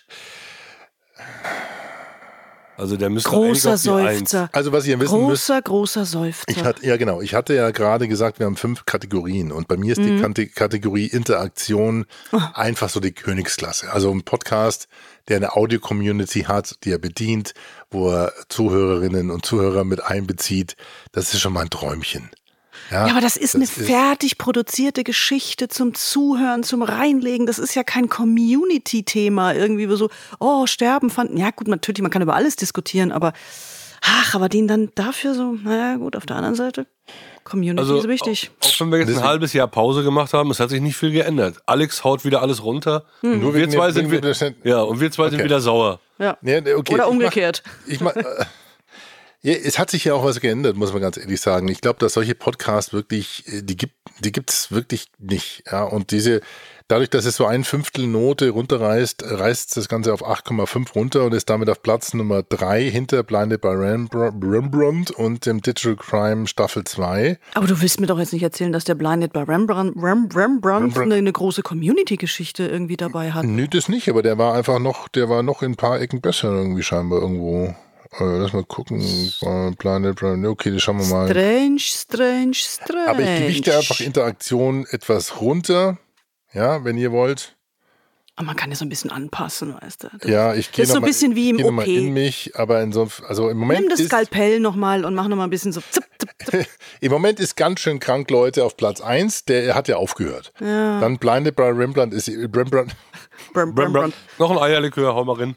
Also 2.77 2.95
der 2.95 3.09
müsste 3.09 3.29
Großer 3.31 3.75
die 3.75 3.89
Eins. 3.89 4.29
Seufzer. 4.29 4.49
also 4.53 4.71
was 4.71 4.85
ihr 4.85 4.99
wissen 4.99 5.17
müsst, 5.27 5.47
Großer, 5.47 5.61
großer 5.63 6.05
Seufzer. 6.05 6.43
ich 6.47 6.63
hatte, 6.63 6.85
ja 6.85 6.95
genau, 6.95 7.21
ich 7.21 7.33
hatte 7.33 7.55
ja 7.55 7.71
gerade 7.71 8.07
gesagt, 8.07 8.37
wir 8.37 8.45
haben 8.45 8.55
fünf 8.55 8.85
Kategorien 8.85 9.51
und 9.51 9.67
bei 9.67 9.77
mir 9.77 9.93
ist 9.93 9.97
die 10.01 10.19
Kante- 10.21 10.45
Kategorie 10.45 11.07
Interaktion 11.07 12.05
einfach 12.53 12.89
so 12.89 12.99
die 12.99 13.13
Königsklasse. 13.13 13.91
Also 13.91 14.11
ein 14.11 14.21
Podcast, 14.21 14.87
der 15.27 15.37
eine 15.37 15.55
Audio-Community 15.55 16.41
hat, 16.43 16.75
die 16.83 16.91
er 16.91 16.99
bedient, 16.99 17.55
wo 17.89 18.11
er 18.11 18.31
Zuhörerinnen 18.47 19.31
und 19.31 19.43
Zuhörer 19.43 19.83
mit 19.83 20.03
einbezieht, 20.03 20.75
das 21.13 21.33
ist 21.33 21.39
schon 21.39 21.53
mal 21.53 21.61
ein 21.61 21.71
Träumchen. 21.71 22.29
Ja, 22.91 23.05
aber 23.07 23.21
das 23.21 23.35
ist 23.37 23.55
eine 23.55 23.67
fertig 23.67 24.37
produzierte 24.37 25.03
Geschichte 25.03 25.67
zum 25.67 25.93
Zuhören, 25.93 26.63
zum 26.63 26.81
Reinlegen. 26.81 27.45
Das 27.45 27.59
ist 27.59 27.75
ja 27.75 27.83
kein 27.83 28.07
Community-Thema 28.09 29.53
irgendwie, 29.53 29.89
wo 29.89 29.95
so, 29.95 30.09
oh, 30.39 30.65
Sterben 30.67 31.09
fanden. 31.09 31.37
Ja, 31.37 31.51
gut, 31.51 31.67
natürlich, 31.67 32.01
man 32.01 32.11
kann 32.11 32.21
über 32.21 32.35
alles 32.35 32.55
diskutieren, 32.55 33.11
aber 33.11 33.33
ach, 34.01 34.35
aber 34.35 34.49
den 34.49 34.67
dann 34.67 34.89
dafür 34.95 35.33
so, 35.33 35.53
naja, 35.63 35.95
gut, 35.97 36.15
auf 36.15 36.25
der 36.25 36.35
anderen 36.37 36.55
Seite, 36.55 36.87
Community 37.43 37.79
Also 37.79 37.97
ist 37.99 38.07
wichtig. 38.07 38.51
Auch, 38.61 38.67
auch 38.67 38.79
wenn 38.81 38.91
wir 38.91 38.99
jetzt 38.99 39.17
ein 39.17 39.23
halbes 39.23 39.53
Jahr 39.53 39.67
Pause 39.67 40.03
gemacht 40.03 40.33
haben, 40.33 40.51
es 40.51 40.59
hat 40.59 40.69
sich 40.69 40.81
nicht 40.81 40.97
viel 40.97 41.11
geändert. 41.11 41.57
Alex 41.65 42.03
haut 42.03 42.25
wieder 42.25 42.41
alles 42.41 42.63
runter. 42.63 43.05
Hm. 43.21 43.39
Nur 43.41 43.53
wir 43.55 43.69
zwei 43.69 43.91
sind 43.91 44.11
dem- 44.11 44.55
ja, 44.63 44.81
und 44.81 44.99
wir 44.99 45.11
zwei 45.11 45.29
sind 45.29 45.35
Okay. 45.39 45.45
wieder 45.45 45.61
sauer. 45.61 45.99
Ja. 46.19 46.37
Nee, 46.41 46.57
okay, 46.57 46.71
Oder 46.73 46.83
ich 46.83 46.97
mach- 46.97 47.07
umgekehrt. 47.07 47.63
Ich 47.85 48.01
mach, 48.01 48.15
äh, 48.15 48.23
ja, 49.47 49.53
es 49.53 49.79
hat 49.79 49.89
sich 49.89 50.03
ja 50.03 50.13
auch 50.13 50.25
was 50.25 50.41
geändert, 50.41 50.75
muss 50.75 50.91
man 50.91 51.01
ganz 51.01 51.15
ehrlich 51.15 51.39
sagen. 51.39 51.69
Ich 51.69 51.79
glaube, 51.79 51.99
dass 51.99 52.13
solche 52.13 52.35
Podcasts 52.35 52.91
wirklich, 52.91 53.45
äh, 53.47 53.61
die 53.61 53.77
gibt, 53.77 53.93
die 54.19 54.33
gibt's 54.33 54.71
wirklich 54.73 55.07
nicht. 55.19 55.63
Ja, 55.71 55.83
und 55.83 56.11
diese, 56.11 56.41
dadurch, 56.89 57.09
dass 57.09 57.23
es 57.23 57.37
so 57.37 57.45
ein 57.45 57.63
Fünftel 57.63 58.07
Note 58.07 58.49
runterreißt, 58.49 59.23
reißt 59.25 59.77
das 59.77 59.87
Ganze 59.87 60.13
auf 60.13 60.25
8,5 60.25 60.91
runter 60.93 61.23
und 61.23 61.33
ist 61.33 61.49
damit 61.49 61.69
auf 61.69 61.81
Platz 61.81 62.13
Nummer 62.13 62.43
3 62.43 62.89
hinter 62.89 63.23
Blinded 63.23 63.61
by 63.61 63.69
Rembr- 63.69 64.33
Rembrandt 64.43 65.11
und 65.11 65.45
dem 65.45 65.61
Digital 65.61 65.95
Crime 65.95 66.47
Staffel 66.47 66.83
2. 66.83 67.39
Aber 67.53 67.67
du 67.67 67.81
willst 67.81 68.01
mir 68.01 68.07
doch 68.07 68.19
jetzt 68.19 68.33
nicht 68.33 68.43
erzählen, 68.43 68.73
dass 68.73 68.83
der 68.83 68.95
Blinded 68.95 69.31
bei 69.31 69.43
Rembrandt, 69.43 69.95
Rem, 69.95 70.27
Rembrandt 70.33 70.65
Rembrandt. 70.65 70.97
eine, 70.97 71.15
eine 71.15 71.31
große 71.31 71.61
Community-Geschichte 71.61 72.67
irgendwie 72.67 72.97
dabei 72.97 73.31
hat. 73.31 73.45
Nö, 73.45 73.65
das 73.69 73.87
nicht, 73.87 74.09
aber 74.09 74.23
der 74.23 74.37
war 74.37 74.55
einfach 74.55 74.79
noch, 74.79 75.07
der 75.07 75.29
war 75.29 75.41
noch 75.41 75.61
in 75.61 75.71
ein 75.71 75.75
paar 75.77 76.01
Ecken 76.01 76.19
besser 76.19 76.49
irgendwie 76.49 76.83
scheinbar 76.83 77.21
irgendwo. 77.21 77.73
Äh, 78.19 78.23
lass 78.37 78.53
mal 78.53 78.63
gucken. 78.63 78.99
Planet, 79.77 80.15
Planet, 80.15 80.47
okay, 80.49 80.71
das 80.71 80.81
schauen 80.81 80.99
wir 80.99 81.05
mal. 81.07 81.27
Strange, 81.29 81.79
strange, 81.79 82.53
strange. 82.55 83.09
Aber 83.09 83.19
ich 83.21 83.39
gewichte 83.41 83.75
einfach 83.77 83.99
Interaktion 83.99 84.85
etwas 84.89 85.39
runter. 85.41 85.97
Ja, 86.53 86.83
wenn 86.83 86.97
ihr 86.97 87.11
wollt. 87.11 87.53
Aber 88.35 88.45
man 88.47 88.55
kann 88.55 88.69
ja 88.69 88.75
so 88.75 88.85
ein 88.85 88.89
bisschen 88.89 89.11
anpassen, 89.11 89.73
weißt 89.81 90.03
du. 90.03 90.09
Das, 90.19 90.29
Ja, 90.29 90.53
ich 90.53 90.71
gehe 90.71 90.85
so 90.85 90.95
ein 90.95 91.01
mal- 91.01 91.07
bisschen 91.07 91.35
wie 91.35 91.49
im 91.49 91.75
mal 91.75 91.83
OP. 91.83 91.87
in 91.87 92.13
mich, 92.13 92.51
aber 92.55 92.81
in 92.83 92.91
so, 92.91 93.07
also 93.27 93.49
im 93.49 93.57
Moment 93.57 93.79
Nimm 93.81 93.89
das 93.89 93.99
ist, 93.99 94.09
Skalpell 94.09 94.59
nochmal 94.59 95.05
und 95.05 95.15
mach 95.15 95.27
nochmal 95.27 95.47
ein 95.47 95.49
bisschen 95.49 95.71
so 95.71 95.81
zipp, 95.81 96.05
zipp, 96.19 96.29
zipp. 96.45 96.67
im 97.01 97.11
Moment 97.11 97.39
ist 97.39 97.57
ganz 97.57 97.79
schön 97.79 97.99
krank, 97.99 98.29
Leute, 98.29 98.63
auf 98.63 98.77
Platz 98.77 99.01
1. 99.01 99.45
Der 99.45 99.73
hat 99.73 99.87
ja 99.87 99.97
aufgehört. 99.97 100.53
Dann 100.59 101.17
Blinded 101.17 101.55
by 101.55 101.63
Rembrandt 101.63 102.13
ist 102.13 102.29
Rembrandt, 102.29 102.95
Brem, 103.53 103.73
brem, 103.73 103.93
brem. 103.93 104.13
Noch 104.39 104.51
ein 104.51 104.57
Eierlikör, 104.57 105.15
hau 105.15 105.25
mal 105.25 105.35
rein. 105.37 105.55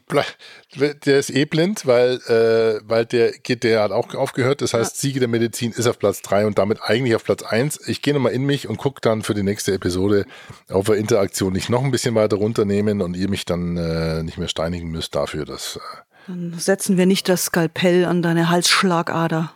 der 1.05 1.19
ist 1.19 1.29
eh 1.29 1.45
blind, 1.45 1.85
weil, 1.85 2.15
äh, 2.27 2.81
weil 2.87 3.05
der 3.05 3.31
geht, 3.31 3.63
der 3.63 3.83
hat 3.83 3.91
auch 3.91 4.13
aufgehört. 4.15 4.61
Das 4.61 4.73
heißt, 4.73 4.97
Siege 4.97 5.19
der 5.19 5.27
Medizin 5.27 5.71
ist 5.71 5.87
auf 5.87 5.99
Platz 5.99 6.21
3 6.21 6.45
und 6.47 6.57
damit 6.57 6.79
eigentlich 6.83 7.15
auf 7.15 7.23
Platz 7.23 7.43
1. 7.43 7.87
Ich 7.87 8.01
gehe 8.01 8.13
nochmal 8.13 8.33
in 8.33 8.43
mich 8.43 8.67
und 8.67 8.77
gucke 8.77 9.01
dann 9.01 9.21
für 9.23 9.33
die 9.33 9.43
nächste 9.43 9.73
Episode, 9.73 10.25
ob 10.69 10.87
wir 10.87 10.95
Interaktion 10.95 11.53
nicht 11.53 11.69
noch 11.69 11.83
ein 11.83 11.91
bisschen 11.91 12.15
weiter 12.15 12.37
runternehmen 12.37 13.01
und 13.01 13.15
ihr 13.15 13.29
mich 13.29 13.45
dann 13.45 13.77
äh, 13.77 14.23
nicht 14.23 14.37
mehr 14.37 14.47
steinigen 14.47 14.89
müsst 14.89 15.15
dafür, 15.15 15.45
dass. 15.45 15.75
Äh, 15.75 15.79
Dann 16.27 16.53
setzen 16.57 16.97
wir 16.97 17.05
nicht 17.05 17.29
das 17.29 17.45
Skalpell 17.45 18.05
an 18.05 18.21
deine 18.21 18.49
Halsschlagader. 18.49 19.53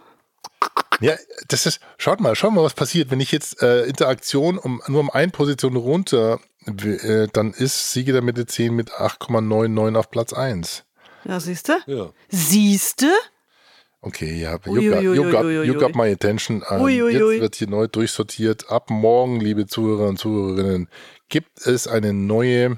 Ja, 1.01 1.13
das 1.47 1.65
ist, 1.65 1.79
schaut 1.97 2.19
mal, 2.19 2.35
schaut 2.35 2.53
mal, 2.53 2.63
was 2.63 2.73
passiert, 2.73 3.11
wenn 3.11 3.19
ich 3.19 3.31
jetzt 3.31 3.61
äh, 3.61 3.83
Interaktion 3.85 4.57
um, 4.57 4.81
nur 4.87 5.01
um 5.01 5.09
eine 5.09 5.31
Position 5.31 5.75
runter, 5.75 6.39
äh, 6.65 7.27
dann 7.33 7.53
ist 7.53 7.91
Siege 7.91 8.13
der 8.13 8.21
Medizin 8.21 8.75
mit 8.75 8.91
8,99 8.91 9.97
auf 9.97 10.09
Platz 10.09 10.33
1. 10.33 10.83
Ja, 11.25 11.39
siehst 11.39 11.69
du? 11.69 11.73
Ja. 11.87 12.09
Siehst 12.29 13.01
du? 13.01 13.07
Okay, 14.01 14.39
ja, 14.39 14.59
you, 14.65 14.91
got, 14.91 15.01
you, 15.01 15.31
got, 15.31 15.43
you 15.65 15.73
got 15.73 15.95
my 15.95 16.11
attention. 16.11 16.63
Ähm, 16.69 16.81
ui, 16.81 17.01
ui. 17.01 17.11
Jetzt 17.13 17.41
wird 17.41 17.55
hier 17.55 17.67
neu 17.69 17.87
durchsortiert. 17.87 18.69
Ab 18.69 18.91
morgen, 18.91 19.39
liebe 19.39 19.65
Zuhörer 19.65 20.07
und 20.07 20.19
Zuhörerinnen, 20.19 20.87
gibt 21.27 21.65
es 21.65 21.87
eine 21.87 22.13
neue, 22.13 22.77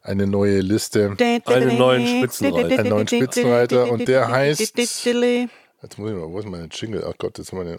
eine 0.00 0.26
neue 0.26 0.60
Liste. 0.60 1.14
Einen 1.44 1.76
neuen 1.76 2.06
Spitzenreiter. 2.06 2.78
Einen 2.78 2.88
neuen 2.88 3.06
Spitzenreiter 3.08 3.90
und 3.90 4.08
der 4.08 4.28
heißt- 4.30 4.56
Jetzt 5.82 5.98
muss 5.98 6.10
ich 6.10 6.16
mal, 6.16 6.28
wo 6.28 6.38
ist 6.38 6.46
meine 6.46 6.68
Jingle? 6.70 7.04
Ach 7.08 7.14
Gott, 7.18 7.38
jetzt 7.38 7.52
meine, 7.52 7.78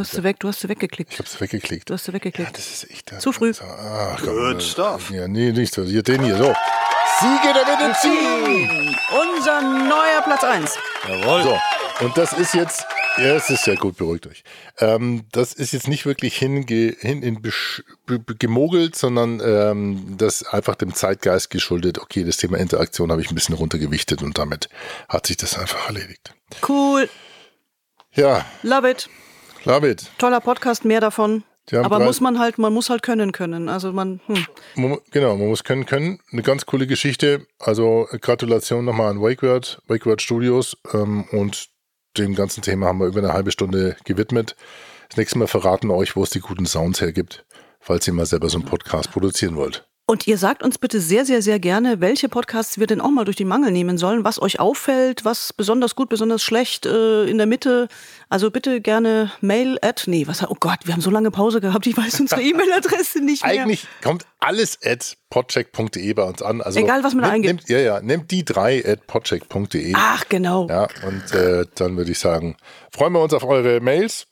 hast 0.00 0.10
sie 0.12 0.22
weg, 0.24 0.38
du 0.40 0.48
hast 0.48 0.60
sie 0.60 0.68
ich 0.68 0.70
weggeklickt. 0.70 1.12
habe 1.18 1.28
es 1.28 1.40
weggeklickt. 1.40 1.88
Du 1.88 1.94
hast 1.94 2.04
sie 2.04 2.10
Ja, 2.10 2.14
weggeklickt. 2.14 2.56
das 2.58 2.70
ist 2.82 2.90
echt. 2.90 3.20
Zu 3.20 3.32
früh. 3.32 3.52
Ach, 3.60 4.20
Good 4.22 4.62
stuff. 4.62 5.10
Ja, 5.10 5.28
nee, 5.28 5.52
nicht 5.52 5.72
so. 5.72 5.82
Hier, 5.84 6.02
den 6.02 6.22
hier. 6.24 6.36
So. 6.36 6.52
Siege 7.20 7.54
der 7.54 7.64
Medizin. 7.78 8.96
Unser 9.10 9.62
neuer 9.62 10.20
Platz 10.22 10.44
1. 10.44 10.78
Jawohl. 11.08 11.42
So. 11.42 11.58
Und 12.04 12.16
das 12.18 12.32
ist 12.34 12.52
jetzt. 12.54 12.84
Ja, 13.16 13.34
es 13.34 13.48
ist 13.48 13.64
sehr 13.64 13.76
gut, 13.76 13.96
beruhigt 13.96 14.26
euch. 14.26 14.44
Ähm, 14.78 15.24
das 15.32 15.54
ist 15.54 15.72
jetzt 15.72 15.88
nicht 15.88 16.04
wirklich 16.04 16.36
hinge, 16.36 16.66
hin 16.66 17.22
in 17.22 17.40
besch, 17.40 17.82
gemogelt, 18.38 18.94
sondern 18.96 19.40
ähm, 19.42 20.16
das 20.18 20.42
einfach 20.46 20.74
dem 20.74 20.94
Zeitgeist 20.94 21.48
geschuldet. 21.48 21.98
Okay, 21.98 22.24
das 22.24 22.36
Thema 22.36 22.58
Interaktion 22.58 23.10
habe 23.10 23.22
ich 23.22 23.30
ein 23.30 23.34
bisschen 23.34 23.54
runtergewichtet 23.54 24.22
und 24.22 24.36
damit 24.36 24.68
hat 25.08 25.26
sich 25.26 25.38
das 25.38 25.58
einfach 25.58 25.86
erledigt. 25.86 26.34
Cool. 26.68 27.08
Ja, 28.12 28.44
Love 28.62 28.90
it. 28.90 29.08
love 29.64 29.88
it. 29.90 30.10
Toller 30.18 30.40
Podcast, 30.40 30.84
mehr 30.84 31.00
davon. 31.00 31.44
Aber 31.72 31.98
muss 32.00 32.20
man 32.20 32.38
halt, 32.38 32.58
man 32.58 32.72
muss 32.72 32.90
halt 32.90 33.02
können 33.02 33.32
können. 33.32 33.68
Also 33.68 33.92
man, 33.92 34.20
hm. 34.26 34.98
Genau, 35.10 35.36
man 35.36 35.48
muss 35.48 35.64
können 35.64 35.86
können. 35.86 36.20
Eine 36.30 36.42
ganz 36.42 36.66
coole 36.66 36.86
Geschichte. 36.86 37.46
Also 37.58 38.06
äh, 38.10 38.18
Gratulation 38.18 38.84
nochmal 38.84 39.10
an 39.10 39.20
WakeWord, 39.20 39.82
WakeWord 39.88 40.22
Studios 40.22 40.76
ähm, 40.92 41.24
und 41.32 41.68
dem 42.16 42.34
ganzen 42.34 42.62
Thema 42.62 42.86
haben 42.86 43.00
wir 43.00 43.06
über 43.06 43.18
eine 43.18 43.32
halbe 43.32 43.50
Stunde 43.50 43.96
gewidmet. 44.04 44.54
Das 45.08 45.16
nächste 45.16 45.38
Mal 45.38 45.48
verraten 45.48 45.88
wir 45.88 45.94
euch, 45.94 46.16
wo 46.16 46.22
es 46.22 46.30
die 46.30 46.40
guten 46.40 46.66
Sounds 46.66 47.00
hergibt, 47.00 47.44
falls 47.80 48.06
ihr 48.06 48.14
mal 48.14 48.26
selber 48.26 48.48
so 48.48 48.58
einen 48.58 48.66
Podcast 48.66 49.10
produzieren 49.10 49.56
wollt. 49.56 49.86
Und 50.08 50.28
ihr 50.28 50.38
sagt 50.38 50.62
uns 50.62 50.78
bitte 50.78 51.00
sehr, 51.00 51.24
sehr, 51.24 51.42
sehr 51.42 51.58
gerne, 51.58 52.00
welche 52.00 52.28
Podcasts 52.28 52.78
wir 52.78 52.86
denn 52.86 53.00
auch 53.00 53.10
mal 53.10 53.24
durch 53.24 53.36
den 53.36 53.48
Mangel 53.48 53.72
nehmen 53.72 53.98
sollen, 53.98 54.22
was 54.22 54.40
euch 54.40 54.60
auffällt, 54.60 55.24
was 55.24 55.52
besonders 55.52 55.96
gut, 55.96 56.08
besonders 56.08 56.44
schlecht, 56.44 56.86
äh, 56.86 57.24
in 57.24 57.38
der 57.38 57.48
Mitte. 57.48 57.88
Also 58.28 58.52
bitte 58.52 58.80
gerne 58.80 59.32
Mail 59.40 59.78
at, 59.82 60.04
nee, 60.06 60.28
was, 60.28 60.48
oh 60.48 60.56
Gott, 60.60 60.78
wir 60.84 60.94
haben 60.94 61.00
so 61.00 61.10
lange 61.10 61.32
Pause 61.32 61.60
gehabt, 61.60 61.88
ich 61.88 61.96
weiß 61.96 62.20
unsere 62.20 62.40
E-Mail-Adresse 62.50 63.20
nicht 63.20 63.44
mehr. 63.44 63.64
Eigentlich 63.64 63.88
kommt 64.00 64.26
alles 64.38 64.78
at 64.84 65.16
podcheck.de 65.30 66.12
bei 66.12 66.22
uns 66.22 66.40
an. 66.40 66.62
Also 66.62 66.78
Egal, 66.78 67.02
was 67.02 67.14
man 67.14 67.24
da 67.24 67.30
eingibt. 67.30 67.68
Nehmt, 67.68 67.68
ja, 67.68 67.78
ja, 67.78 68.00
nehmt 68.00 68.30
die 68.30 68.44
drei 68.44 68.84
at 68.86 69.08
podcheck.de. 69.08 69.92
Ach, 69.96 70.24
genau. 70.28 70.68
Ja, 70.68 70.86
und 71.04 71.32
äh, 71.32 71.66
dann 71.74 71.96
würde 71.96 72.12
ich 72.12 72.20
sagen, 72.20 72.56
freuen 72.92 73.12
wir 73.12 73.22
uns 73.24 73.34
auf 73.34 73.42
eure 73.42 73.80
Mails. 73.80 74.28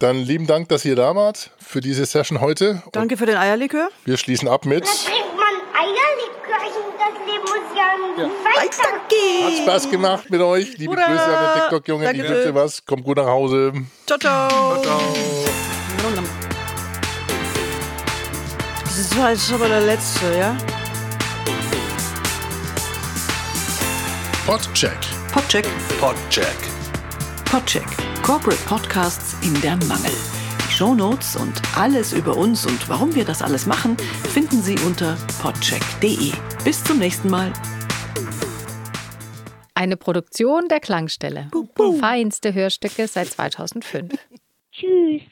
Dann 0.00 0.16
lieben 0.16 0.46
Dank, 0.46 0.70
dass 0.70 0.86
ihr 0.86 0.96
da 0.96 1.14
wart 1.14 1.50
für 1.58 1.82
diese 1.82 2.06
Session 2.06 2.40
heute. 2.40 2.82
Und 2.86 2.96
Danke 2.96 3.18
für 3.18 3.26
den 3.26 3.36
Eierlikör. 3.36 3.90
wir 4.06 4.16
schließen 4.16 4.48
ab 4.48 4.64
mit. 4.64 4.84
Da 4.84 4.88
trinkt 4.88 5.36
man 5.36 5.54
Eierlikörchen. 5.78 6.82
Das 6.98 7.26
Leben 7.26 7.42
muss 7.42 7.76
ja 7.76 7.84
irgendwie 8.16 8.34
weitergehen. 8.44 9.44
Hat 9.46 9.62
Spaß 9.62 9.90
gemacht 9.90 10.30
mit 10.30 10.40
euch. 10.40 10.78
Liebe 10.78 10.94
Hurra! 10.96 11.04
Grüße 11.06 11.22
an 11.22 11.44
den 11.44 11.60
TikTok-Jungen. 11.60 12.02
Ich 12.04 12.16
Danke. 12.16 12.28
wünsche 12.34 12.48
dir 12.48 12.54
was. 12.54 12.84
Kommt 12.86 13.04
gut 13.04 13.18
nach 13.18 13.26
Hause. 13.26 13.72
Ciao, 14.06 14.18
ciao. 14.18 14.82
Das 18.84 19.18
war 19.18 19.30
jetzt 19.32 19.52
aber 19.52 19.68
der 19.68 19.82
letzte, 19.82 20.34
ja? 20.38 20.56
Podcheck. 24.46 24.96
Podcheck. 25.30 25.66
Podcheck. 26.00 26.69
Podcheck. 27.50 27.84
Corporate 28.22 28.64
Podcasts 28.64 29.34
in 29.44 29.60
der 29.60 29.74
Mangel. 29.88 30.12
Die 30.64 30.72
Shownotes 30.72 31.34
und 31.34 31.60
alles 31.76 32.12
über 32.12 32.36
uns 32.36 32.64
und 32.64 32.88
warum 32.88 33.12
wir 33.16 33.24
das 33.24 33.42
alles 33.42 33.66
machen, 33.66 33.96
finden 34.32 34.62
Sie 34.62 34.78
unter 34.86 35.18
podcheck.de. 35.42 36.30
Bis 36.62 36.84
zum 36.84 37.00
nächsten 37.00 37.28
Mal. 37.28 37.52
Eine 39.74 39.96
Produktion 39.96 40.68
der 40.68 40.78
Klangstelle. 40.78 41.50
Feinste 41.98 42.54
Hörstücke 42.54 43.08
seit 43.08 43.26
2005. 43.26 44.14
Tschüss. 44.70 45.22